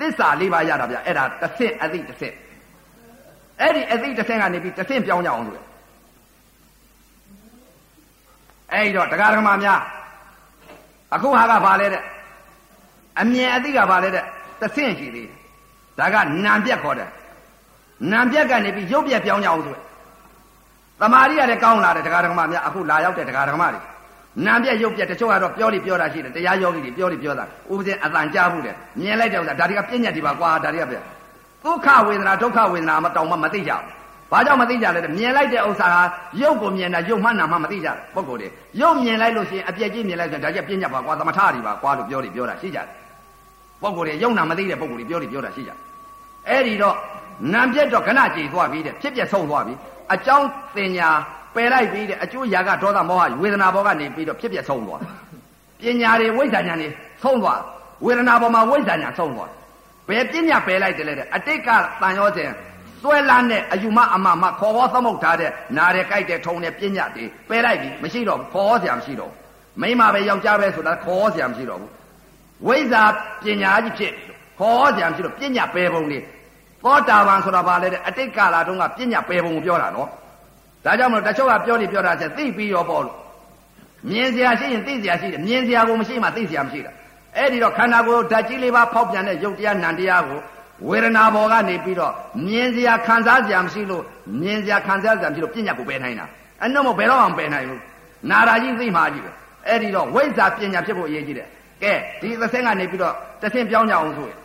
[0.00, 2.34] သစ္စာလေးပါးရတာဗျအဲ့ဒါတစ်ဆင့်အသိတစ်ဆင့်
[3.60, 5.60] အဲ့ဒီအသိတစ်ဆင့်ကနေပြီးတစ်ဆင့်ပြောင်းကြအောင်လို့
[8.72, 9.80] အဲ့ဒီတော့တရားဓမ္မများ
[11.14, 12.02] အခုဟာကဘာလဲတဲ့
[13.20, 14.24] အမြင်အသိကဘာလဲတဲ့
[14.60, 15.38] တဆင့်ရှိသေးတယ်
[15.98, 17.10] ဒါကနံပြက်ခေါ်တယ်
[18.10, 19.76] နံပြက်ကနေပြီးရုပ်ပြက်ပြောင်းကြအောင်ဆို
[21.00, 23.80] သမာဓိရလည်းကောင်းလာတယ်တရားဓမ္မများအခုလာရောက်တဲ့တရားဓမ္မတွေ
[24.46, 30.96] နံပြက်ရုပ်ပြက်တချို့ကတော့ပြောလိပြောတာရှိတယ်တရားယောဂီတွေပြောလိပြောတာဥပဇင်အတန်ကြားဘူးတယ်မြင်လိုက်တဲ့ဥစ္စာဒါတွေကပြဉ္ညာတွေပါကွာဒါတွေကပြ
[31.64, 33.84] ဒုက္ခဝေဒနာဒုက္ခဝေဒနာမတောင်မှမသိကြဘူး
[34.30, 36.02] ဘာကြောင့်မသိကြလဲမြင်လိုက်တဲ့ဥစ္စာဟာ
[36.40, 38.48] ရုပ်ကိုမြင်တာရုပ်မှနာမှမသိကြဘူးပုဂ္ဂိုလ်တွေ
[38.80, 42.86] ရုပ်မြင်လိုက်လို့ရှိရင်အပြည့်ကြီးမြင်လိုက်ဆိုဒါကြပြင်းညတ်ပါကွာသမထတွေပါကွာလို့ပြောတယ်ပြောတာရှိကြတယ်
[43.82, 45.78] ပုဂ္ဂိုလ်တွေရုပ်နာမသိတဲ့ပုဂ္ဂိုလ်တွေပြောတယ်ပြောတာရှိကြတယ်
[46.48, 46.96] အဲ့ဒီတော့
[47.52, 49.74] နာပြက်တော့ခဏကြည်သွားပြီတဲ့ဖြစ်ပြဆုံးသွားပြီ
[50.14, 51.08] အကြောင်းတင်ညာ
[51.54, 55.00] ပယ်လိုက်ပြီးတဲ့အကျိုးရာကဒေါသမောဟဝေဒနာဘောကနေပြီးတော့ဖြစ်ပြဆုံးသွား
[55.80, 56.88] ပညာတွေဝိဇ္ဇာဉာဏ်တွေ
[57.22, 57.60] ဆုံးသွား
[58.04, 59.50] ဝေဒနာပေါ်မှာဝိဇ္ဇာဉာဏ်ဆုံးသွား
[60.08, 61.68] ဘယ်ပညာပယ်လိုက်တယ်လဲတဲ့အတိတ်က
[62.00, 62.50] တန်ရောစဉ်
[63.02, 69.36] စွဲလန်းတဲ့အယူမအမမခေါ်ဟောသမုတ်ထားတဲ့နားရဲကြိုက်တဲ့ထုံတဲ့ပညာတွေပယ်လိုက်ပြီမရှိတော့ဘူးခေါ်ဟောစရာမရှိတော့ဘူး
[69.80, 71.90] မိမပဲယောက်ျားပဲဆိုတာခေါ်ဟောစရာမရှိတော့ဘူး
[72.66, 73.02] ဝိဇ္ဇာ
[73.44, 74.12] ပညာကြီးဖြစ်
[74.58, 76.22] ခေါ်ဟောစရာမရှိတော့ပညာပယ်ပုံလေး
[76.82, 80.08] သောတာပန်ဆိုတာဘာလဲတဲ့အတိတ်ကာလတုန်းကပညာပယ်ပုံကိုပြောတာနော်
[80.84, 83.16] ဒါကြောင့်မလို့တချို့ကပြောနေပြောတာချက်သိပြီးရောပေါ့လို့
[84.10, 86.92] မြင်စရာရှိရင်သိစရာရှိတယ်မြင်စရာကိုမရှိမှသိစရာမရှိတာ
[87.36, 90.40] အဲ့ဒီတော့ခန္ဓာကိုယ်ဓာတ်ကြီးလေးပါဖောက်ပြန်တဲ့ယုတ်တရားနံတရားကို
[90.88, 92.12] ဝေဒနာဘောကနေပြီးတော့
[92.46, 94.02] မြင်စရာခံစားစရာမရှိလို့
[94.40, 96.26] မြင်စရာခံစားစရာမရှိလို့ပြညာကိုပယ်နိုင်တာ
[96.60, 97.80] အဲ့တော့မဘယ်တော့မှပယ်နိုင်ဘူး
[98.30, 99.30] နာရာကြီးသိမှကြီးပဲ
[99.66, 101.48] အဲ့ဒီတော့ဝိဇ္ဇာပညာဖြစ်ဖို့အရေးကြီးတယ်
[101.82, 104.38] ကဲဒီသဆင်းကနေပြီးတော့တဆင်းပြောင်းကြအောင်ဆိုရင်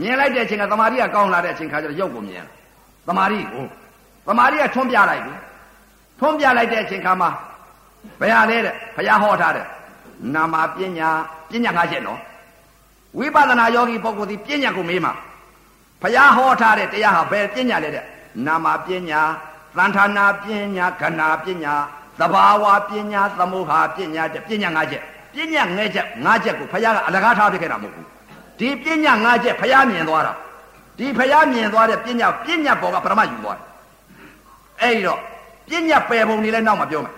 [0.00, 2.44] မြင်လိုက်တဲ့အချိန်ကသမာဓိကကောင်းလာတဲ့အချိန်ခါကျတော့ရုပ်ကိုမြင်
[3.06, 3.66] သမာဓိကို
[4.26, 5.34] သမာဓိကထွန်းပြလိုက်ပြီ
[6.18, 7.30] ထွန်းပြလိုက်တဲ့အချိန်ခါမှာ
[8.20, 9.66] ဘယ်ဟာလဲတဲ့ဘုရားဟောထားတဲ့
[10.34, 11.10] နာမပညာ
[11.50, 12.20] ပညာငါးချက်နော်
[13.18, 15.12] ဝိပဿနာယောဂီပုဂ္ဂိုလ်ဒီပညာကိုမေးမှာ
[16.02, 18.04] ဘုရားဟောထားတဲ့တရားဟာဘယ်ပညာလဲတဲ့
[18.46, 19.20] နာမပညာ
[19.76, 20.44] သံဌာနာပ
[20.76, 21.74] ညာခဏပညာ
[22.18, 25.02] သဘာဝပညာသမုဟာပညာတဲ့ပညာငါးချက်
[25.34, 28.06] ပညာငဲချက်ငါးချက်ကိုဘုရားကအလကားထားပြခဲ့တာမဟုတ်ဘူး
[28.58, 30.32] ဒီပညာငါးချက်ဘုရားမြင်သွားတာ
[30.98, 33.66] ဒီဘုရားမြင်သွားတဲ့ပညာပညာပေါ်ကပရမတ်ယူသွားတယ်
[34.80, 35.18] အဲ့ဒီတော့
[35.68, 37.14] ပညာပယ်ပုံနေလဲနောက်မှပြောမယ်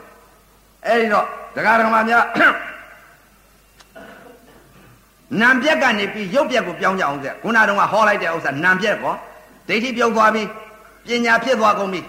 [0.86, 2.24] အဲ့ဒီတော့တရားဓမ္မများ
[5.40, 9.14] နံပြက်ကနေပြီးရုပ်ပြက်ကိုပြောင်းကြအောင်ဆက်ခုနတုန်းကဟောလိုက်တဲ့ဥစ္စာနံပြက်ကော
[9.68, 10.42] ဒိဋ္ဌိပြုတ်သွားပြီ
[11.06, 12.00] ပညာဖြစ်သွားကုန်ပြီ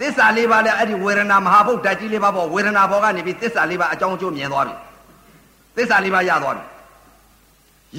[0.00, 4.74] သစ္စာလေးပါးလည်းအဲ့ဒီဝေဒနာမဟာဘုတ်ဓာတ်ကြီးလေးပါးပေါ့ဝေဒနာဘောကနေပြီးသစ္စာလေးပါးအကြောင်းအကျိုးမြင်သွားပြီ
[5.78, 6.64] သစ္စာလေးပါးရသွားပြီ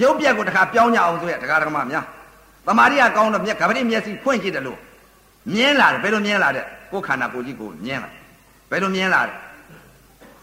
[0.01, 2.05] ရုပ်ပြက်ကိုတခါပြောင်းကြအောင်ဆိုရတရားဓမ္မများ
[2.67, 4.79] တမာရီကကောင်းတော့မြက်ကပတိမျက်စိဖွင့်ကြည့်တယ်လို့
[5.53, 8.09] မြင်လာတယ်ဘယ်လိုမြင်လာတဲ့ကိုယ်ခန္ဓာကိုယ်ကြီးကိုမြင်လာ
[8.69, 9.33] ဘယ်လိုမြင်လာလဲ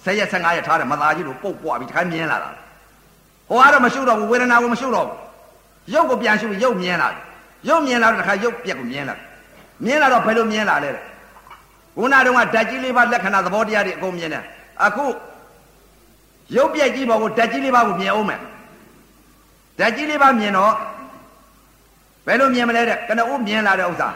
[0.04, 2.50] ဆက်ရက်15ရက်ထားတယ်မသားကြီးလို့ပုတ်ပွားပြီးတခါမြင်လာတာ
[3.48, 5.18] ဟိုကတော့မရှုတော့ဘူးဝေဒနာကိုမရှုတော့ဘူး
[5.94, 7.20] ရုပ်ကိုပြန်ရှုရုပ်မြင်လာတယ်
[7.68, 9.14] ရုပ်မြင်လာတော့တခါရုပ်ပြက်ကိုမြင်လာ
[9.84, 11.02] မြင်လာတော့ဘယ်လိုမြင်လာလဲတဲ့
[11.96, 14.44] ခုနတုန်းကဓာတ်ကြီးလေးပါလက္ခဏာသဘောတရားတွေအကုန်မြင်တယ်
[14.84, 15.04] အခု
[16.54, 18.40] ရုပ်ပြက်ကြီးပေါ်ကိုဓာတ်ကြီးလေးပါကိုမြင်အောင်မယ်
[19.78, 20.72] ဓာတ်ကြီးလေးပါမြင်တော့
[22.26, 24.08] ဘယ်လိုမြင်မလဲတဲ့ကနဦးမြင်လာတဲ့ဥစ္စာ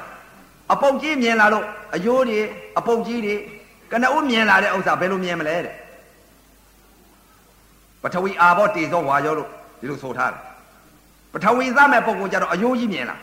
[0.72, 1.64] အပုတ်ကြီးမြင်လာလို့
[1.94, 2.38] အယိုးတွေ
[2.78, 3.34] အပုတ်ကြီးတွေ
[3.92, 5.74] ကနဦးမြင်လာတဲ့ဥစ္စာဘယ်လိုမြင်မလဲတဲ့
[8.02, 9.48] ပထဝီအာဘောတေဇောဝါယောလို့
[9.80, 10.40] ဒီလိုဆိုထားတယ်
[11.32, 13.16] ပထဝီသားမဲ့ပုံကိုကြတော့အယိုးကြီးမြင်လာ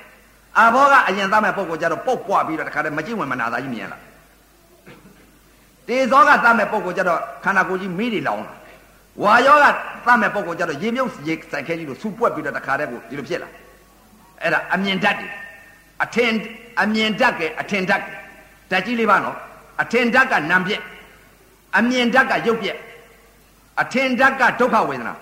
[0.58, 3.98] အာဘောကအရင်သားမဲ့ပုံကိုကြတော့ပုတ်ပွားပြီးတော့တခါတည်းမကြည့်ဝင်မနာသားကြီးမြင်လာ
[5.88, 8.57] တေဇောကသားမဲ့ပုံကိုကြတော့ခန္ဓာကိုယ်ကြီးမိတွေလောင်လာ
[9.24, 9.66] ဝါယောက
[10.06, 13.50] သားမဲ့ပုံကိုကြတော့ရေမြုပ်ရေဆိုင်ခဲကြီးလို့စူပွက်ပြီးတော့တခါတည်းကိုဒီလိုဖြစ်လာ
[14.42, 15.32] အဲ့ဒါအမြင်တတ်တယ်
[16.04, 16.32] အထင်
[16.82, 18.02] အမြင်တတ်ကအထင်တတ်
[18.72, 19.38] ဓာတ်ကြီးလေးပါနော်
[19.82, 20.82] အထင်တတ်ကနံပြက်
[21.78, 22.78] အမြင်တတ်ကရုပ်ပြက်
[23.82, 25.16] အထင်တတ်ကဒုက္ခဝေဒနာ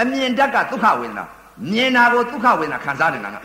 [0.00, 1.24] အမြင်တတ်ကဒုက္ခဝေဒနာ
[1.72, 3.36] မြင်တာကိုဒုက္ခဝေဒနာခံစားနေတာက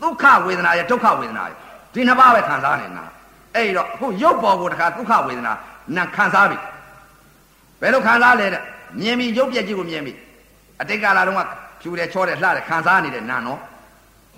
[0.00, 1.56] ဒုက္ခဝေဒနာရဲ့ဒုက္ခဝေဒနာရဲ့
[1.94, 3.04] ဒီနှစ်ပါးပဲခံစားနေတာ
[3.56, 5.52] အဲ့တော့အခုရုပ်ပေါ်ကိုတခါဒုက္ခဝေဒနာ
[5.96, 6.58] နာခံစားပြီ
[7.80, 8.62] ဘယ်လိုခံစားလဲတဲ့
[8.98, 10.12] မြင်ပြီရုပ်ပြက်ကြီးကိုမြင်ပြီ
[10.80, 11.42] အတိတ်ကာလတုန်းက
[11.80, 13.60] ဖြူတယ်ချောတယ်လှတယ်ခံစားနေတဲ့နာနော်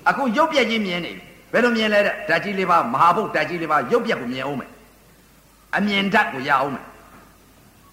[0.08, 1.22] အခုရုပ်ပြက်ကြီးမြင်နေပြီ
[1.52, 4.70] ဘယ်လိုမြင်လဲတဲ့ဓာတ်ကြီးလေးပါမဟာဘုတ်ဓာတ်ကြီးလေးပါရုပ်ပြက်ကိုမြင်အောင်မယ်
[5.76, 6.84] အမြင်ဓာတ်ကိုရအောင်မယ်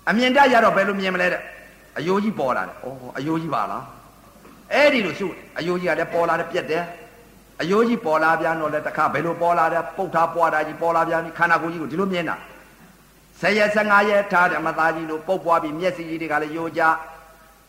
[0.09, 1.41] အမြင်ဓာတ်ရတော့ဘယ်လိုမြင်မလဲတဲ့
[1.97, 2.87] အယိုးကြီးပေါ်လာတယ်ဩ
[3.17, 3.83] အယိုးကြီးပါလား
[4.73, 5.27] အဲ့ဒီလိုရှု
[5.59, 6.83] အယိုးကြီးကလည်းပေါ်လာတယ်ပြက်တယ်
[7.61, 12.35] အယိုးကြီးပေါ်လာပြန်တော့လည်းတခါဘယ်လိုပေါ်လာတယ်ပုတ်ထားပွားတာကြီးပေါ်လာပြန်ပြီခန္ဓာကိုယ်ကြီးကိုဒီလိုမြင်တာ
[13.41, 16.81] ဆယ်ရက်15ရက်ထားတယ်မသားကြီးလို့ပုတ်ပွားပြီးမျက်စိကြီးတွေကလည်းယိုကြ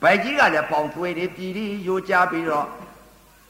[0.02, 2.66] ဗိုက်ကြီးကလည်းပေါင်သွေးတွေပြည်ပြီးယိုကြပြီးတော့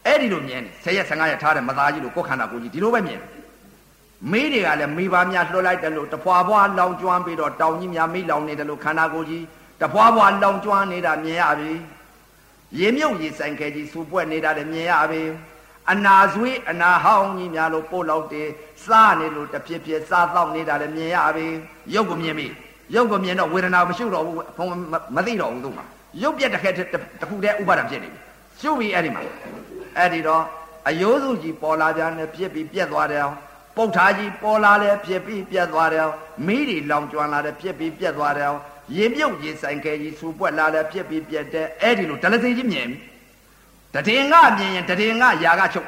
[0.06, 3.28] အဲ့ဒီလိုမြင်တယ်ဆယ်ရက်15ရက်ထားတယ်မသားကြီးလို့ကိုယ်ခန္ဓာကိုယ်ကြီးဒီလိုပဲမြင်တယ်
[4.30, 9.44] မေးတွေကလည်းမိဘများလွှတ်လိုက်တယ်လို့တဖွာဖွာလောင်ကျွမ်းပြီးတော့တောင်ကြီးများမိလောင်နေတယ်လို့ခန္ဓာကိုယ်ကြီး
[9.80, 11.72] တဖွာဖွာလောင်ကျွမ်းနေတာမြင်ရပြီ
[12.78, 15.22] ရေမြုပ်ရေဆိုင်ခဲကြီးစူပွက်နေတာလည်းမြင်ရပြီ
[15.90, 18.48] အနာဆွေးအနာဟောင်းကြီးများလို့ပို့လောက်တယ်
[18.84, 21.46] စားနေလို့တဖြစ်ဖြစ်စားတော့နေတာလည်းမြင်ရပြီ
[21.94, 22.46] ရုပ်ကိုမြင်ပြီ
[22.94, 24.66] ရုပ်ကိုမြင်တော့ဝေဒနာမရှိတော့ဘူးဘုံ
[25.16, 25.84] မသိတော့ဘူးသူ့မှာ
[26.22, 28.20] ရုပ်ပြက်တစ်ခဲတစ်ခုတည်းဥပါဒံဖြစ်နေပြီ
[28.60, 29.22] ရှုပ်ပြီအဲ့ဒီမှာ
[29.96, 30.42] အဲ့ဒီတော့
[30.88, 33.26] အယိုးစုကြီးပေါ်လာပြန်တယ်ပြစ်ပြီးပြက်သွားတယ်
[33.76, 36.08] ပုတ်ထားကြီးပေါ်လာတယ်ပြစ်ပြီးပြက်သွားတယ်
[36.46, 38.52] မိတွေလောင်ကျွမ်းလာတယ်ပြစ်ပြီးပြက်သွားတယ်
[38.96, 42.88] ရေမြုပ်ရေဆိုင်ခဲကြီးစူပွက်လာတယ်ပြစ်ပြီးပြက်တယ်အဲ့ဒီလိုဒလစိကြီးမြင်
[44.07, 45.87] တည်ငါမြင်ရင်တည်ငါຢာကချုပ်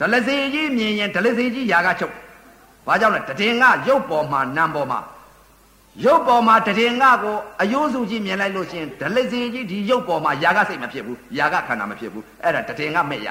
[0.00, 2.14] ဒလစီကြီးမြင်ရင်ဒလစီကြီးຢာကချုပ်
[2.86, 5.00] ဘာကြောင့်လဲတည်ငါရုပ်ပေါ်မှာနာမ်ပေါ်မှာ
[6.04, 13.28] ရုပ်ပေါ်မှာတည်ငါကိုအယိုးစုကြီးမြင်လိုက်လို့ရှိရင်ဒလစီကြီးဒီရုပ်ပေါ်မှာຢာကစိတ်မဖြစ်ဘူးຢာကခန္ဓာမဖြစ်ဘူးအဲ့ဒါတည်ငါမဲ့ရ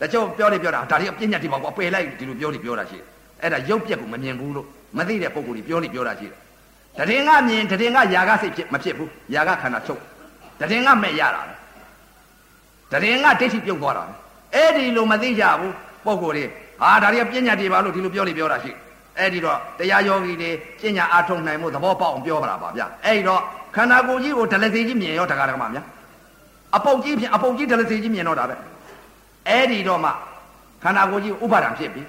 [0.00, 3.04] တချို့ပြောနေပြောတာဒါတွေပညာတိပါကွာပယ်လိုက်ဒီလိုပြောနေပြောတာရှိတယ်
[3.42, 4.66] အဲ့ဒါရုပ်ပြက်ကိုမမြင်ဘူးလို့
[4.96, 6.32] မသိတဲ့ပုံကိုယ်ကြီးပြောနေပြောတာရှိတ
[7.00, 10.00] ယ်တည်ငါမြင်တည်ငါຢာကစိတ်ဖြစ်မဖြစ်ဘူးຢာကခန္ဓာချုပ်
[10.60, 11.42] တည်ငါမဲ့ရတာ
[12.91, 14.03] တည်ငါဒိဋ္ဌိပြုတ်သွားတာ
[14.55, 15.73] အဲ့ဒီလိုမသိကြဘူး
[16.05, 16.45] ပုံကိုယ်တွေ
[16.81, 18.71] ဟာဒါတွေကပညာတိပါလို့ဒီလိုပြောနေပြောတာရှိ
[19.17, 20.49] အဲ့ဒီတော့တရားယောဂီတွေ
[20.81, 23.41] ပညာအားထုတ်နိုင်မှုသဘောပေါက်အောင်ပြောပါလားပါဗျအဲ့ဒီတော့
[23.75, 25.79] ခန္ဓာကိုယ်ကြီးကိုဒလစီကြီးမြင်ရောတကားတကားမှာဗျ
[26.75, 28.55] အပုတ်ကြီးဖြစ်အပုတ်ကြီးဒလစီကြီးမြင်တော့တာပဲ
[29.47, 30.09] အဲ့ဒီတော့မှ
[30.83, 32.01] ခန္ဓာကိုယ်ကြီးဥပါဒံဖြစ်ပြီ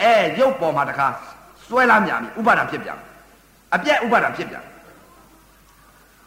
[0.00, 1.06] အဲရုပ်ပေါ်မှာတခါ
[1.68, 2.98] စွဲလာမြန်ပြီဥပါဒံဖြစ်ပြန်
[3.74, 4.64] အပြက်ဥပါဒံဖြစ်ပြန်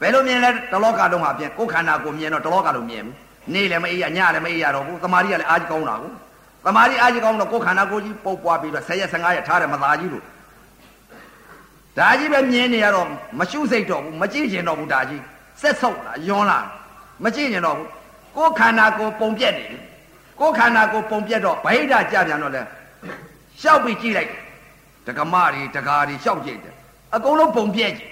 [0.01, 3.13] ဘယ်လိုမြင်လဲတလောကလုံးမှာပြင်ကိုယ်ခန္ဓာကိုမြင်တော့တလောကလုံးမြင်ပြီ
[3.53, 6.11] နေလည်းမအေးရညလည်းမအေးရတော့ဘူးသမာဓိကလည်းအားကြီးကောင်းတာကို
[6.65, 10.23] သမာဓိအားကြီးကောင်းတော့ကိုယ်ခန္ဓာကိုယ်ကြီးပုတ်ပွားပြီးတော့10ရက်15ရက်ထားတယ်မသားကြီးလို့
[11.97, 13.07] ဒါကြီးပဲမြင်နေရတော့
[13.39, 15.21] မရှုစိတ်တော့ဘူးမကြည့်ကျင်တော့ဘူးဒါကြီး
[15.61, 16.59] ဆက်ဆုပ်လာယွန်းလာ
[17.23, 17.87] မကြည့်ကျင်တော့ဘူး
[18.35, 19.81] ကိုယ်ခန္ဓာကိုယ်ပုံပြက်နေတယ်
[20.39, 22.61] ကိုယ်ခန္ဓာကိုယ်ပုံပြက်တော့ဗဟိတကြပြန်တော့လဲ
[23.61, 24.31] ရှောက်ပြီးကြည့်လိုက်
[25.07, 26.75] ဒကမတွေဒကာတွေရှောက်ကြည့်တယ်
[27.15, 28.11] အကုန်လုံးပုံပြက်ကြည့်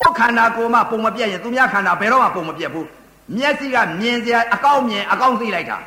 [0.00, 2.86] ကိုယ်ခန္ဓာကိုယ်မှပုံမပြက်ရင်သူများခန္ဓာဘယ်တော့မှပုံမပြက်ဘူး
[3.34, 5.78] မျက်စိကမြင်စရာအကောက်မြင်အကောက်သိလိုက်တာ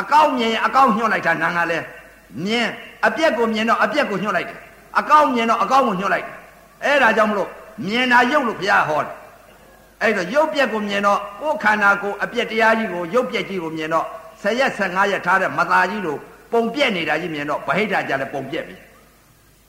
[0.00, 1.78] အကောက်မြင်အကောက်ညှို့လိုက်တာနာငါလဲ
[2.44, 2.66] မြင်
[3.06, 4.58] အပြက်ကိုမြင်တော့အပြက်ကိုညှို့လိုက်တယ်
[4.98, 6.34] အကောက်မြင်တော့အကောက်ကိုညှို့လိုက်တယ်
[6.84, 7.48] အဲ့ဒါကြောင့်မလို့
[7.86, 9.12] မြင်တာရုပ်လို့ဘုရားဟောတယ်
[10.02, 14.06] အဲ့တော့ရုပ်ပြက်ကိုမြင်တော့ကိုယ်ခန္ဓာကိုယ်အပြက်တရားကြီးကိုရုပ်ပြက်ကြီးကိုမြင်တော့
[14.42, 16.18] 10ရက်15ရက်ထားတဲ့မသားကြီးလို့
[16.52, 18.76] ပုံပြက်နေတာကြီးမြင်တော့ဗဟိတကြလည်းပုံပြက်ပြီ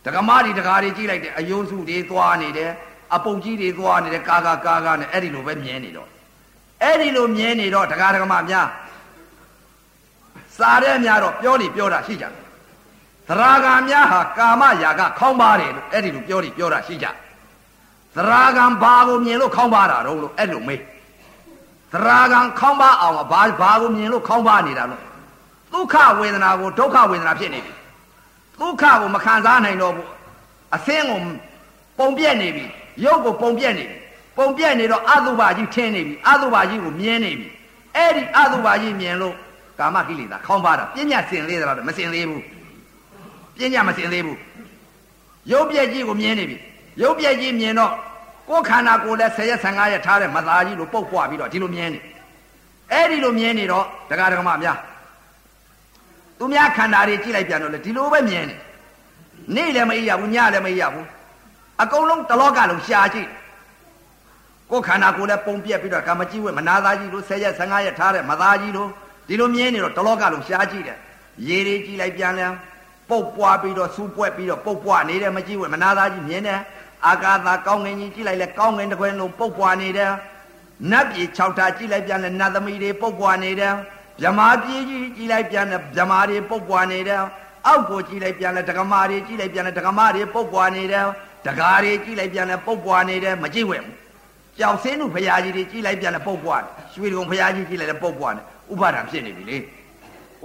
[0.06, 2.72] ဒကမာတွေဒကာတွေကြည့်လိုက်တယ်အယုံစုတွေသွားနေတယ်
[3.16, 6.11] အပုံကြီးတွေသွားနေတယ်ကာကာကာကာနဲ့အဲ့ဒီလိုပဲမြင်နေတော့
[6.84, 8.68] အဲ့ဒီလိုမြင်နေတော့ဒကာဒကမများ
[10.58, 12.34] စားတဲ့များတော့ပြောနေပြောတာရှိကြတယ်
[13.28, 17.08] သရာဂံများဟာကာမရာဂခေါင်းပါတယ်လို့အဲ့ဒီလိုပြောနေပြောတာရှိကြ
[18.16, 20.82] သရာဂံဘာကိုမြင်လို့ခေါင်းပါတာတော့လို့အဲ့လိုမေး
[21.94, 25.02] သရာဂံခေါင်းပါအောင်ဘာဘာကိုမြင်လို့ခေါင်းပါနေတာလို့
[25.74, 27.74] ဒုက္ခဝေဒနာကိုဒုက္ခဝေဒနာဖြစ်နေပြီ
[28.60, 30.10] ဒုက္ခကိုမခံစားနိုင်တော့ဘူး
[30.76, 31.20] အသင်းကို
[31.98, 32.66] ပုံပြက်နေပြီ
[33.04, 33.98] ရုပ်ကိုပုံပြက်နေပြီ
[34.38, 37.48] ပုံပြက်နေတော့အတုပါကြီးထင်းနေပြီအတုပါကြီးကိုမြင်နေပြီ
[37.96, 39.36] အဲ့ဒီအတုပါကြီးမြင်လို့
[39.80, 42.44] ကာမကိလေသာခေါင်းပါတာပညာစင်လေးသလားမစင်သေးဘူး
[43.56, 44.38] ပညာမစင်သေးဘူး
[45.52, 46.58] ရုပ်ပြက်ကြီးကိုမြင်နေပြီ
[47.02, 47.94] ရုပ်ပြက်ကြီးမြင်တော့
[48.50, 52.00] ကိုယ်ခန္ဓာကိုယ်လည်း10ရက်15ရက်ထားတဲ့မသားကြီးလိုပုတ်ပွားပြီးတော့ဒီလိုမြင်နေ
[52.92, 54.78] အဲ့ဒီလိုမြင်နေတော့ဒကာဒကမများ
[56.38, 58.56] သူများခန္ဓာတွေကြည့်လိုက်ပြန်တော့လေဒီလိုပဲမြင်နေ
[59.56, 61.08] နေ့လည်းမအေးရဘူးညလည်းမအေးရဘူး
[61.82, 63.28] အကုန်လုံးတလောကလုံးရှာကြည့်
[64.72, 68.88] ကိုယ်ခန္ဓာကိုယ်လည်းပုံပြက်ပြီးတော့ကာမကြီးဝဲမနာသားကြီးလို10ရက်15ရက်ထားတဲ့မသားကြီးလို
[69.28, 70.98] ဒီလိုမြင်နေတော့တလောကလုံးရှားကြည့်တယ်
[71.48, 72.48] ရေတွေကြည့်လိုက်ပြန်လဲ
[73.10, 76.60] ပုတ်ပွားပြီးတော့စူးပွက်ပြီးတော့ပုတ်ပွားနေတယ်မကြည့်ဝဲမနာသားကြီးမြင်တယ်
[77.08, 80.12] အာကာသကောင်းငင်ကြီးကြည့်လိုက်လဲကောင်းငင်တစ်ခွင်လုံးပုတ်ပွားနေတယ်
[80.92, 83.74] နတ်ပြည်6ဓာတ်ကြည့်လိုက်ပြန်လဲနတ်သမီးတွေပုတ်ပွားနေတယ်
[84.22, 87.20] ဗြမာပြည်ကြီးကြည့်လိုက်ပြန်လဲဗြမာတွေပုတ်ပွားနေတယ်
[87.68, 91.06] အောက်ကိုကြည့်လိုက်ပြန်လဲဒကမာတွေကြည့်လိုက်ပြန်လဲဒကမာတွေပုတ်ပွားနေတယ်
[91.46, 93.96] ဒကာတွေကြည့်လိုက်ပြန်လဲပုတ်ပွားနေတယ်မကြည့်ဝဲဘူး
[94.60, 99.58] ကြောက်စင်းတို့ဖရာကြီးတွေကြည့်လိုက်ပြန်လဲပုတ်ပွားတယ်ရွှေကုံဖရာကြီးကြည့်လိုက်လဲပုတ်ပွားတယ်ဥပါဒံဖြစ်နေပြီလေ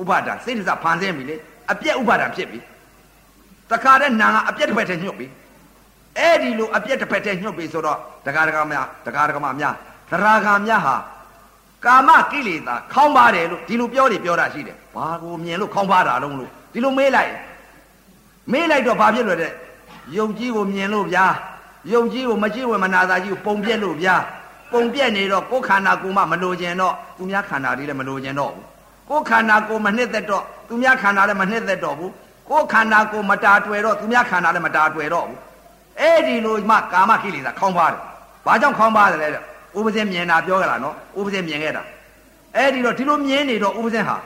[0.00, 1.34] ဥပါဒံစိတ်ဒစဖန်ဆင်းပြီလေ
[1.72, 2.58] အပြက်ဥပါဒံဖြစ်ပြီ
[3.70, 5.26] တခါတည်းနာကအပြက်တစ်ဖက်တည်းညှုတ်ပြီ
[6.18, 9.74] အဲ့ဒီလိုအပြက်တစ်ဖက်တည်းညှုတ်ပြီဆိုတော့ဒကာဒကာများဒကာဒကာမများ
[10.10, 10.96] သရဂါများဟာ
[11.84, 17.32] ကာမကိလေသာခေါင်းပါတယ်လို့ဒီလိုပြောနေပြောတာရှိတယ်ဘာကိုမြင်လို့ခေါင်းပါတာလုံးလို့ဒီလိုမေးလိုက်
[18.52, 19.48] မေးလိုက်တော့ဘာဖြစ်လို့လဲ
[20.16, 21.26] ယုံကြည်ကိုမြင်လို့ဗျာ
[21.92, 24.16] ယုံကြည်ကိုမကြည့်ဝဲမနာသာကြီးကိုပုံပြက်လို့ဗျာ
[24.72, 28.64] ပုံပြက်နေတော့ကိုယ်ခန္ဓာကိုယ်မှမလိုချင်တော့သူများခန္ဓာလေးလည်းမလိုချင်တော့ဘူး
[29.08, 32.12] ကိုယ်ခန္ဓာကိုယ်မနှစ်သက်တော့သူများခန္ဓာလည်းမနှစ်သက်တော့ဘူး
[32.48, 35.38] ကိုယ်ခန္ဓာကိုယ်မတာတွယ်တော့သူများခန္ဓာလည်းမတာတွယ်တော့ဘူး
[36.00, 38.00] အဲ့ဒီလိုမှကာမကိလေသာခေါင်းပါတယ်
[38.46, 39.28] ဘာကြောင့်ခေါင်းပါတယ်လဲ
[39.76, 41.82] ဥပဇင်းမြင်တာပြောကြတာနော်ဥပဇင်းမြင်ခဲ့တာ
[42.56, 44.16] အဲ့ဒီတော့ဒီလိုမြင်နေတော့ဥပဇင်းဟာ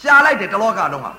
[0.00, 1.12] ရှားလိုက်တယ်တလောကလုံးဟာ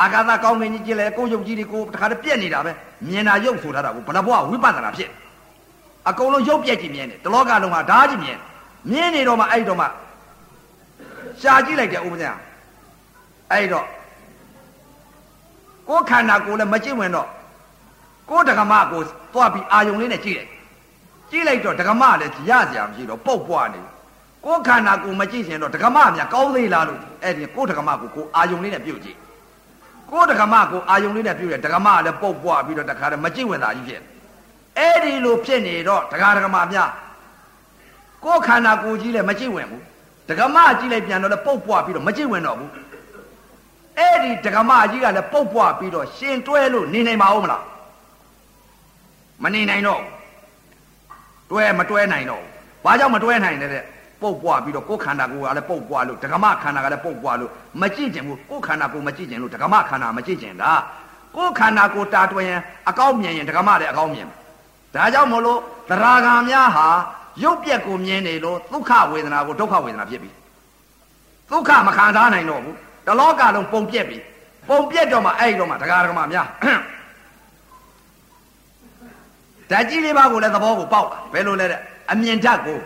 [0.00, 2.72] အာဂါသကောင်းမင်းကြီးကြည့်လဲကိုယုတ်ကြီးတွေကိုတခါတည်းပြက်နေတာပဲ
[3.08, 5.10] မြင်တာယုတ်ဆိုထားတာကိုဘယ်ဘဝဝိပဿနာဖြစ်
[6.08, 8.38] အကုန်လုံးရုပ်ပြက်ကြည့်မြင်တယ်တလောကလုံးဟာဓာတ်ကြည့်မြင်
[8.90, 9.86] မြင်နေတော့မှအဲ့တော့မှ
[11.40, 12.28] ရှာကြည့်လိုက်တယ်ဥပဒေ
[13.50, 13.86] အဲ့တော့
[15.88, 17.28] ကိုယ်ခန္ဓာကိုယ်လည်းမကြည့်ဝင်တော့
[18.30, 19.02] ကိုယ်ဒကမကို
[19.34, 20.50] သွားပြီးအာယုံလေးနဲ့ကြည့်လိုက်
[21.30, 23.80] ကြည့်လိုက်တော့ဒကမလည်းရစရာမရှိတော့ပုတ်ပွားနေ
[24.44, 29.18] ကိုယ်ခန္ဓာကိုယ်မကြည့်ရင်တော့ဒကမများကောင်းသေးလားလို့အဲ့ဒီကိုယ်ဒကမကိုကိုအာယုံလေးနဲ့ပြုတ်ကြည့်
[30.10, 34.02] ကိုယ်ဒကမကိုအာယုံလေးနဲ့ပြုတ်တယ်ဒကမလည်းပုတ်ပွားပြီးတော့တခါတည်းမကြည့်ဝင်တာကြီးဖြစ်
[34.78, 36.90] အဲ့ဒီလိုဖြစ်နေတော့ဒကာဒကမများ
[38.24, 39.82] ကိုယ်ခန္ဓာကိုယ်ကြီးလည်းမကြည့်ဝင်ဘူး
[40.28, 42.70] ဒကမကြည့်လိုက်ပြန်တော့လည်းပုတ်ပွားပြီးတော့မကြည့်ဝင်တော့ဘူး
[43.98, 47.62] အဲ့ဒီဒကမကြီးကလည်းပုတ်ပွားပြီးတော့ရှင်တွဲလို့နေနိုင်ပါဦးမလား
[49.42, 50.02] မနေနိုင်တော့
[51.50, 52.42] တွဲမတွဲနိုင်တော့
[52.84, 53.84] ဘာကြောင့်မတွဲနိုင်လဲတဲ့
[54.22, 60.72] ပုတ်ပွားပြီးတော့ကိုယ်ခန္ဓာကိုယ်ကလည်းပုတ်ပွားလို့ဒကမခန္ဓာကလည်းပုတ်ပွားလို့မကြည့်ကျင်ဘူးကိုယ်ခန္ဓာကိုယ်မကြည့်ကျင်လို့ဒကမခန္ဓာမကြည့်ကျင်တာ
[61.36, 64.28] ကိုယ်ခန္ဓာကိုယ်တာတွင်ရင်အကောင်းမြင်ရင်ဒကမလည်းအကောင်းမြင်
[64.94, 65.60] ဒါကြောင့်မို့လို့
[65.90, 66.86] သရဂံများဟာ
[67.42, 70.30] ရုပ်ပြက်ကိုမြင်နေလို့ဒုက္ခဝေဒနာကိုဒုက္ခဝေဒနာဖြစ်ပြီ
[71.50, 72.76] ဒုက္ခမခံစားနိုင်တော့ဘူး
[73.06, 74.18] တလောကလုံးပုံပြက်ပြီ
[74.68, 76.46] ပုံပြက်တော့မှအဲ့တော့မှဒကာဒကမများ
[79.70, 81.80] ဓာတ်ကြီးလေးပါးကိုလည်းသဘောကိုပေါက်ဘယ်လိုလဲတဲ့
[82.12, 82.78] အမြင်ဓာတ်ကို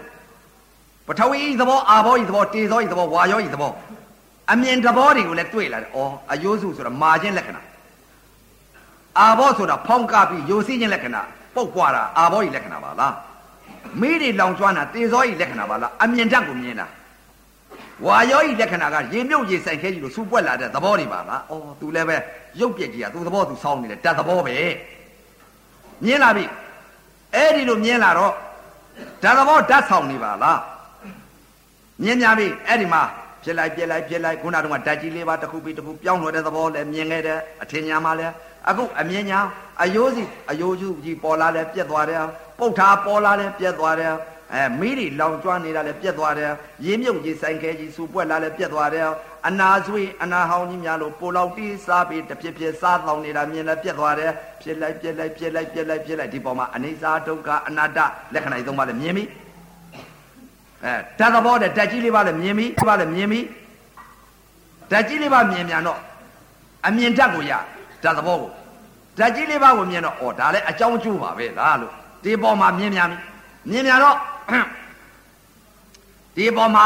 [1.07, 3.73] ပထဝီသဘောအာဘောဤသဘောတေဇောဤသဘောဝါယောဤသဘော
[4.53, 7.63] အမြင်သဘောတွေကိုလည်းတွေ့လာတယ်။အော်အယိုးစုဆိုတာမာခြင်းလက္ခဏာ
[9.19, 11.21] အာဘောဆိုတာဖောင်းကားပြီးယိုစီးခြင်းလက္ခဏာ
[11.55, 13.15] ပုတ်ပွားတာအာဘောဤလက္ခဏာပါလား
[14.01, 16.87] မိတွေလောင်ကျွမ်းတာတေဇောဤလက္ခဏာပါလားအမြင်ဓာတ်ကိုမြင်တာ
[18.07, 22.17] ဝါယောဤလက္ခဏာကရေမြုပ်ရေဆိုင်ခဲကြီးလို့စူပွက်လာတဲ့သဘောတွေပါလားအော်သူလည်းပဲ
[22.61, 24.57] ရုပ်ပြက်ကြီးကသူသဘောသူစောင်းနေတယ်တတ်သဘောပဲ
[26.05, 26.45] မြင်လာပြီ
[27.35, 28.33] အဲ့ဒီလိုမြင်လာတော့
[29.23, 30.59] ဓာတ်သဘောဓာတ်ဆောင်နေပါလား
[32.03, 33.03] မြင်များပြီအဲ့ဒီမှာ
[33.43, 38.33] ဖြစ်လိုက်ပြက်လိုက်ပြက်လိုက်ခုနကတော့ဓာတ်ကြီးလေးပါတစ်ခုပြီးတစ်ခုပြောင်းလို့တဲ့သဘောလည်းမြင်ခဲ့တယ်အထင်ညာမှလည်း
[38.69, 39.39] အခုအမြင်ညာ
[39.83, 42.23] အယိုးစီအယိုးစုကြီးပေါ်လာတယ်ပြက်သွားတယ်
[42.59, 44.13] ပုတ်ထားပေါ်လာတယ်ပြက်သွားတယ်
[44.53, 46.51] အဲမိတွေလောင်ကျွမ်းနေတာလည်းပြက်သွားတယ်
[46.85, 49.07] ရင်းမြုပ်ကြီးဆိုင်ခဲကြီးစူပွက်လာလည်းပြက်သွားတယ်
[49.49, 57.99] အနာဆွေးအနာဟောင်းကြီးများလို့ပိုလောက်တီးစားပြီးတပြစ်ပြစ်စားတောင်းနေတာမြင်လည်းပြက်သွားတယ်ဖြစ်လိုက်ပြက်လိုက်ပြက်လိုက်ပြက်လိုက်ပြက်လိုက်ဒီပေါ်မှာအနေစာဒုက္ခအနာတ္တ
[58.35, 59.25] လက္ခဏာကြီးသုံးပါးလည်းမြင်ပြီ
[60.85, 63.41] အဲဓာတ်သဘောတဲ့ဓာတ်ကြီးလေးပါလည်းမြင်ပြီပါလည်းမြင်ပြီ
[64.91, 65.99] ဓာတ်ကြီးလေးပါမြင်မြန်တော့
[66.87, 67.53] အမြင်ဓာတ်ကိုရ
[68.03, 68.51] ဓာတ်သဘောကို
[69.19, 71.93] ဓာတ်ကြီးလေးပါကိုမြင်တော့ဩဒါလည်းအကြောင်းကျိုးပါပဲလားလို့
[72.25, 73.19] ဒီပေါ်မှာမြင်မြန်ပြီ
[73.71, 74.17] မြင်မြန်တော့
[76.37, 76.85] ဒီပေါ်မှာ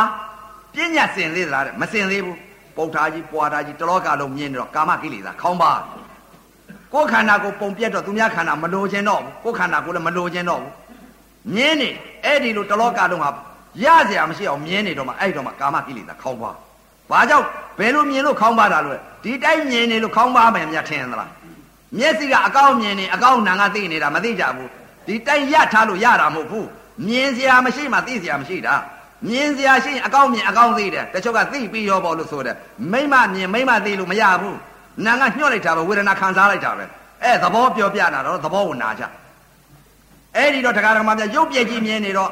[0.72, 2.38] ပညာစင်သေးလားတဲ့မစင်သေးဘူး
[2.76, 5.72] ပုတ်ထားကြီးပွာထားကြီးတလောကလုံးမြင်နေတော့ကာမကိလေသာခေါင်းပါ
[6.92, 10.72] ကိုယ်ခန္ဓာကိုပုံပြတ်တော့သူများခန္ဓာမလိုချင်တော့ဘူးကိုယ်ခန္ဓာကိုလည်းမလိုချင်တော့ဘူး
[11.54, 11.90] မြင်နေ
[12.24, 13.30] အဲ့ဒီလိုတလောကလုံးဟာ
[13.83, 16.51] ရเสียမရှိအောင်မြင်နေတော့မှအဲ့တော့မှကာမကိလေသာခေါင်းပါ
[17.09, 17.45] ဘာကြောင့်
[17.79, 21.31] ဘယ်လိုမြင်လို့ခေါင်းပါတာလို့ဒီတိုင်းမြင်နေလို့ခေါင်းပါမယ်မြတ်ထင်သလား
[21.97, 24.69] မျက်စိကအကောက်မြင်နေအကောက်နာငါသိနေတာမသိကြဘူး
[25.07, 26.67] ဒီတိုင်းရထားလို့ရတာမဟုတ်ဘူး
[27.07, 28.75] မြင်စရာမရှိမှသိစရာမရှိတာ
[29.29, 32.55] မြင်စရာရှိရင်အကောင်းမြင်အကောင်းသိတယ်တချို့ကသိပြီးရောပေါ့လို့ဆိုတယ်
[32.91, 34.57] မိမမြင်မိမသိလို့မရဘူး
[35.05, 36.85] နာကညှော့လိုက်တာပဲဝေဒနာခံစားလိုက်တာပဲ
[37.23, 39.03] အဲသဘောပြောပြတာတော့သဘောကိုနာကြ
[40.35, 42.29] အဲ့ဒီတော့တရားဓမ္မများရုပ်ပြည့်ကြီးမြင်နေတော့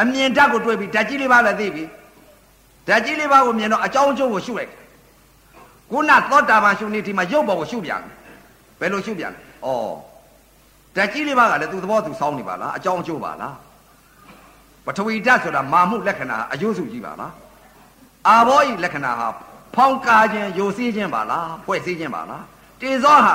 [0.00, 1.84] အမြင်ဓာတ်ကိုတွေ့ပြီးဓာတ်ကြီးလေးပါလည်းသိပြီ
[2.88, 4.70] ဓာတ်ကြီးလေးပါကိုမြင်တော့အကြောင်းအကျိုးကိုရှုလိုက်
[5.90, 8.00] ခုနသောတာပန်ရှုနေဒီမှာရုပ်ပေါ်ကိုရှုပြန်
[8.80, 10.12] ဘယ်လိုရှုပြန်လဲဩ
[10.96, 13.54] ဓာတ်ကြီးလေးပါကလည်းသူသဘောသူစောင်းနေပါလားအကြောင်းအကျိုးပါလား
[14.86, 17.32] ပထဝီဓာတ်ဆိုတာမာမှုလက္ခဏာအယုစုကြီးပါလား
[18.28, 19.28] အာဘောဤလက္ခဏာဟာ
[19.74, 22.44] ဖောင်းကားခြင်းယိုစီးခြင်းပါလားဖွဲ့စည်းခြင်းပါလား
[22.80, 23.34] တေဇောဟာ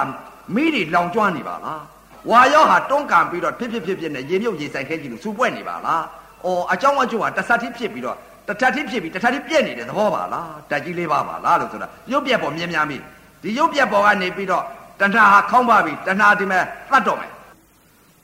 [0.56, 1.82] မိတွေလောင်ကျွမ်းနေပါလား
[2.30, 6.04] ဝါယောဟာတွန်းကန်ပြီးတော့ဖြစ်ဖြစ်ဖြစ်ဖြစ်နဲ့ရေမြုပ်ရေဆိုင်ခဲကြီးလို့စူပွက်နေပါလား
[6.48, 8.18] အော်အကြောင်းအကျိုးဟာတဆတ်တိဖြစ်ပြီးတော့
[8.48, 12.98] တထတ်တိဖြစ်ပြီးတထတ်တိပြက်နေတဲ့သဘောပါလားဓာတ်ကြီးလေးပါပါလားလို့ဆိုတာရုပ်ပြက်ပေါ်မြင်များမိ
[13.42, 14.64] ဒီရုပ်ပြက်ပေါ်ကနေပြီးတော့
[15.02, 17.32] တဏှာဟာခေါင်းပါပြီတဏှာဒီမဲ့သတ်တော့မယ်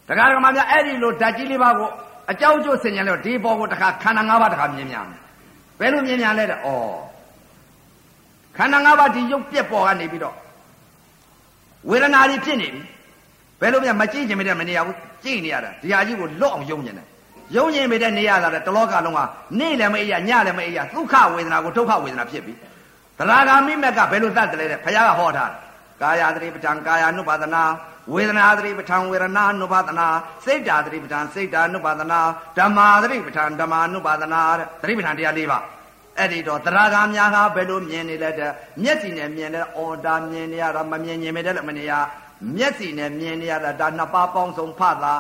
[0.08, 1.90] တရားဓမ္မများအဲ့ဒီလိုဓာတ်ကြီးလေးပါကို
[2.32, 5.20] အကြောင်းကျိုးဆင်ញံလို့ဒီဘောကိုတခါခန္ဓာ၅ပါးတခါမြင်များမယ်
[5.80, 6.60] ဘယ်လိုမြင်များလဲတဲ့ဩ
[8.58, 10.36] ခန္ဓာ၅ပါးဒီရုပ်ပြက်ပေါ်ကနေပြီးတော့
[11.90, 12.82] ဝေဒနာတွေဖြစ်နေပြီ
[13.60, 17.08] ဘယ်လိုများမကြည့်ချင်မတဲ့မနေရဘူးကြည့်နေရတာဒီဟာကြီးကိုလွတ်အောင်ယုံနေတယ်
[17.57, 19.21] ယုံရင်မိတဲ့နေရတာတလောကလုံးက
[19.59, 22.55] နေ့လည်းမအေးရညလည်းမအေးရဒုက္ခဝေဒနာကိုဒုက္ခဝေဒနာဖြစ်ပြီ
[23.19, 25.69] သရဂါမိမက်ကဘယ်လိုသတ်တယ်လဲတဲ့ဘုရားကဟောထားတယ်
[26.03, 27.63] ကာယသတိပဋ္ဌာန်ကာယ ानु ပါဒနာ
[28.13, 30.07] ဝေဒနာသတိပဋ္ဌာန်ဝေဒနာ ानु ပါဒနာ
[30.45, 32.21] စိတ်ဓာသတိပဋ္ဌာန်စိတ်ဓာ ानु ပါဒနာ
[32.59, 35.63] ဓမ္မာသတိပဋ္ဌာန်ဓမ္မာ ानु ပါဒနာတဲ့သတိပဋ္ဌာန်တရား၄ပါး
[36.19, 38.53] အဲ့ဒီတော့သရဂါများဟာဘယ်လိုမြင်နေလဲတဲ့
[38.83, 41.93] မျက်စိနဲ့မြင်လဲအော်ဒါမြင်နေရတာမမြင်မြင်မဲတဲ့လည်းမနေရ
[42.57, 45.13] မျက်စိနဲ့မြင်နေရတာဒါနှစ်ပါးပေါင်းစုံဖတ်တာ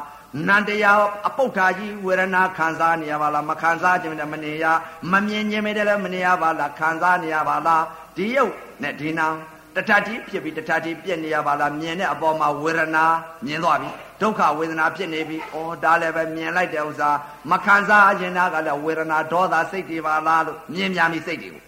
[0.47, 4.65] နန္တရားအပုတ်ထာကြီးဝေဒနာခံစားနေရပါလားမခံစားခြင်းနဲ့မနေရ
[5.11, 7.84] မမြင်ခြင်းနဲ့လည်းမနေရပါလားခံစားနေရပါလား
[8.15, 9.27] ဒီယုတ်နဲ့ဒီနာ
[9.76, 13.05] တထတိဖြစ်ပြီးတထတိပြက်နေရပါလားမြင်တဲ့အပေါ်မှာဝေဒနာ
[13.45, 13.89] မြင်သွားပြီ
[14.22, 17.10] ဒုက္ခဝေဒနာဖြစ်နေပြီဩဒါလည်းပဲမြင်လိုက်တဲ့ဥစ္စာ
[17.51, 21.64] မခံစားခြင်းနာကလည်းဝေဒနာဒေါသစိတ်တွေပါလားလို့မြင်များပြီစိတ်တွေကို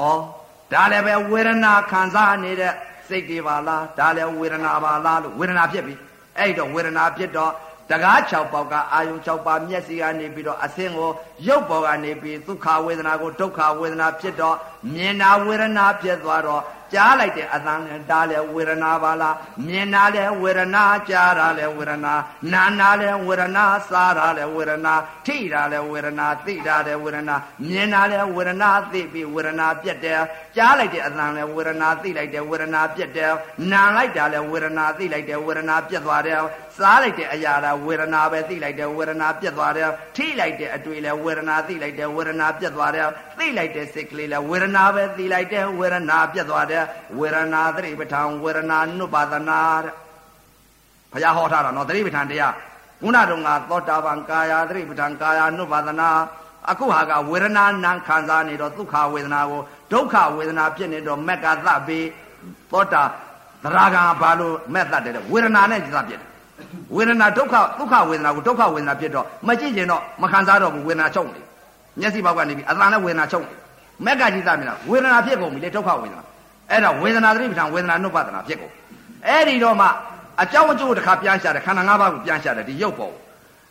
[0.00, 0.20] ဩ
[0.72, 2.72] ဒါလည်းပဲဝေဒနာခံစားနေတဲ့
[3.08, 5.94] စိတ်တွေပါလားဒါလည်းဝေဒနာပါလားလို့ဝေဒနာဖြစ်ပြီ
[6.38, 7.52] အဲ့တော့ဝေဒနာဖြစ်တော့
[7.90, 11.10] တကား6ပေါက်ကအာယုံ6ပါးမျက်စိကနေပြီးတော့အဆင်းကို
[11.46, 14.56] ရုပ်ပေါ်ကနေပြီးဒုက္ခဝေဒနာကိုဒုက္ခဝေဒနာဖြစ်တော့
[14.94, 16.62] မြင်တာဝေဒနာဖြစ်သွားတော့
[16.94, 19.34] ကြားလိုက်တဲ့အသံနဲ့ဒါလည်းဝေဒနာပါလား
[19.66, 22.14] မြင်တာလည်းဝေဒနာကြားတာလည်းဝေဒနာ
[22.52, 24.94] နာနာလည်းဝေဒနာစားတာလည်းဝေဒနာ
[25.26, 27.36] ထိတာလည်းဝေဒနာသိတာလည်းဝေဒနာ
[27.68, 30.20] မြင်တာလည်းဝေဒနာသိပြီးဝေဒနာပြတ်တယ်
[30.56, 33.32] ကြားလိုက်တဲ့အသံလည်းဝေဒနာသိလိုက်တယ်ဝေဒနာပြတ်တယ်
[33.72, 36.40] နာလိုက်တာလည်းဝေဒနာသိလိုက်တယ်ဝေဒနာပြတ်သွားတယ်
[36.78, 43.06] စားလိုက်တဲ့အရာလားဝေဒနာပဲသိလိုက်တယ်ဝေဒနာပြတ်သွားတယ်ထိလိုက်တဲ့အတွေ့လဲဝေဒနာသိလိုက်တယ်ဝေဒနာပြတ်သွားတယ်
[43.38, 46.84] သိလိုက်တဲ့စိတ်ကလေးလဲဝေဒနာပဲသိလိုက်တယ်ဝေဒနာပြတ်သွားတယ်
[47.18, 49.94] ဝေဒနာသတိပဋ္ဌာန်ဝေဒနာနုပါဒနာတဲ့
[51.12, 52.54] ဘုရားဟောထားတာနော်သတိပဋ္ဌာန်တရား
[53.00, 56.08] ခုနတုန်းကသောတာပန်ကာယသတိပဋ္ဌာန်ကာယနုပါဒနာ
[56.70, 59.60] အခုဟာကဝေဒနာနာခံစားနေတော့ဒုက္ခဝေဒနာကို
[59.92, 61.98] ဒုက္ခဝေဒနာဖြစ်နေတော့မက်ကသပေ
[62.70, 63.02] သောတာ
[63.64, 66.27] သရဂံဘာလို့မက်သတ်တယ်ဝေဒနာနဲ့သတ်ပြတယ်
[66.96, 71.40] ဝေဒနာဒုက္ခဒုက္ခဝေဒနာကိုဒုက္ခဝေဒနာဖြစ်တော့မကြည့်ကျင်တော့မခံစားတော့ဘူးဝေဒနာချုပ်နေ
[72.00, 73.54] မျက်စိဘောက်ကနေပြီးအတန်နဲ့ဝေဒနာချုပ်နေ
[74.04, 76.22] မက်ကကြည့်သမြင်လားဝေဒနာဖြစ်ကုန်ပြီလေဒုက္ခဝေဒနာ
[76.70, 78.72] အဲ့ဒါဝေဒနာသတိပဋ္ဌာန်ဝေဒနာနုပဒနာဖြစ်ကုန်
[79.26, 79.86] အဲ့ဒီတော့မှ
[80.42, 83.14] အကြောင်းအကျိုးတစ်ခါပြန်ရှာတယ်ခန္ဓာ၅ပါးကိုပြန်ရှာတယ်ဒီရုပ်ပေါ်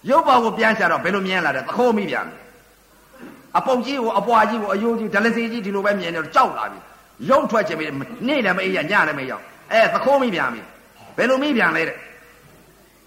[0.09, 2.37] ရုပ်ပေါ်ကိုပြန်ရှာတော့ဘယ်လိုမြင်လာတယ်သခိုးမိပြန်တယ်
[3.57, 6.79] အပုတ်ကြီးကိုအပွားကြီးကိုအယိုးကြီးဒလစီကြီးဒီလိုပဲမြင်နေတော့ကြောက်လာပြီ
[7.29, 7.85] ရုပ်ထွက်ချင်ပြီ
[8.27, 10.61] နေ့လည်းမအေးရညလည်းမရောက်အဲသခိုးမိပြန်ပြီ
[11.17, 11.95] ဘယ်လိုမိပြန်လဲတဲ့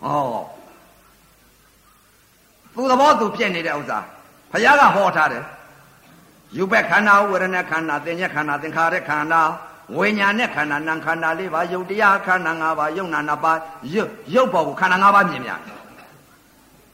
[0.04, 0.08] ဩ
[2.74, 3.98] သူသဘောသူပြည့်နေတဲ့ဥစ္စာ
[4.52, 5.44] ဘုရားကဟောထားတယ်
[6.56, 9.42] ယူဘက်ခန္ဓာဝေဒနာခန္ဓာသင်္ညက်ခန္ဓာသင်္ခါရခန္ဓာ
[9.96, 13.58] ဝိညာဉ်နဲ့ခန္ဓာနာခန္ဓာလေးပါယုတ်တရားခန္ဓာ၅ပါးယုတ်နာနှစ်ပါး
[13.94, 15.60] ရုပ်ရုပ်ပေါ်ကိုခန္ဓာ၅ပါးမြင်များ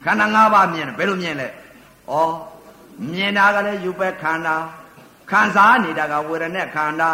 [0.05, 1.53] ခန္ဓာ၅ပါးမြင်တယ်ဘယ်လိုမြင်လဲဩ
[3.13, 4.57] မြင်တာကလည်းယူဘက်ခန္ဓာ
[5.31, 7.11] ခံစားနေတာကဝေဒနာခန္ဓာ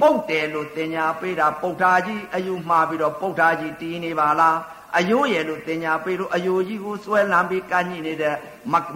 [0.00, 4.56] ပုတ်တယ်လို့တင်ညာပေးတာပုတ်တာကြီးအယူမှားပြီးတော့ပုတ်တာကြီးတီးနေပါလား
[4.98, 8.34] အယိုးရယ်လို့တင်ညာပေးလို့အယိုးကြီးကိုဆွဲလမ်းပြီးကန့်ညိနေတဲ့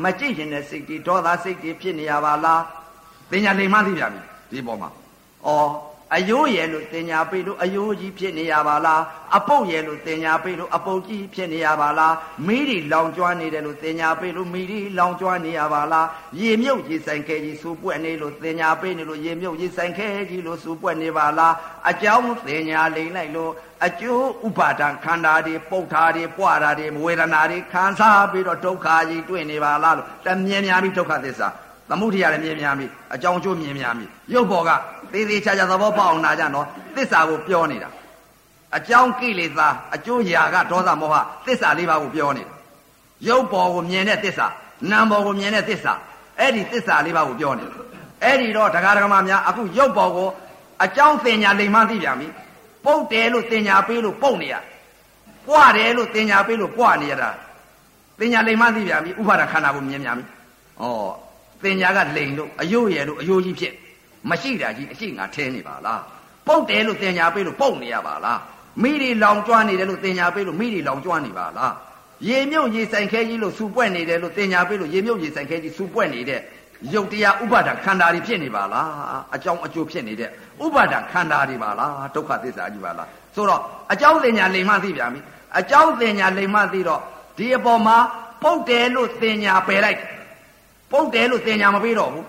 [0.04, 2.62] မကြည့်ရင်တဲ့စိတ်တွေဒေါသစိတ်တွေဖြစ်နေရပါလား
[3.30, 4.20] တင်ညာလိမ်မှသိပြန်ပြီ
[4.50, 4.90] ဒီပေါ်မှာ
[5.46, 5.48] ဩ
[6.16, 9.02] အယိုးရယ်လို့တင်ညာပေးလို့အယိုးကြီးဖြစ်နေရပါလား
[9.36, 12.14] အပုတ်ရယ်လို့တင်ညာပေးလို့အပုတ်ကြီးဖြစ်နေရပါလား
[12.46, 16.06] မီးတွေလောင်ကျွမ်းနေတယ်လို့တင်ညာပေးလို့မီးတွေလောင်ကျွမ်းနေရပါလား
[16.40, 21.54] ရေမြုပ်ရေဆိုင်ခဲကြီးစူပွက်နေလို့တင်ညာပေးနေလို့ရေမြုပ်ရေဆိုင်ခဲကြီးလို့စူပွက်နေပါလား
[21.90, 23.52] အကြောင်းတင်ညာလိမ်လိုက်လို့
[23.86, 31.48] အကျိုးဥပါဒံခန္ဓာတွေပုတ်တာတွေပွားတာတွေဝေဒနာတွေခံစားပြီးတော့ဒုက္ခကြီးတွေ့နေပါလားလို့တမြင်များပြီးဒုက္ခသစ္စာ
[31.88, 34.70] သမုဒိယလည်းမြင်များပြီအကြောင်းကျိုးမြင်များပြီရုပ်ဘော်က
[35.12, 37.88] သေးသေးချာချာသဘောပေါက်အောင်နာကြနော်သစ္စာကိုပြောနေတာ
[38.76, 41.14] အကြောင်းကိလေသာအကျိုးရာကဒေါသမောဟ
[41.46, 42.52] သစ္စာလေးပါးကိုပြောနေတာ
[43.28, 44.46] ရုပ်ဘော်ကိုမြင်တဲ့သစ္စာ
[44.90, 45.92] နာမ်ဘော်ကိုမြင်တဲ့သစ္စာ
[46.38, 47.66] အဲ့ဒီသစ္စာလေးပါးကိုပြောနေ
[48.24, 50.28] အဲ့ဒီတော့တရားဓမ္မများအခုရုပ်ဘော်ကို
[50.84, 52.28] အကြောင်းသင်ညာလိမ်မှန်းသိပြန်ပြီ
[52.84, 54.54] ပုတ်တယ်လို့သင်ညာပေးလို့ပုတ်နေရ
[55.48, 57.30] ပွားတယ်လို့သင်ညာပေးလို့ပွားနေရတာ
[58.18, 60.24] သင်ညာလိမ်မှန်းသိပြန်ပြီဥပါဒခန္ဓာကိုမြင်ပြန်ပြီ
[60.80, 60.84] ဩ
[61.62, 63.74] သင်ညာကလိန်လို့အယိုးရယ်လို့အယိုးကြီးဖြစ်
[64.30, 66.02] မရှိတာကြီးအရှိငါထဲနေပါလား
[66.46, 68.40] ပုတ်တယ်လို့သင်ညာပေးလို့ပုတ်နေရပါလား
[68.82, 71.72] မိတွေလောင်ကျွမ်းနေတယ်လို့သင်ညာပေးလို့မိတွေလောင်ကျွမ်းနေပါလား
[72.28, 76.40] ရေမြုပ်ရေဆိုင်ခဲကြီးလို့စူပွက်နေတယ်လို့သင်ညာပေးလို့ရေမြုပ်ရေဆိုင်ခဲကြီးစူပွက်နေတဲ့
[76.94, 78.88] ရုပ်တရားဥပါဒခန္ဓာတွေဖြစ်နေပါလား
[79.34, 80.30] အကြောင်းအကျိုးဖြစ်နေတဲ့
[80.64, 83.60] ဥပါဒခန္ဓာတွေပါလားဒုက္ခသစ္စာကြီးပါလားဆိုတော့
[83.92, 85.20] အကြောင်းသင်ညာလိမ်မှသိပြန်ပြီ
[85.58, 87.00] အကြောင်းသင်ညာလိမ်မှသိတော့
[87.38, 87.96] ဒီအပေါ်မှာ
[88.42, 89.98] ပုတ်တယ်လို့သင်ညာပယ်လိုက်
[90.92, 92.26] ပုတ်တယ်လို့သင်ညာမပေးတော့ဘူး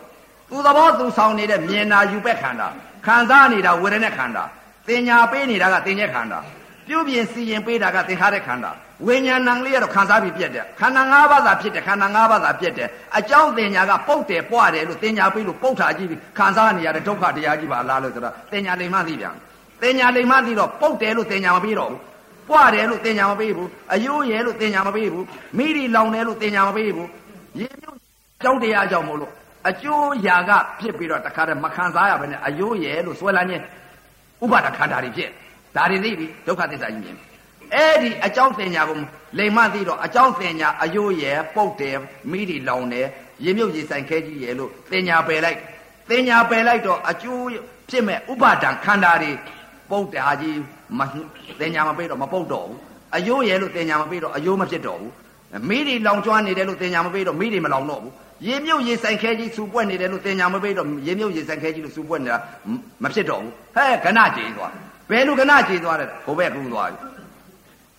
[0.50, 2.68] သူသဘောသူဆောင်နေတဲ့မြင်နာယူပက်ခန္ဓာ
[3.06, 4.44] ခံစားနေတာဝေဒနာခန္ဓာ
[4.88, 6.40] သင်ညာပေးနေတာကသင်ညက်ခန္ဓာ
[6.88, 8.72] ပြုပြင်စီရင်ပေးတာကသင်္ခါရခန္ဓာ
[9.08, 19.36] ဝိညာဏံလေးကတော့ခံစားပြီးပြက်တယ်ခန္ဓာ၅ပါးသာဖြစ်တယ်ခန္ဓာ၅ပါးသာပြက်တယ်အကြောင်းသင်ညာကပုတ်တယ်ပွားတယ်လို့သင်ညာပေးလို့ပုတ်တာကြည့်ပြီးခံစားနေရတဲ့ဒုက္ခတရားကြီးပါလားလို့ဆိုတော့သင်ညာလိမ်မှသိပြန်
[19.82, 22.02] သင်ညာလိမ်မှသိတော့ပုတ်တယ်လို့သင်ညာမပေးတော့ဘူး
[22.50, 25.26] ပွားတယ်လို့သင်ညာမပေးဘူးအယိုးရဲလို့သင်ညာမပေးဘူး
[25.58, 27.10] မိရီလောင်တယ်လို့သင်ညာမပေးဘူး
[27.60, 27.99] ရေမြုပ်
[28.44, 29.32] ကြောင်းတရားကြောင့်မို့လို့
[29.70, 33.64] အကျိုးရာကဖြစ်ပြီးတော့တခါတည်းမခံစားရဘဲနဲ့အယိုးရဲလို့ဆွဲလန်းခြင်း
[34.44, 35.30] ဥပါဒခန္ဓာတွေဖြစ်
[35.76, 37.18] ဒါတွေသိပြီဒုက္ခသစ္စာကြီးမြင်
[37.76, 38.98] အဲ့ဒီအကြောင်းသင်ညာကို
[39.38, 41.98] လိမ်မသိတော့အကြောင်းသင်ညာအယိုးရဲပုတ်တယ်
[42.32, 43.08] မိတွေလောင်တယ်
[43.44, 45.58] ရေမြုပ်ရေဆိုင်ခဲကြီးရဲလို့သင်ညာပယ်လိုက်
[46.10, 47.46] သင်ညာပယ်လိုက်တော့အကျိုး
[47.90, 49.32] ဖြစ်မဲ့ဥပါဒံခန္ဓာတွေ
[49.90, 50.58] ပုတ်တာကြီး
[51.00, 51.02] မ
[51.60, 52.78] သင်ညာမပေးတော့မပုတ်တော့ဘူး
[53.16, 55.12] အယိုးရဲလို့သင်ညာမပေးတော့အယိုးမဖြစ်တော့ဘူး
[55.70, 58.14] မိတွေလောင်ကျွမ်းနေတယ်လို့သင်ညာမပေးတော့မိတွေမလောင်တော့ဘူး
[58.48, 62.38] ရေမြုပ်ရေဆိုင်ခဲကြီးစူပွက်နေတယ်လို့သင်ညာမပေးတော့ရေမြုပ်ရေဆိုင်ခဲကြီးလို့စူပွက်နေတာ
[63.04, 64.72] မဖြစ်တော့ဘူးဟဲ့ကဏကြေးသွား
[65.10, 66.98] ဘယ်လိုကဏကြေးသွားတယ်ဟိုဘက်ကူးသွားပြီ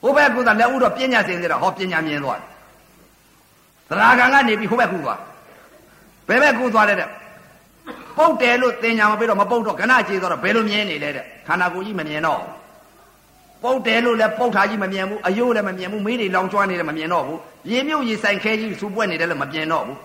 [0.02, 2.40] ဟိုဘက်ကူးတာလက်ဦးတော့ပညာစင်နေတာဟောပညာမြင်သွား
[3.88, 5.18] သရဂံကနေပြီးဟိုဘက်ကူးသွား
[6.28, 7.08] ဘယ်ဘက်ကူးသွားလဲတဲ့
[8.16, 12.40] ပုတ်တယ်လို့သင်ညာမပေးတော့မပုတ်တော့ကဏကြေးသွားတော့ဘယ်လိုမြင်နေလဲတဲ့ခန္ဓာကိုယ်ကြီးမမြင်တော့
[13.62, 17.38] ပုတ်တယ်လို့လည်းပုတ်ထားကြီးမမြင်ဘူးအယိုးလည်းမမြင်ဘူးမေးတွေလောင်ကျွမ်းနေတယ်မမြင်တော့ဘူး
[17.70, 19.96] ရေမြုပ်ရေဆိုင်ခဲကြီးစူပွက်နေတယ်လည်းမမြင်တော့ဘူး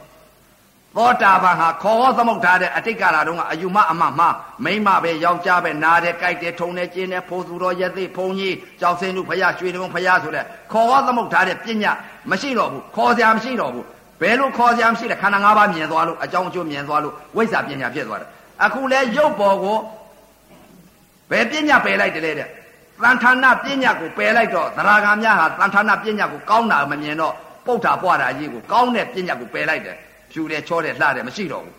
[0.98, 4.22] သောတာပန်ဟာခေါ်ဟောသမုတ်ထားတဲ့အတိတ်ကာလတုန်းကအယူမအမမ
[4.64, 11.92] မိမပဲယောက်ျားပဲနားတယ်ကြိုက်တယ်ထုံတယ်ကျင်းတယ်ဖိုးသူတော်ရသိဖုန်ကြီးကြောက်စင်းလူဖယားရွှေတုံဖယားဆိုတဲ့ခေါ်ဟောသမုတ်ထားတဲ့ပညာ
[12.32, 13.86] မရှိတော့ဘူးခေါ်စရာမရှိတော့ဘူး
[14.22, 18.30] ဘယ်လိုခေါ်စရာမရှိလဲခန္ဓာ၅ပါးမြင်သွားလို့အကြောင်းအကျိုးမြင်သွားလို့ဝိဇ္ဇာပညာဖြစ်သွားတယ်
[18.66, 19.78] အခုလဲရုပ်ပေါ်ကို
[21.32, 22.48] ဘယ်ပညာပယ်လိုက်တယ်လဲတဲ့
[23.04, 27.34] သံဌာနပညာကိုပယ်လိုက်တော့သရဂံများဟာသံဌာနပညာကိုကောင်းတာမမြင်တော့
[27.66, 29.98] ပုဋ္ဌာပွားတာကြီးကိုကောင်းတဲ့ပညာကိုပယ်လိုက်တယ်
[30.36, 31.76] ဖြူတယ်ချောတယ်လှတယ်မရှိတော့ဘူး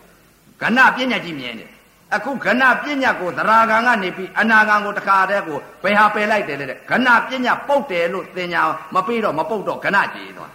[0.63, 1.71] ကဏပညာကြီးမြင်တယ်
[2.15, 8.63] အခုကဏပညာကိုသရဂံကနေပြီးအနာဂံကိုတခါတည်းကိုဘယ်ဟာပယ်လိုက်တယ်လဲတဲ့ကဏပညာပုတ်တယ်လို့သင်ညာ
[8.95, 10.53] မပြီးတော့မပုတ်တော့ကဏကြည်သွား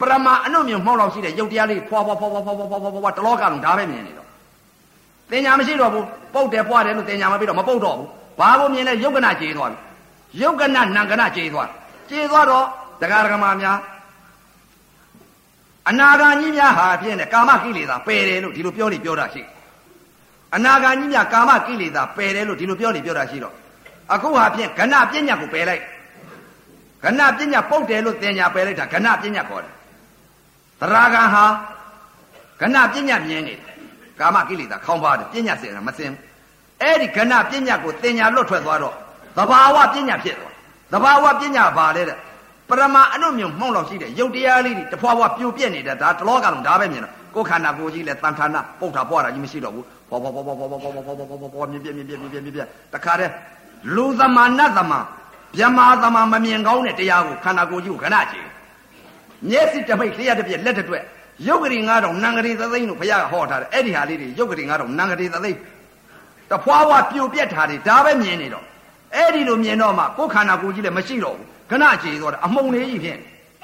[0.00, 4.26] ပရမအနုမြုံမှောက်လောက်ရှိတဲ့ယုတ်တရားလေးဖွာဖွာဖွာဖွာဖွာဖွာဖွာဖွာဖွာတလောကလုံးဒါပဲမြင်နေတော့
[5.30, 8.08] သင်ညာမရှိတော့ဘူးပုတ်တယ်ပွားတယ်လို့သင်ညာမပြီးတော့မပုတ်တော့ဘူး
[8.40, 9.78] ဘာကိုမြင်လဲယုတ်ကဏကြည်သွားပြီ
[10.40, 10.66] ယုတ်ကဏ
[10.96, 11.68] နံကဏကြည်သွား
[12.10, 12.64] ကြည်သွားတော့
[13.00, 13.76] တရားဓမ္မများ
[15.88, 19.42] အနာဂါကြီးများဟာဖြင့်တဲ့ကာမကိလေသာပယ်တယ်လို့ဒီလိုပြောနေပြောတာရှိ
[20.54, 23.54] အနာဂါကြီးများကာမကိလေသာပယ်တယ်လို့ဒီလိုပြောနေပြောတာရှိတော့
[24.12, 25.82] အခုဟာဖြင့်ကဏပညာကိုပယ်လိုက်
[27.04, 29.74] ကဏပညာပုတ်တယ်လို့သင်ညာပယ်လိုက်တာကဏပညာခေါ်တယ်
[30.80, 31.44] သရဂံဟာ
[32.60, 33.74] ကဏပညာမြင်နေတယ်
[34.20, 36.10] ကာမကိလေသာခေါင်းပါတယ်ပညာစင်တာမစင်
[36.82, 38.94] အဲ့ဒီကဏပညာကိုသင်ညာလွတ်ထွက်သွားတော့
[39.36, 40.54] သဘာဝပညာဖြစ်သွား
[40.92, 42.18] သဘာဝပညာဘာလဲတဲ့
[42.70, 52.60] ပရမအနုမြုံမှုံလောက်ရှိတဲ့ရုပ်တရားလေးတွေတဖွာဖွာပြိုပြက်နေတာဒါတလောကလုံးဒါပဲမြင်တော့ကိုယ်ခန္ဓာကိုယ်ကြီးလဲတန်ထာနာပုတ်တာပွားတာကြီးမရှိတော့ဘူးဘောဘောဘောဘောဘောဘောဘောဘောဘောဘောဘောဘောမြင်ပြမြင်ပြမြင်ပြမြင်ပြ
[52.94, 53.32] တခါတည်း
[53.94, 55.00] လူသမာနတ်သမာ
[55.58, 58.46] မြမာသမာမမြင်ကောင်းတဲ့တရားကိုခန္ဓာကိုယ်ကြီးကိုခဏကြည့်
[59.50, 61.04] မျက်စိတပိတ်လျှက်တစ်ပြက်လက်တစ်တွက်
[61.48, 65.58] ရုပ်ကလေး9000နံကလေးသသိန်းလို့ဘုရားကဟောထားတယ်အဲ့ဒီဟာလေးတွေရုပ်ကလေး9000နံကလေးသသိန်း
[66.50, 68.64] တဖွာဖွာပြိုပြက်ထားတယ်ဒါပဲမြင်နေတော့
[69.16, 73.18] အဲ့ဒီလိုမြင်တော့မှကိုယ်ခန္ဓာကိုယ်ကြီးလည်းမရှိတော့ဘူး ခဏကြည်သွားတယ်အမှုန်လေးကြီးဖြစ်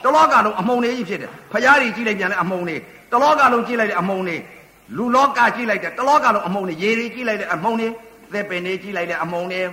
[0.04, 2.80] တလောကလုံးအမှုန်လေးကြီးဖြစ်တယ်ဖရားကြီးကြည့်လိုက်ပြန်လဲအမှုန်လေး
[3.12, 4.40] တလောကလုံးကြည့်လိုက်တဲ့အမှုန်လေး
[4.96, 7.92] လူလောကကြည့်လိုက်တဲ့တလောကလုံးအမှုန်လေးရေတွေကြည့်လိုက်တဲ့အမှုန်လေး
[8.32, 9.66] သက်ပင်တွေကြည့်လိုက်တဲ့အမှုန်လေး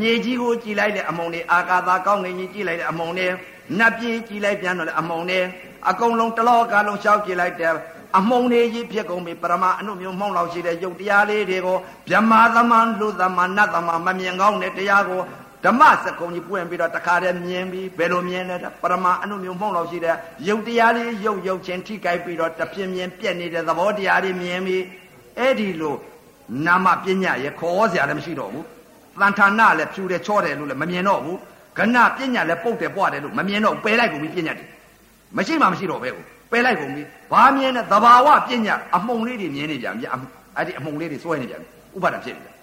[0.00, 3.26] မြေကြီးကိုကြည့်လိုက်တဲ့အမုံတွေအာကာသကောင်းကင်ကြီးကြည့်လိုက်တဲ့အမုံတွေ
[3.78, 5.40] နတ်ပြည်ကြည့်လိုက်ပြန်တော့လေအမုံတွေ
[5.90, 7.72] အကုန်လုံးတလောကလုံးရှောက်ကြည့်လိုက်တဲ့
[8.18, 11.78] အမုံတွေကြီးဖြစ်ကုန်ပြီပရမအနုမျိုးမှောင်းလောက်ရှိတဲ့ယုတ်တရားလေးတွေကို
[12.08, 15.20] ဗြဟ္မာသမန်လူသမန်နတ်သမန်မမြင်ကောင်းတဲ့တရားကို
[15.64, 20.14] ဓမ္မစကုံကြီးပွင့်ပြီးတော့တခါတည်းမြင်ပြီးဘယ်လိုမြင်လဲပရမအနုမျိုးမှောင်းလောက်ရှိတဲ့
[20.48, 24.82] ယုတ်တရားလေးယုတ်ယုတ်ချင်းထိကြိုက်ပြီးတော့တပြင်းပြင်းပြက်နေတဲ့သဘောတရားလေးမြင်ပြီး
[25.38, 25.94] အဲ့ဒီလို
[26.66, 28.66] နာမပညာရဲ့ခေါ်စရာလည်းမရှိတော့ဘူး
[29.20, 31.38] တန်ဌာနလည်းဖြူတယ်ချောတယ်လို့လည်းမမြင်တော့ဘူး
[31.78, 34.66] ကဏပညာလည်းပုတ်တယ်ပွားတယ်လို့မမြင်တော့ပယ်လိုက်ကုန်ပြီပညာတယ်
[35.36, 37.02] မရှိမှမရှိတော့ပဲကိုပယ်လိုက်ကုန်ပြီ
[37.32, 40.06] ဘာမြင်လဲသဘာဝပညာအမှုံလေးတွေမြင်နေပြန်ပြီ
[40.56, 42.54] အဲ့ဒီအမှုံလေးတွေစွဲနေပြန်ပြီဥပါဒံဖြစ်နေတယ်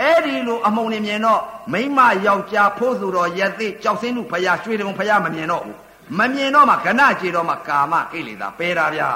[0.00, 1.40] အဲ့ဒီလိုအမှုံနေမြင်တော့
[1.72, 5.76] မိမယောက်ျားဖိုးသူတော်ရက်သိကြောက်စင်းမှုဖယားရွှေတုံဖယားမမြင်တော့ဘူး
[6.18, 9.08] မမြင်တော့မှကဏကြေတော့မှကာမကိလေသာပယ်တာဗျာ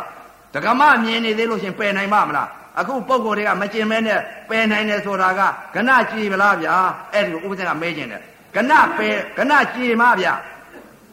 [0.55, 2.49] ဒကမမြင်နေသေးလို့ရှင်ပယ်နိုင်မှာမလား
[2.79, 5.41] အခုပုံကိုယ်တွေကမကျင်မဲနဲ့ပယ်နိုင်တယ်ဆိုတာက
[5.75, 6.75] ကဏကြည်မလားဗျာ
[7.13, 8.23] အဲ့ဒီကိုဥပဒေကမဲကျင်တယ်
[8.57, 10.35] ကဏပယ်ကဏကြည်မဗျာ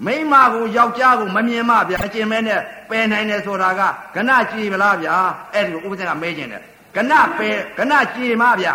[0.06, 3.82] မိမကိုယောက်ျားကိုမမြင်မဗျာမကျင်မဲနဲ့ပယ်နိုင်တယ်ဆိုတာက
[4.16, 5.16] ကဏကြည်မလားဗျာ
[5.54, 6.62] အဲ့ဒီကိုဥပဒေကမဲကျင်တယ်
[6.96, 8.74] ကဏပယ်ကဏကြည်မဗျာ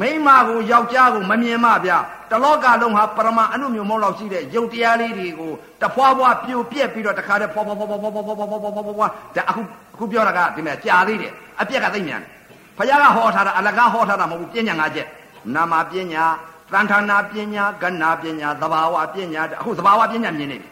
[0.00, 1.98] မိမကိုယောက်ျားကိုမမြင်မဗျာ
[2.30, 5.52] တလောကလုံးဟာပရမအနုမြုံမောလောက်ရှိတဲ့ယုတ်တရားလေးတွေကို
[5.82, 9.62] တဖွာဖွာပြိုပြက်ပြီးတော့တခါတည်းဖွာဖွာဖွာဖွာဖွာဖွာဖွာဖွာဖွာဖွာဖွာဖွာဒါအခု
[9.94, 12.30] အခုပြောတာကဒီမဲ့ကြာသေးတယ်အပြက်ကသိမြန်တယ်
[12.78, 15.06] ဘုရားကဟောထားတာအလကားဟောထားတာမဟုတ်ဘူးပညာငါးချက်
[15.54, 16.24] နာမပညာ
[16.72, 20.68] သံဌာနာပညာကဏပညာသဘာဝပညာအခုသဘာဝပညာမြင်နေပြီ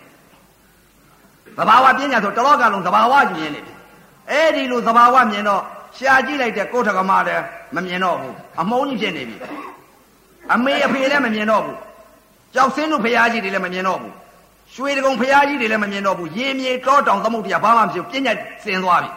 [1.59, 3.73] သဘာဝပညာဆိုတလောကလုံးသဘာဝမြင်နေပြီ
[4.31, 5.63] အဲ့ဒီလိုသဘာဝမြင်တော့
[5.99, 7.45] ရှာကြည့်လိုက်တဲ့ကိုထကမလည်း
[7.77, 9.37] မမြင်တော့ဘူးအမုန်းကြီးဖြစ်နေပြီ
[10.55, 11.79] အမေအဖေလည်းမမြင်တော့ဘူး
[12.55, 14.15] ကြောက်စင်းတို့ဖရာကြီးတွေလည်းမမြင်တော့ဘူး
[14.75, 18.33] ရွှေတကုံဖရာကြီးတွေလည်းမမြင်တော့ဘူးရေမြေတောတောင်သမုတ်တရားဘာမှမဖြစ်ဘူးပညာ
[18.65, 19.11] စင်သွားပြီ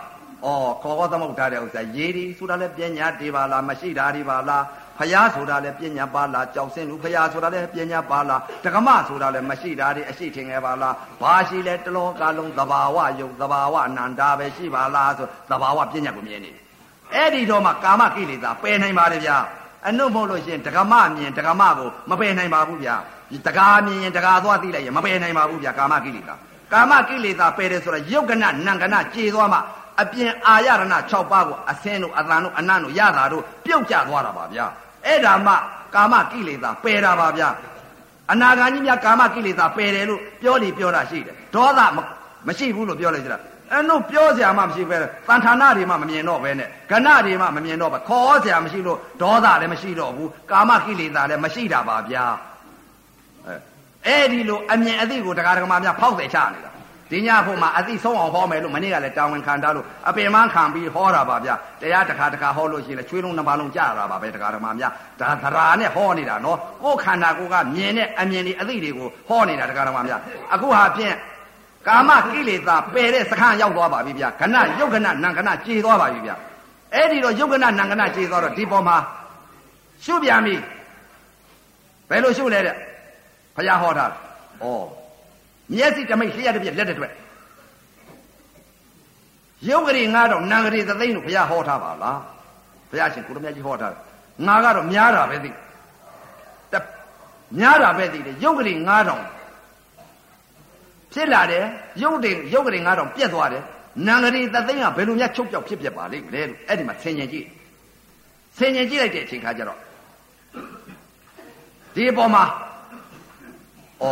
[0.46, 0.48] ဩ
[0.82, 4.64] ခေါ်ခေါ်သမုတ်ထားတဲ့ဥစ္စာရေဒီဆိုတာလည်းပညာတွေပါလားမရှိတာတွေပါလား
[5.00, 16.52] ဖယားဆိုတာလည်းပညာပါလားကြောက်စင်းလူဖယားဆိုတာလည်းပညာပါလားတက္ကမဆိုတာလည်းမရှိတာတွေအရှိထင်ခဲ့ပါလားဘာရှိလဲတလောကလုံးသဘာဝယုတ်သဘာဝအနန္တာပဲရှိပါလားဆိုသဘာဝပညာကိုမြင်နေ
[17.16, 19.38] အဲ့ဒီတော့မှကာမကိလေသာပယ်နိုင်ပါတယ်ဗျာ
[19.88, 22.96] အနုမဟုတ်လို့ရှင်တက္ကမမြင်တက္ကမကိုမပယ်နိုင်ပါဘူးဗျာ
[23.48, 26.36] တကားမြင်ရင်တကားသွားသိလိုက်ရင်မပယ်နိုင်ပါဘူးဗျာကာမကိလေသာ
[26.74, 29.60] ကာမကိလေသာပယ်တယ်ဆိုတာယုတ်ကနနံကနကြေသွားမှ
[30.02, 34.66] အပြင်အာရဏ6ပါးကိုအစင်းတို့အတန်တို့အနံ့တို့ရတာတို့ပြုတ်ကျသွားတာပါဗျာ
[35.06, 35.54] အဲ့ဒါမှ
[35.96, 37.50] ကာမကိလေသာပယ်တာပါဗျာ
[38.32, 42.00] အနာဂါကြီးများကာမကိလေသာပယ်တယ်လို့ပြောနေပြောတာရှိတယ်ဒေါသမ
[42.48, 43.40] မရှိဘူးလို့ပြောလိုက်ကြတာ
[43.72, 52.26] အဲ့တို့ပြောစရာမှမရှိပဲတန်ဌာနတွေမှမမြင်တော့ပဲနဲ့ကဏတွေမှမမြင်တော့ပဲခေါ်စရာမရှိလို့ဒေါသလည်းမရှိတော့ဘူးကာမကိလေသာလည်းမရှိတာပါဗျာ
[54.08, 56.72] အဲ့ဒီလိုအမြင်အသိကိုတရားဓမ္မများဖောက်တယ်ချနေတာ
[57.12, 61.50] ဒီညဖို့မှာအသိဆုံးအောင်ဟောမယ်လို့မနေ့ကလည်းတာဝန်ခံတာလို့အပင်မခံပြီးဟောတာပါဗျ
[61.82, 70.22] တရားတစ်ခါတစ်ခါဟောလို့ရှိရင်ချွေးလုံးနှစ်ပါးလုံးကြားတာပါပဲတရားဓမ္မများဒါသရာနဲ့ဟောနေတာနော်ကိုယ်ခန္ဓာကိုယ်ကမြင်တဲ့အမြင်တွေအသိတွေကိုဟောနေတာတရားဓမ္မများ
[70.54, 71.16] အခုဟာဖြင့်
[71.88, 76.32] ကာမကိလေသာပယ်တဲ့စခန်းရောက်သွားပါပြီဗျခဏယုတ်ခဏနံခဏကြေသွားပါပြီဗျ
[76.94, 78.98] အဲ့ဒီတော့ယုတ်ခဏနံခဏကြေသွားတော့ဒီပေါ်မှာ
[80.06, 80.56] ရှုပြန်ပြီ
[82.10, 82.76] ဘယ်လိုရှုလဲတဲ့
[83.56, 84.66] ဘုရားဟောတာဩ
[85.74, 87.14] မျက်စိတမိတ်လျှက်တစ်ပြက်လက်တစ်တွက်
[89.70, 92.20] ရုပ်ကလေးငါတော့နံကလေးသသိန်းလို့ဘုရားဟောထားပါလား
[92.90, 94.02] ဘုရားရှင်ကိုရမကြီးဟောထားတယ်
[94.48, 95.50] ငါကတော့များတာပဲသိ
[96.74, 96.76] တ
[97.60, 99.39] များတာပဲသိတယ်ရုပ်ကလေး9000
[101.14, 101.66] ဖြစ်လာတယ်
[102.02, 103.64] ရုပ်တွေရုပ်ကလေး9000ပြက်သွားတယ်
[104.08, 107.46] နံကလေးသသိန်းကဘယ်လိုများချုပ်ပြောက်ဖြစ်ပြပါလိမ့်မလဲလို့အဲ့ဒီမှာဆင်ញင်ကြည့်
[108.58, 109.80] ဆင်ញင်ကြည့်လိုက်တဲ့အချိန်ခါကျတော့
[111.96, 112.44] ဒီအပေါ်မှာ
[114.04, 114.06] ဩ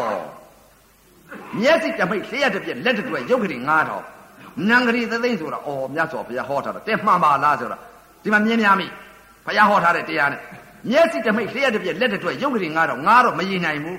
[1.59, 3.61] မျက်စိတမိတ်လျှက်တစ်ပြက်လက်တစ်တွဲရုပ်ကလေး
[4.13, 7.77] 9000နံကလေးသသိန်းဆိုတာဩမြတ်စွာဘုရားဟောထားတာတဲ့မှန်ပါလားဆိုတာ
[8.23, 8.87] ဒီမှာမြင်များမိ
[9.45, 10.41] ဘုရားဟောထားတဲ့တရားနဲ့
[10.91, 13.97] မျက်စိတမိတ်လျှက်တစ်ပြက်လက်တစ်တွဲရုပ်ကလေး9000ငါတော့မရည်နိုင်ဘူး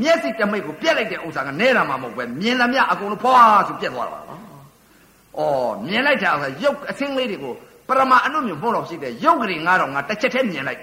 [0.00, 3.36] မျက်စိတမိတ်ကိုပြက်လိုက်တဲ့ဥစ္စာကနဲတာမှမဟုတ်ပဲမြင်သမျှအကုန်လုံးဖွာ
[3.68, 4.20] ဆိုပြက်သွားတာပါ
[5.38, 5.40] ဩ
[5.86, 7.54] မြင်လိုက်တာဆိုရုပ်အစင်းလေးတွေကို
[7.88, 10.80] ပရမအနုမျိုးပုံတော့ရှိတဲ့ရုပ်ကလေး9000ငါတစ်ချက်တည်းမြင်လိုက်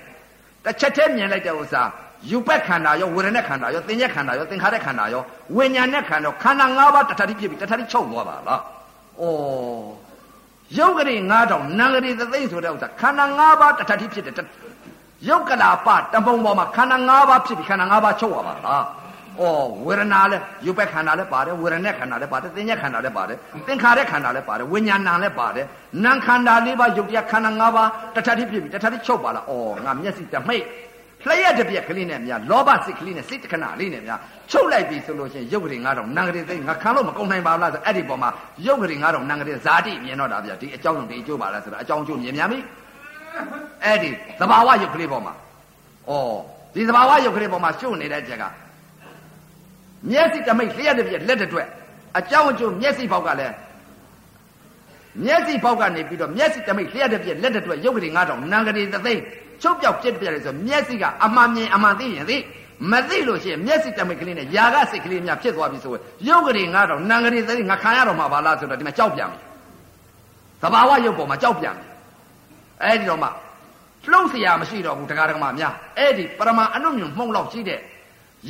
[0.65, 1.81] တစ်ချက်တည်းမြင်လိုက်တဲ့ဥစ္စာ
[2.29, 5.23] ယူပက်ခန္ဓာရောဝေဒနာခန္ဓာရောသင်ညက်ခန္ဓာရောသင်္ခါရခန္ဓာရော
[5.55, 8.59] ဝိညာဉ်နဲ့ခန္ဓာခန္ဓာ၅ပါးတထတိဖြစ်ပြီးတထတိချုပ်သွားပါလား။
[9.21, 9.25] ဩ
[10.77, 11.19] ရုပ်ကလေး
[11.49, 14.35] 9000နာမ်ကလေးသသိမ့်ဆိုတဲ့ဥစ္စာခန္ဓာ၅ပါးတထတိဖြစ်တဲ့
[15.29, 18.83] ရုပ်ကလာပတပုံပေါ်မှာခန္ဓာ၅ပါးဖြစ်ပြီးခန္ဓာ၅ပါးချုပ်သွားပါလား။
[19.39, 19.43] ဩ
[19.85, 23.37] ဝေဒနာလည်းယူပက်ခန္ဓာလည်းပါတယ်ဝေဒနာခန္ဓာလည်းပါတယ်သင်ညက်ခန္ဓာလည်းပါတယ်
[23.67, 25.65] သင်္ခါရခန္ဓာလည်းပါတယ်ဝိညာဏလည်းပါတယ်
[26.03, 29.53] နာမ်ခန္ဓာ၄ပါးယုတ်တရားခန္ဓာ၅ပါးတထတိဖြစ်ပြီးတထတိချုပ်ပါလား။ဩ
[29.85, 30.63] ငါမျက်စိတမိတ်
[31.25, 34.19] လျှက်တစ်ပြက်ကလေးနဲ့များလောဘစိတ်ကလေးနဲ့စိတ်တခဏလေးနဲ့များ
[34.51, 38.29] ချုပ်လိုက်ပြီဆိုလို့ရှိရင်ရုပ်ကလေး9000နံကလေးသိငါခံလို့မကုန်နိုင်ပါဘူးလားဆိုအဲ့ဒီပေါ်မှာ
[38.65, 42.59] ရုပ်ကလေး9000နံကလေးဇာတိမြင်တော့တာဗျဒီအကြောင်းဒီအကျိုးပါလားဆိုတော့အကြောင်းအကျိုးမြင်များပြီ
[43.85, 44.09] အဲ့ဒီ
[44.39, 45.33] သဘာဝရုပ်ကလေးပေါ်မှာ
[46.09, 46.11] ဩ
[46.73, 48.43] ဒီသဘာဝရုပ်ကလေးပေါ်မှာရှုပ်နေတဲ့ချက်က
[50.09, 51.67] မျက်စိတမိတ်လျှက်တစ်ပြက်လက်တစ်တွက်
[52.19, 53.55] အကြောင်းအကျိုးမျက်စိပေါက်ကလည်း
[55.25, 59.21] မျက်စိပေါက်ကနေပြီးတော့မျက်စိတမိတ်လျှက်တစ်ပြက်လက်တစ်တွက်ရုပ်ကလေး9000နံကလေးသသိန်း
[59.61, 62.37] ချုပ်ပြောက်ပြစ်ပြတယ်ဆိုမျက်စိကအမှန်မြင်အမှန်သိရင်သိ
[62.91, 69.39] မသိလို့ရှိရင်မျက်စိတမိတ်ကလေးနဲ့ຢာကစိတ်ကလေးများဖြစ်သွားပြီဆိုရင်ရုပ်ကလေး9000နံကလေးသိငါခံရတော့မှာပါလားဆိုတော့ဒီမှာကြောက်ပြန်ပြီ
[70.61, 71.90] သဘာဝရုပ်ပေါ်မှာကြောက်ပြန်ပြီ
[72.82, 73.28] အဲ့ဒီတော့မှ
[74.10, 77.80] လှုပ်เสียမရှိတော့ဘူးတရားဓမ္မများအဲ့ဒီပရမအနုမြုံမှုံလောက်ရှိတဲ့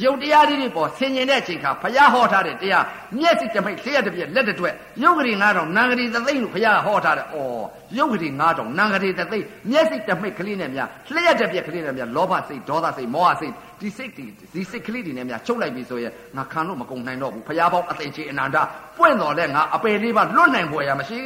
[0.02, 2.84] ရုပ်တရားတွေပေါ်ဆင်ញင်တဲ့အချိန်ခါဘုရားဟောထားတဲ့တရား
[3.18, 7.64] မျက်စိတမိတ်လျှက်တစ်ပြက်လက်တစ်တွက်ရုပ်ကလေး9000နံကလေးသသိန်းလို့ဘုရားဟောထားတယ်။အော်
[7.98, 14.24] ရုပ်ကလေး9000နံကလေးသသိန်းမျက်စိတမိတ်ကလေးနဲ့များလျှက်တစ်ပြက်ကလေးနဲ့များလောဘစိတ်ဒေါသစိတ်မောဟစိတ်ဒီစိတ်ဒီ
[14.54, 18.56] ဒီစိတ်ကလေးတွေနဲ့များချုပ်လိုက်ပြီဆိုရင်ငါခံလို့မကုန်နိုင်တော့ဘူးဘုရားပေါင်းအသိချေအနန္တ
[18.96, 21.18] ပွင့်တော်လဲငါအပယ်လေးပါလွတ်နိုင်ဖွယ်ရမရှိ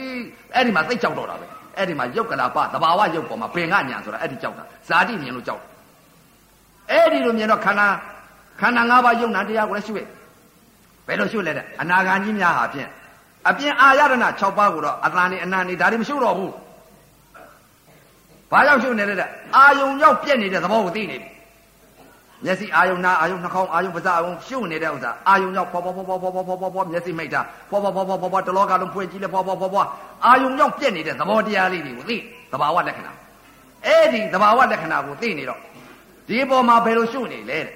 [0.55, 5.62] အဲ့ဒီမှာသိကြောက်တော့တာပဲ အဲ့ဒီမှာယုတ်ကလာပသဘာဝယုတ်ပေါ်မှာပင်ကညာဆိုတာအဲ့ဒီကြောက်တာဇာတိမြင်လို့ကြောက်
[6.92, 7.88] အဲ့ဒီလိုမြင်တော့ခန္ဓာ
[8.60, 10.02] ခန္ဓာ၅ပါးယုံနာတရားကိုလည်းရှုရ
[11.08, 12.90] ဘယ်လိုရှုလဲတဲ့အနာဂါကြီးများဟာဖြင့်
[13.50, 16.54] အပြင်အာရဏ6ပါးကိုတော့အတန်နေအနန္နေဒါတွေမရှုတော့ဘူး
[18.52, 21.30] ဘာကြောင့်ရှုနေလဲတဲ့အာယုံရောက်ပြက်နေတဲ့သဘောကိုသိနေပြီ
[22.46, 29.86] မျက်စိအာယုံနာအာယုံနှာခေါင်းအာယုံပါးစပ်အာယုံရှုနေတဲ့ဥစ္စာအာယုံရောက်ဖောဖောဖောဖောဖောဖောဖောဖောဖောမျက်စိမိတ်တာဖောဖောဖောဖောဖောဖောတလောကလုံးဖွင့်ကြည့်လဲဖောဖောဖောဖော
[30.26, 32.18] အာယုံရောက်ပြက်နေတဲ့သဘောတရားလေးတွေကိုသိ
[32.52, 33.12] သဘာဝလက္ခဏာ
[33.86, 35.60] အဲ့ဒီသဘာဝလက္ခဏာကိုသိနေတော့
[36.28, 37.74] ဒီပေါ်မှာဘယ်လိုရှုနေလဲတဲ့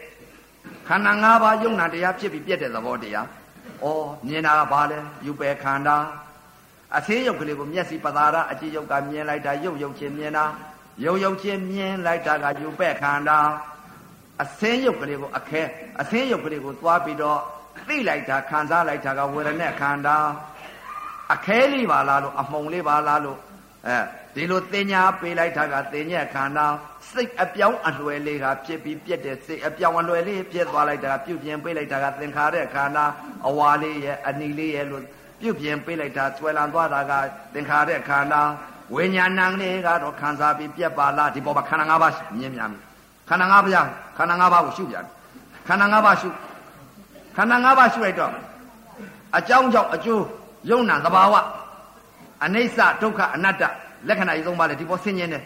[0.88, 3.26] ခန္ဓာ၅ပါးယုံနာတရားဖြစ်ပြီးပြက်တဲ့သဘောတရား။
[3.84, 3.88] ဩ
[4.28, 5.98] မြင်တာကဘာလဲယူပယ်ခန္ဓာ
[6.98, 10.46] အသေးရုပ်ကလေးကိုမျက်စိပသာရအကြည့်ရုပ်ကမြင်လိုက်တာရုပ်ရုပ်ချင်းမြင်တာ
[11.06, 13.40] ရုပ်ရုပ်ချင်းမြင်လိုက်တာကယူပယ်ခန္ဓာ
[14.44, 15.62] အသင်းရုပ်ကလေးကိုအခဲ
[16.02, 17.40] အသင်းရုပ်ကလေးကိုသွားပြီးတော့
[17.88, 20.18] သိလိုက်တာခံစားလိုက်တာကဝေဒနာခန္ဓာ
[21.34, 23.38] အခဲလေးပါလားလို့အမှုံလေးပါလားလို့
[23.88, 23.98] အဲ
[24.36, 26.66] ဒီလိုတင်ညာပေးလိုက်တာကတင်ညက်ခန္ဓာ
[27.12, 33.06] စိတ်အပြောင်းအလွယ်လေးကဖြစ်ပြီးပြက်တဲ့စိတ်အပြောင်းအလွယ်လေးပြက်သွားလိုက်တာပြုတ်ပြင်ပေးလိုက်တာကသင်္ခါရခန္ဓာ
[33.48, 35.04] အဝါလေးရဲ့အနီလေးရဲ့လို့
[35.42, 37.14] ပြုတ်ပြင်ပေးလိုက်တာကျွဲလန်သွားတာက
[37.54, 38.42] သင်္ခါရခန္ဓာ
[38.96, 42.89] ဝိညာဏံလေးကတော့ခံစားပြီးပြက်ပါလားဒီပေါ်မှာခန္ဓာ၅ပါးမြင်များပြီ
[43.30, 43.88] ခန္ဓာ၅ပါး
[44.18, 45.06] ခန္ဓာ၅ပါးကိုရှုပြန်
[45.68, 46.30] ခန္ဓာ၅ပါးရှု
[47.36, 48.34] ခန္ဓာ၅ပါးရှုလိုက်တော့
[49.38, 50.24] အကြောင်းကြောင့်အကျိုး
[50.70, 51.34] ယုံနာသဘာဝ
[52.46, 53.64] အနိစ္စဒုက္ခအနတ္တ
[54.08, 55.40] လက္ခဏာကြီးသုံးပါးလေဒီပေါ်ဆင်းရဲနေ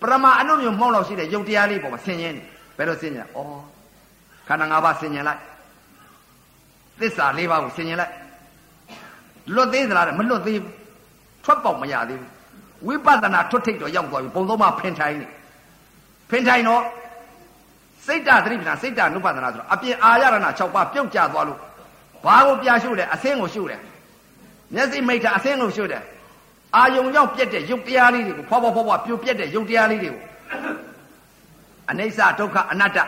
[0.00, 2.42] ပရမအနုမြုံမှောက်လောက်ရှိတဲ့ယုတ်တရားလေးပေါ်မှာဆင်းရဲနေ
[2.76, 3.26] ဘယ်လိုဆင်းရဲဩ
[4.48, 5.40] ခန္ဓာ၅ပါးဆင်းရဲလိုက်
[7.00, 8.12] သစ္စာ၄ပါးကိုဆင်ခြင်လိုက်
[9.54, 10.74] လွတ်သေးသလားမလွတ်သေးဘူး
[11.44, 12.30] ထွက်ပေါက်မရသေးဘူး
[12.86, 15.26] ဝိပဿနာထွတ်ထိပ်တော့ရောက်သွားပြီပုံသုံးပါဖင်ထိုင်းနေ
[16.32, 16.82] ဖင်ထိုင်တော့
[18.06, 21.58] စိတ်တသတိပ္ပဏစိတ်တနုပဒနာဆိုတော့အပြင်အာရဏ6ပါးပြုတ်ကျသွားလို့
[22.24, 23.80] ဘာကိုပြရှုလဲအစင်းကိုရှုတယ်
[24.74, 26.02] မျက်စိမိတ်တာအစင်းကိုရှုတယ်
[26.76, 30.22] အာယုံရောက်ပြက်တဲ့ရုပ်တရားလေးတွေကိုဖွားဖွားဖွားဖွားပြိုပြက်တဲ့ရုပ်တရားလေးတွေကို
[31.90, 32.98] အနိစ္စဒုက္ခအနတ္တ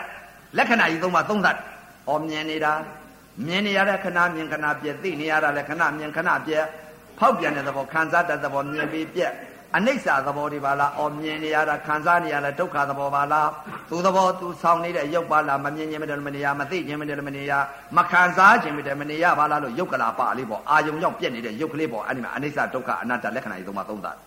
[0.57, 1.57] လက္ခဏာကြီးသုံးပါသုံးသတ်။
[2.09, 2.73] အော်မြင်နေတာ
[3.45, 6.65] မြင်နေရတဲ့ခဏမြင်ခဏပြက်သိနေရတာလည်းခဏမြင်ခဏပြက်
[7.19, 9.31] ဖောက်ပြန်တဲ့သဘောခံစားတဲ့သဘောမြင်ပြီးပြက်
[9.75, 13.49] အနိစ္စသဘောတွေပါလားအော်မြင်နေရတာခံစားနေရတာဒုက္ခသဘောပါလား
[13.89, 17.53] သူသဘောသူဆောင်နေတဲ့ရုပ်ပါလားမမြင်ခြင်းမတည်းမနေရမသိခြင်းမတည်းမနေရ
[17.97, 24.17] မခံစားခြင်းမတည်းမနေရပါလားလို့ယုတ်ကလာပါလေးပေါ့အာယုံရောက်ပြက်နေတဲ့ယုတ်ကလေးပေါ့အဲ့ဒီမှာအနိစ္စဒုက္ခအနတ္တလက္ခဏာကြီးသုံးပါသုံးသတ်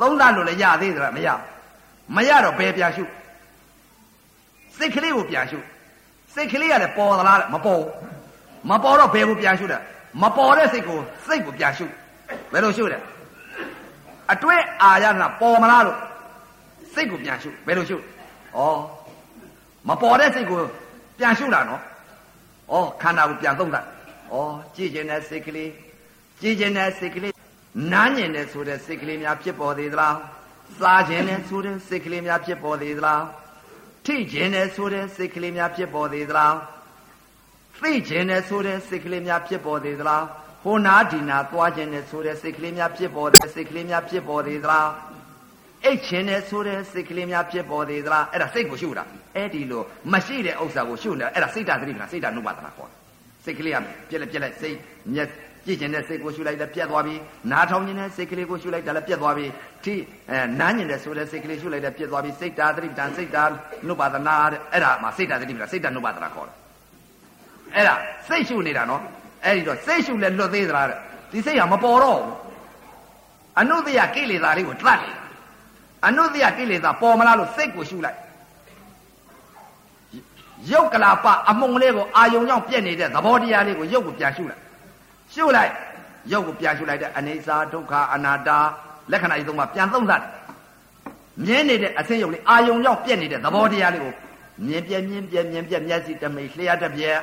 [0.00, 1.28] သုံးသတ်လို့လည်းရသေးတယ်မရ
[2.16, 3.04] မရတော့ဘယ်ပြန်ရှု
[4.76, 5.58] စိတ်ကလေးကိုပြန်ရှု
[6.34, 7.82] စိတ်ကလေးကလည်းပေါ်သလားမပေါ်
[8.70, 9.82] မပေါ်တော့ဘယ်ကိုပြန်ရှုတယ်
[10.22, 11.86] မပေါ်တဲ့စိတ်ကိုစိတ်ကိုပြန်ရှု
[12.52, 12.98] ဘယ်လိုရှုလဲ
[14.32, 15.98] အတွဲအာရနာပေါ်မလားလို့
[16.94, 17.96] စိတ်ကိုပြန်ရှုဘယ်လိုရှု
[18.56, 18.60] ဩ
[19.88, 20.58] မပေါ်တဲ့စိတ်ကို
[21.18, 21.82] ပြန်ရှုတာနော်
[22.72, 24.36] ဩခန္ဓာကိုပြန်သုံးတာဩ
[24.76, 25.70] ကြည်ကျင်တဲ့စိတ်ကလေး
[26.40, 27.34] ကြည်ကျင်တဲ့စိတ်ကလေး
[27.92, 30.16] နားညင်တဲ့ဆိုတဲ့စိတ်ကလေးများဖြစ်ပေါ်သေးသလား
[30.78, 33.22] စားခြင်းနဲ့ဆိုတဲ့စိတ်ကလေးများဖြစ်ပေါ်သေးသလား
[34.04, 36.54] ထိခြင်းနဲ့ဆိုတဲ့စိတ်ကလေးများဖြစ်ပေါ်သေးသလား
[37.80, 40.24] သိခြင်းနဲ့ဆိုတဲ့စိတ်ကလေးများဖြစ်ပေါ်သေးသလား
[40.64, 44.88] ဟိုနာဒီနာသွားခြင်းနဲ့ဆိုတဲ့စိတ်ကလေးများဖြစ်ပေါ်တဲ့စိတ်ကလေးများဖြစ်ပေါ်သေးသလား
[45.84, 49.04] အိတ်ခြင်းနဲ့ဆိုတဲ့စိတ်ကလေးများဖြစ်ပေါ်သေးသလားအဲ့ဒါစိတ်ကိုရှုတာ
[49.36, 49.82] အဲ့ဒီလို
[50.12, 52.98] မရှိတဲ့ဥစ္စာကိုရှုနေအဲ့ဒါစိတ်တသတိပ္ပံစိတ်တနုပါဒနာခေါ်တယ်
[53.44, 53.76] စိတ်ကလေးက
[54.08, 54.76] ပြက်လက်ပြက်လက်စိတ်
[55.14, 55.28] မျက်
[55.66, 57.14] ကြည့်ခြင်းနဲ့စိတ်ကိုရှုလိုက်လည်းပြက်သွားပြီ
[57.50, 59.46] နားထောင်ခြင်းနဲ့စိတ်ကလေးကိုရှုလိုက်တာလည်းပြက်သွားပြီ
[59.84, 59.94] ထိ
[60.30, 63.44] အဲနားညင်တဲ့ဆိုတဲ့စိတ်ကလေးရှုလိုက်လည်းပြက်သွားပြီစိတ်တာသတိပ္ပံစိတ်တာ
[63.88, 64.34] နုပါဒနာ
[64.72, 66.56] အဲ့ဒါမှစိတ်တာသတိပ္ပံစိတ်တာနုပါဒနာခေါ်တယ်
[67.76, 67.94] အဲ့ဒါ
[68.28, 69.02] စိတ်ရှုနေတာနော်
[69.44, 70.98] အဲ့ဒီတော့စိတ်ရှုလဲလွတ်သေးသလားတဲ့
[71.32, 72.34] ဒီစိတ်ကမပေါ်တော့ဘူး
[73.60, 75.14] အနုတ္တယကိလေသာလေးကိုတတ်တယ်
[76.06, 78.18] အနုတ္တယကိလေသာပေါ်မလားလို့စိတ်ကိုရှုလိုက်
[80.70, 84.62] ရုပ်ကလာပအမုံလေးကိုအာယုံကြောင့်ပြက်နေတဲ့သဘောတရားလေးကိုရုပ်ကိုပြန်ရှုလိုက်
[85.34, 85.72] ရှုလိုက်
[86.32, 88.50] ရုပ်ကိုပြန်ရှုလိုက်တဲ့အနေစာဒုက္ခအနာတ္တ
[89.12, 90.22] လက္ခဏာကြီးသုံးပါပြန်သုံးသတ်
[91.44, 94.12] မြင်နေတဲ့အဆင်းရုပ်လေးအာယုံကြောင့်ပြက်နေတဲ့သဘောတရားလေးကို
[94.66, 97.18] မြင်ပြမြင်ပြမြင်ပြမျက်စိတမိတ်လျှက်တပြက်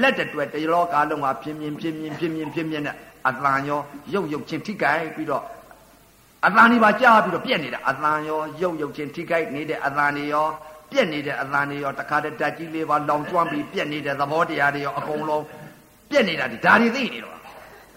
[0.00, 2.96] လက်တတွယ်တရောကားလုံးဟာပြင်းပြင်းပြင်းပြင်းပြင်းပြင်းပြင်းပြင်းနဲ့
[3.28, 3.80] အတန်ရော
[4.12, 5.42] ရုပ်ရုပ်ချင်းထိကြိုက်ပြီးတော့
[6.46, 10.46] အတန်ဒီပါကြားပြီးတော့ပြက်နေတာအတန်ရောရုပ်ရုပ်ချင်းထိကြိုက်နေတဲ့အတန်တွေရော
[10.90, 15.44] ပြက်နေတဲ့အတန်တွေရောတခါတည်းတက်ကြီးလေးပါလောင်ကျွမ်းပြီးပြက်နေတဲ့သဘောတရားတွေရောအကုန်လုံး
[16.10, 17.36] ပြက်နေတာဒီဒါတွေသိနေတော့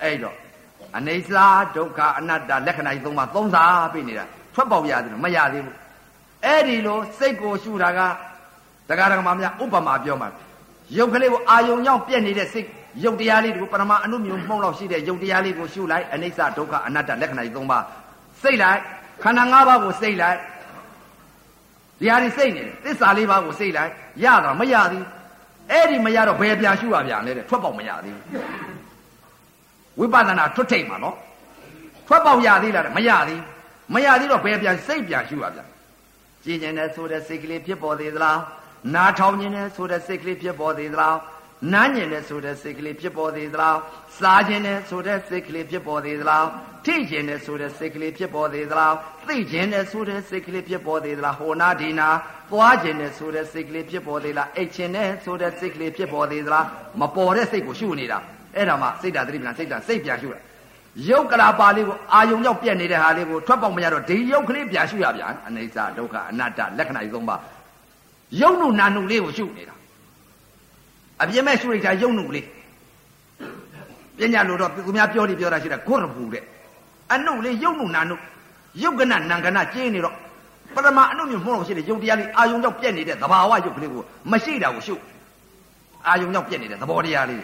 [0.03, 0.35] အဲ့တော့
[0.97, 1.45] အနေစာ
[1.75, 5.75] ဒုက္ခအနတ္တလက္ခဏာကြီးသုံးပါသုံးစားပြနေတာထွက်ပေါက်ရတယ်မရသေးဘူး
[6.45, 7.99] အဲ့ဒီလိုစိတ်ကိုရှုတာက
[8.89, 10.29] တရားဓမ္မများဥပမာပြောမှာ
[10.97, 12.67] ရုပ်ကလေးကိုအာယုံကြောင့်ပြက်နေတဲ့စိတ်
[13.03, 17.79] ရုပ်တရားလေးကိုပရမအနုမြုံမှုံလောက်ရှိတဲ့ရုပ်တရားလေးကိုရှုလိုက်အနိစ္စဒုက္ခအနတ္တလက္ခဏာကြီးသုံးပါ
[18.41, 18.79] စိတ်လိုက်
[19.23, 20.37] ခန္ဓာ၅ပါးကိုစိတ်လိုက်
[21.99, 23.91] ဒီဟာဒီစိတ်နေတယ်သစ္စာလေးပါးကိုစိတ်လိုက်
[24.23, 25.05] ရတာမရသေး
[25.71, 28.17] အဲ့ဒီမရတော့ဘယ်ပြန်ရှုရပြန်လဲတဲ့ထွက်ပေါက်မရသေး
[29.99, 31.15] ဝိပဿနာထွတ်ထိတ်မှာနော်
[32.07, 33.41] ထွက်ပေါက်ရသေးလားမရသေး
[33.93, 35.67] မရသေးတော့ဘယ်ပြန်စိတ်ပြန်ရှုရပြန်
[36.43, 38.39] ကြည်ကျင်တဲ့ဆိုတဲ့စိတ်ကလေးဖြစ်ပေါ်သေးသလား
[38.93, 41.15] နားထောင်ခြင်းနဲ့ဆိုတဲ့စိတ်ကလေးဖြစ်ပေါ်သေးသလား
[41.73, 43.77] နားညင်တဲ့ဆိုတဲ့စိတ်ကလေးဖြစ်ပေါ်သေးသလား
[44.19, 46.45] စားခြင်းနဲ့ဆိုတဲ့စိတ်ကလေးဖြစ်ပေါ်သေးသလား
[46.85, 48.93] ထိခြင်းနဲ့ဆိုတဲ့စိတ်ကလေးဖြစ်ပေါ်သေးသလား
[49.27, 52.07] သိခြင်းနဲ့ဆိုတဲ့စိတ်ကလေးဖြစ်ပေါ်သေးသလားဟောနာဒီနာ
[52.51, 56.65] သွားခြင်းနဲ့ဆိုတဲ့စိတ်ကလေးဖြစ်ပေါ်သေးလားအိတ်ခြင်းနဲ့ဆိုတဲ့စိတ်ကလေးဖြစ်ပေါ်သေးသလား
[57.01, 58.19] မပေါ်တဲ့စိတ်ကိုရှုနေတာ
[58.55, 60.41] အဲ့ဒါမှစိတ်ဓာတ်သတိပ္ပံစိတ်ဓာတ်စိတ်ပြန်ရှုတာ
[61.09, 67.35] ရုပ်ကလာပါလေးကိုအာယုံရောက်ပြက်နေတဲ့ဟာလေးကိုထွက်ပေါက်မရတော့ဒီရုပ်ကလေးပြန်ရှုရပြန်အနိစ္စဒုက္ခအနတ္တလက္ခဏာကြီးသုံးပါ
[68.41, 69.75] ယုံနုနာနုလေးကိုရှုနေတာ
[71.21, 72.45] အပြင်းမဲ့ရှုလိုက်တာယုံနုလေး
[74.17, 76.43] ပညာလို့တော့သူများပြောနေပြောတာရှိတာကိုရပူတဲ့
[77.13, 78.15] အနုလေးယုံနုနာနု
[78.83, 80.15] ယုတ်ကနနံကနကျင်းနေတော့
[80.75, 84.95] ပရမအနုမြမှုလို့ရှိတယ်ယုတ်တရားလေးအာယုံကြောင့်ပြက်နေတဲ့သဘာဝယုတ်ကလေးကိုမရှိတာကိုရှု
[86.07, 87.43] အာယုံကြောင့်ပြက်နေတဲ့သဘောတရားလေး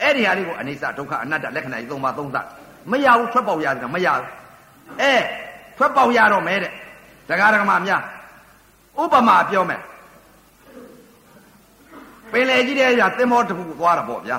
[0.00, 2.36] အဲ့ဒီဟာလေးကိုအနိစ္စဒုက္ခအနတ္တလက္ခဏာကြီးသုံးပါသုံးသ
[2.90, 4.26] မရဘူးထွက်ပေါက်ရတယ်မရဘူး
[5.00, 5.14] အဲ
[5.76, 6.72] ထွက်ပေါက်ရတော့မဲတဲ့
[7.28, 8.02] တရားဓမ္မများ
[9.02, 9.80] ဥပမာပြောမယ်
[12.34, 14.38] ပင်လေကြီးတဲ့ရာသင်္ဘောတစ်ခုသွားတာပေါ့ဗျာ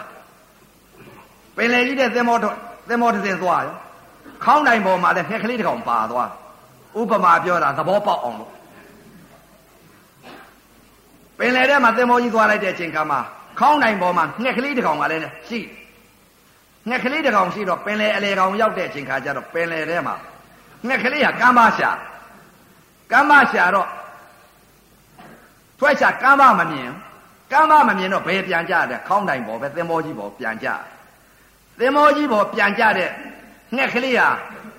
[1.57, 2.55] ပင်လေကြီးတဲ့သင်္ဘောတော့
[2.89, 3.75] သင်္ဘောတစ်စင်းသွားရော
[4.43, 6.29] ခေါင်းတိုင်ပေါ်မှာလည်းငှက်ကလေးတစ်ကောင်ပါသွား
[6.99, 8.51] ဥပမာပြောတာသဘောပေါက်အောင်လို့
[11.39, 13.19] ပင်လေထဲမှာသင်္ဘောကြီးသွားလိုက်တဲ့အချိန်ခါမှာ
[13.59, 15.59] ခေါင်းတိုင်ပေါ်မှာငှက်ကလေးတစ်ကောင်ကလည်းရှိ
[16.89, 20.15] ငှက်ကလေးတစ်ကောင်ရှိတော့ပင်လေအလေကောင်ရောက်တဲ့အချိန်ခါကျတော့ပင်လေထဲမှာ
[20.87, 21.89] ငှက်ကလေးကကမ်းပါရှာ
[23.11, 23.89] ကမ်းပါရှာတော့
[25.79, 26.91] ထွက်ချကမ်းပါမမြင်
[27.55, 30.67] ကမ်းပါမမြင်တော့ဘယ်ပြန်ကြတဲ့ခေါင်းတိုင်ပေါ်ပဲသင်္ဘောကြီးပေါ်ပြန်ကြ
[31.79, 33.09] သင်္ဘောကြီးပေါ်ပြန်ကြတဲ့
[33.75, 34.29] ငှက်ကလေးဟာ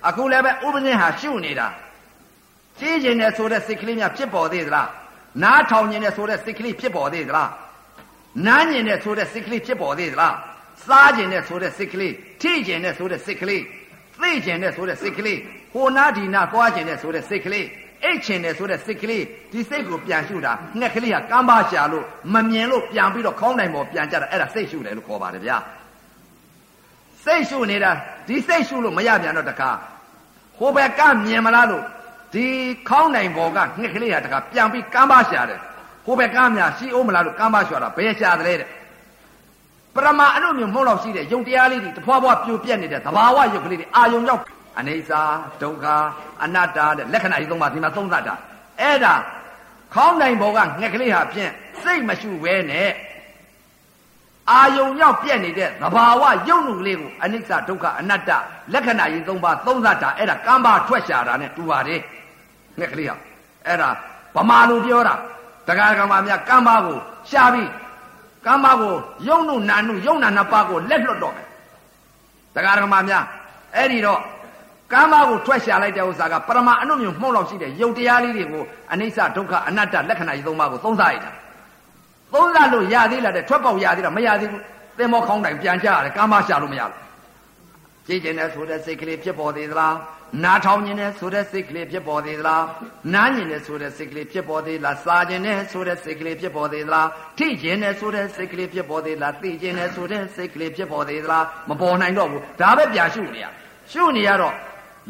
[0.08, 1.68] အခုလည်းပဲဥပဇင်းဟာရှုနေတာ
[2.78, 4.88] ကြီးကျင်တဲ့ဆိုတဲ့စိတ်ကလေးများဖြစ်ပေါ်သေးသလား
[5.42, 7.50] နားထောင်ကျင်တဲ့ဆိုတဲ့စိတ်ကလေးဖြစ်ပေါ်သေးသလား
[8.46, 10.34] နားညင်တဲ့ဆိုတဲ့စိတ်ကလေးဖြစ်ပေါ်သေးသလား
[10.86, 12.12] စားခြင်းနဲ့ဆိုတဲ့စိတ်ကလေး
[12.42, 13.62] ထိခြင်းနဲ့ဆိုတဲ့စိတ်ကလေး
[14.20, 15.38] သိခြင်းနဲ့ဆိုတဲ့စိတ်ကလေး
[15.72, 17.66] ဟိုနာဒီနာသွားခြင်းနဲ့ဆိုတဲ့စိတ်ကလေး
[18.04, 22.04] အိတ်ခြင်းနဲ့ဆိုတဲ့စိတ်ကလေးဒီစိတ်ကိုပြန်ရှုတာငှက်ကလေးကကမ်းပါရှာလို့
[22.34, 25.56] မမြင်လို့ပြန်ပြီးတော့ခေါင်းနိုင်ပေါ်ပြန်ကြတာအဲ့ဒါစိတ်ရှုတယ်လို့ခေါ်ပါတယ်ဗျာ
[27.24, 27.90] စိတ်ရှုနေတာ
[28.28, 29.70] ဒီစိတ်ရှုလို့မရပြန်တော့တခါ
[30.58, 31.84] ဟိုဘက်ကမြင်မလားလို့
[32.34, 32.46] ဒီ
[32.88, 35.60] ခေါင်းနိုင်ပေါ်ကငှက်ကလေးကတခါပြန်ပြီးကမ်းပါရှာတယ်
[36.04, 38.68] ဟိုဘက်ကများရှိအောင်မလားလို့ကမ်းပါရှာတာဘယ်ရှာတယ်တဲ့
[39.94, 44.42] ပရမအနုမျိုးမဟုတ်တော့ရှိတဲ့ယုံတရားလေးတွေတဖွာဖွာပြိုပြက်နေတဲ့သဘာဝယုတ်ကလေးတွေအာယုံရောက်
[44.78, 45.22] အနေစာ
[45.62, 45.86] ဒုက္ခ
[46.42, 48.34] အနတ္တတဲ့လက္ခဏာကြီးသုံးပါးဒီမှာသုံးသတ်တာ
[48.80, 49.14] အဲ့ဒါ
[49.94, 51.50] ခေါင်းနိုင်ဘောကငှက်ကလေးဟာဖြင့်
[51.82, 52.90] စိတ်မရှိဘဲနဲ့
[54.50, 58.30] အာယုံရောက်ပြက်နေတဲ့သဘာဝယုံနုလေးကိုအနိစ္စဒုက္ခအနတ္တ
[58.72, 62.00] လက္ခဏာကြီးသုံးပါးသုံးသတ်တာအဲ့ဒါကံပါထွက်ရှာတာနဲ့တူပါတယ်
[62.78, 63.16] ငှက်ကလေးဟာ
[63.66, 63.88] အဲ့ဒါ
[64.36, 65.14] ဗမာလူပြောတာ
[65.66, 66.98] တရားကံပါများကံပါကို
[67.30, 67.70] ရှာပြီး
[68.46, 68.94] ကမ္မကို
[69.28, 71.46] ယုံနုနာနုယုံနာနှစ်ပါးကိုလက်လွတ်တော့မယ်
[72.54, 73.24] တရားဓမ္မများ
[73.76, 74.20] အဲ့ဒီတော့
[74.92, 81.30] ကမ္မကိုထွက်ရှာလိုက်တဲ့ဥစ္စာကပရမအနုမြုံမှုန့်လောက်ရှိတဲ့ယုတ်တရားလေးတွေကိုအနိစ္စဒုက္ခအနတ္တလက္ခဏာကြီးသုံးပါးကိုသုံးစားရတာ
[82.32, 84.62] သုံးစားလို့ရသေးလားတဲ့ထွက်ပေါက်ရသေးလားမရသေးဘူး
[84.98, 86.94] သင်္ဘောခေါင်းတိုင်ပြန်ကြရတယ်ကမ္မရှာလို့မရဘူး
[88.06, 89.94] ကြည်ကျင်တဲ့ဆိုတဲ့စိတ်ကလေးဖြစ်ပေါ်သေးသလား
[90.44, 92.64] နားထောင်ခြင်းနဲ့ဆိုတဲ့စိတ်ကလေးဖြစ်ပေါ်သေးသလား
[93.14, 97.08] နားညင်နဲ့ဆိုတဲ့စိတ်ကလေးဖြစ်ပေါ်သေးလားစားခြင်းနဲ့ဆိုတဲ့စိတ်ကလေးဖြစ်ပေါ်သေးသလား
[97.38, 103.46] ထိခြင်းနဲ့ဆိုတဲ့စိတ်ကလေးဖြစ်ပေါ်သေးလားသိခြင်းနဲ့ဆိုတဲ့စိတ်ကလေးဖြစ်ပေါ်သေးသလားမပေါ်နိုင်တော့ဘူးဒါပဲပြရှုနေရ
[103.92, 104.54] ရှုနေရတော့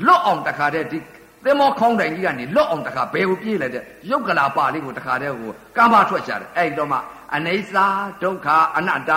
[0.07, 0.99] လွတ်အောင်တခါတည်းဒီ
[1.45, 6.99] သင်္ဘောခေါင်းတိုင်ကြီးကနေလွတ်အောင်တခါဘယ်ကိုပြေးလိုက်တဲ့ယုတ်ကလာပါလေးကိုတခါတည်းကိုကမ္ဘာထွက်ချတယ်အဲ့တော့မှ
[7.35, 7.87] အနေစာ
[8.23, 9.11] ဒုက္ခအနတ္တ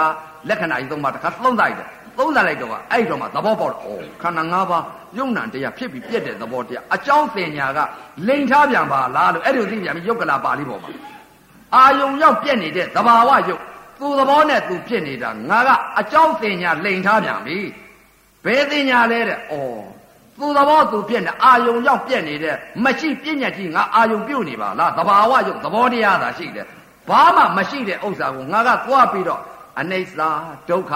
[0.49, 4.83] လက္ခဏာကြီးသုံးပါတခါသုံးလိုက်တယ်သုံးသလိုက်တော့အဲ့တော့မှသဘောပေါက်တော့ဩခန္ဓာ၅ပါး
[5.17, 7.79] ယုံနံတရားဖြစ်ပြီးပြက်တဲ့သဘောတရားအကြောင်းတင်ညာက
[8.27, 10.91] လိန်ထားပြန်ပါလားလို့အဲ့ဒီသိပြန်ပြီးယုတ်ကလာပါဠိပေါ်မှာ
[11.75, 13.61] အာယုံရောက်ပြက်နေတဲ့သဘာဝယုတ်
[13.99, 15.69] သူသဘောနဲ့သူဖြစ်နေတာငါက
[15.99, 17.57] အကြောင်းတင်ညာလိန်ထားပြန်ပြီ
[18.45, 19.39] ဘယ်တင်ညာလဲတဲ့ဩ
[20.39, 26.65] သူသဘောသူပြက်နေအာယုံရောက်ပြက်နေတဲ့မရှိပြညတ်ကြီးငါအာယုံပြုတ်နေပါလားသဘာဝယုတ်သဘောတရားသာရှိတယ်
[27.09, 29.41] ဘာမှမရှိတဲ့ဥစ္စာကိုငါကသွားပြီးတော့
[29.79, 30.13] အနိစ္စ
[30.69, 30.93] ဒုက္ခ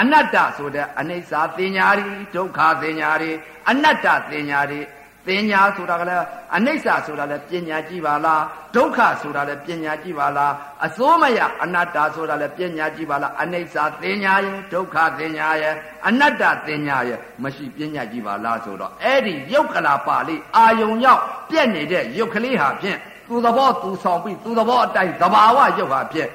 [0.00, 3.30] အနတ္တဆိုတဲ့အနိစ္စသင်ညာရီဒုက္ခသင်ညာရီ
[3.70, 4.80] အနတ္တသင်ညာရီ
[5.26, 6.24] သင်ညာဆိုတာကလည်း
[6.56, 8.42] အနိစ္စဆိုတာလည်းပညာကြည့်ပါလား
[8.74, 10.52] ဒုက္ခဆိုတာလည်းပညာကြည့်ပါလား
[10.86, 15.74] အစိုးမရအနတ္တဆိုတာလည်းပညာကြည့်ပါလားအနိစ္စသင်ညာရဲ့ဒုက္ခသင်ညာရဲ့
[16.08, 21.20] အနတ္တသင်ညာရဲ့မရှိပညာကြည့်ပါလားဆိုတော့အဲ့ဒီယုတ်ကလာပါလေးအာယုံရောက်
[21.50, 26.30] ပြက်နေတဲ့ယုတ်ကလေးဟာဖြင့်သူသဘောသူဆောင်ပြီးသူသဘောအတိုင်းသဘာဝယုတ်ဟာဖြင့်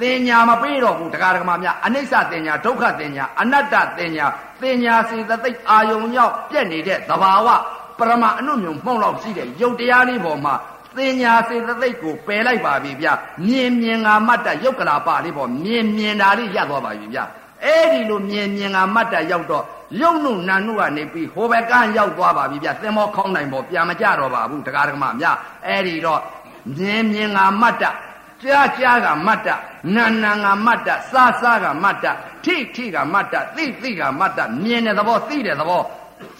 [0.00, 4.26] သင်ညာမပေးတော့ဘူးတရားဓမ္မများအနိစ္စသင်ညာဒုက္ခသင်ညာအနတ္တသင်ညာ
[4.62, 7.48] သင်ညာစေတသိက်အာယုံရောက်ပြက်နေတဲ့သဘာဝ
[7.98, 10.54] ပရမအနုမြုံမှုန့်လောက်ရှိတဲ့ယုတ်တရားလေးပေါ်မှာ
[10.96, 13.06] သင်ညာစေတသိက်ကိုပယ်လိုက်ပါပြီဗျ
[13.46, 17.18] မြင်မြင်ငါမတ်တယုတ်ကလာပလေးပေါ်မြင်မြင်တာလေးရသွားပါပြီဗျ
[17.64, 19.64] အဲ့ဒီလိုမြင်မြင်ငါမတ်တရောက်တော့
[20.00, 26.20] ယုံနုနာနုကနေပြီးဟိုဘက်ကရောက်သွားပါပြီဗျသင်္ဘောခေါင်းနိုင်ပေါ်ပြန်မကြတော့ပါဘူးတရားဓမ္မများအဲ့ဒီတော့
[26.78, 27.84] မြင်မြင်ငါမတ်တ
[28.42, 29.48] ကြားကြားကမတ်တ
[29.94, 32.06] နာနာကမတ်တစားစားကမတ်တ
[32.44, 35.82] ထိထိကမတ်တသိသိကမတ်တမြင်တဲ့သဘောသိတဲ့သဘော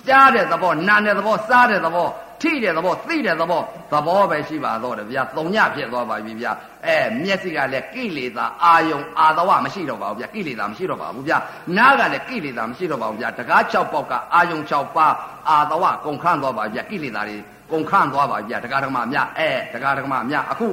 [0.09, 2.09] ကြားတဲ့သဘောနာတဲ့သဘောစားတဲ့သဘော
[2.43, 3.60] ထိတဲ့သဘောသိတဲ့သဘော
[3.93, 6.52] သဘောပဲရှိပါတော့တယ်ဗျာသုံညဖြစ်သွားပါပြီဗျာ
[6.86, 11.39] အဲမျက်စိကလည်းကိလေသာအာယုံအာသဝမရှိတော့ပါဘူးဗျာကိလေသာမရှိတော့ပါဘူးဗျာ
[11.76, 15.14] နားကလည်းကိလေသာမရှိတော့ပါဘူးဗျာတကား6ပေါက်ကအာယုံ6ပါး
[15.48, 17.36] အာသဝကုန်ခန့်သွားပါဗျာကိလေသာတွေ
[17.72, 20.68] ကုန်ခန့်သွားပါဗျာတရားဓမ္မမြအဲတရားဓမ္မမြအခု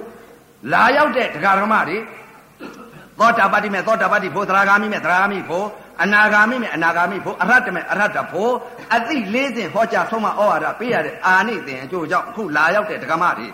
[0.73, 1.97] လာရောက်တဲ့တရားဓမ္မတွေ
[3.19, 5.65] သောတာပတ္တိမဲ့သောတာပတ္တိဖို့သရဂါမိမဲ့သရဂါမိဖို့
[6.03, 8.53] အနာဂါမိမဲ့အနာဂါမိဖို့အရဟတမဲ့အရဟတဖို့
[8.95, 13.47] အသိလေးစဉ်ဟောကြားဆုံးမဩဝါဒပေးရတဲ့အာနိသင်အကျိုးကြောင့်အခုလာရောက်တဲ့တရားဓမ္မတွေ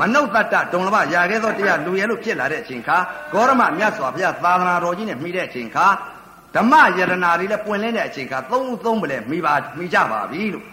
[0.00, 2.96] မနုဿတ္တဒုံလဘရာခဲ့သောတရားလူရဲလို့ဖြစ်လာတဲ့အချိန်ခါ
[3.32, 5.86] ဂေါရမမြတ်စွာဘုရားသာသနာတော်ကြီးနဲ့မိတဲ့အချိန်ခါ
[6.56, 10.64] ဓမ္မယရနာတွေလည်းပွင့်လင်းတဲ့အချိန်ခါသုံးဦးသုံးပလဲမိပါမိကြပါပြီလို့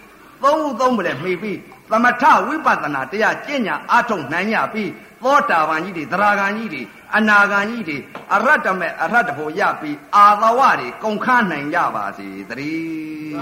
[0.44, 1.58] သုံးဦးသုံးပလဲမိပြီး
[1.90, 4.90] သမထဝိပဿနာတရားကျင့်ညာအထုံနိုင်ရပြီး
[5.24, 6.82] သောတာပန်ကြီးတွေသရဂန်ကြီးတွေ
[7.16, 7.96] အနာဂန်ကြီးတွေ
[8.34, 13.34] အရတ္တမဲ့အရတ္တဖို့ရပြီးအာသဝတွေကုန်ခနိုင်ကြပါစေတည်း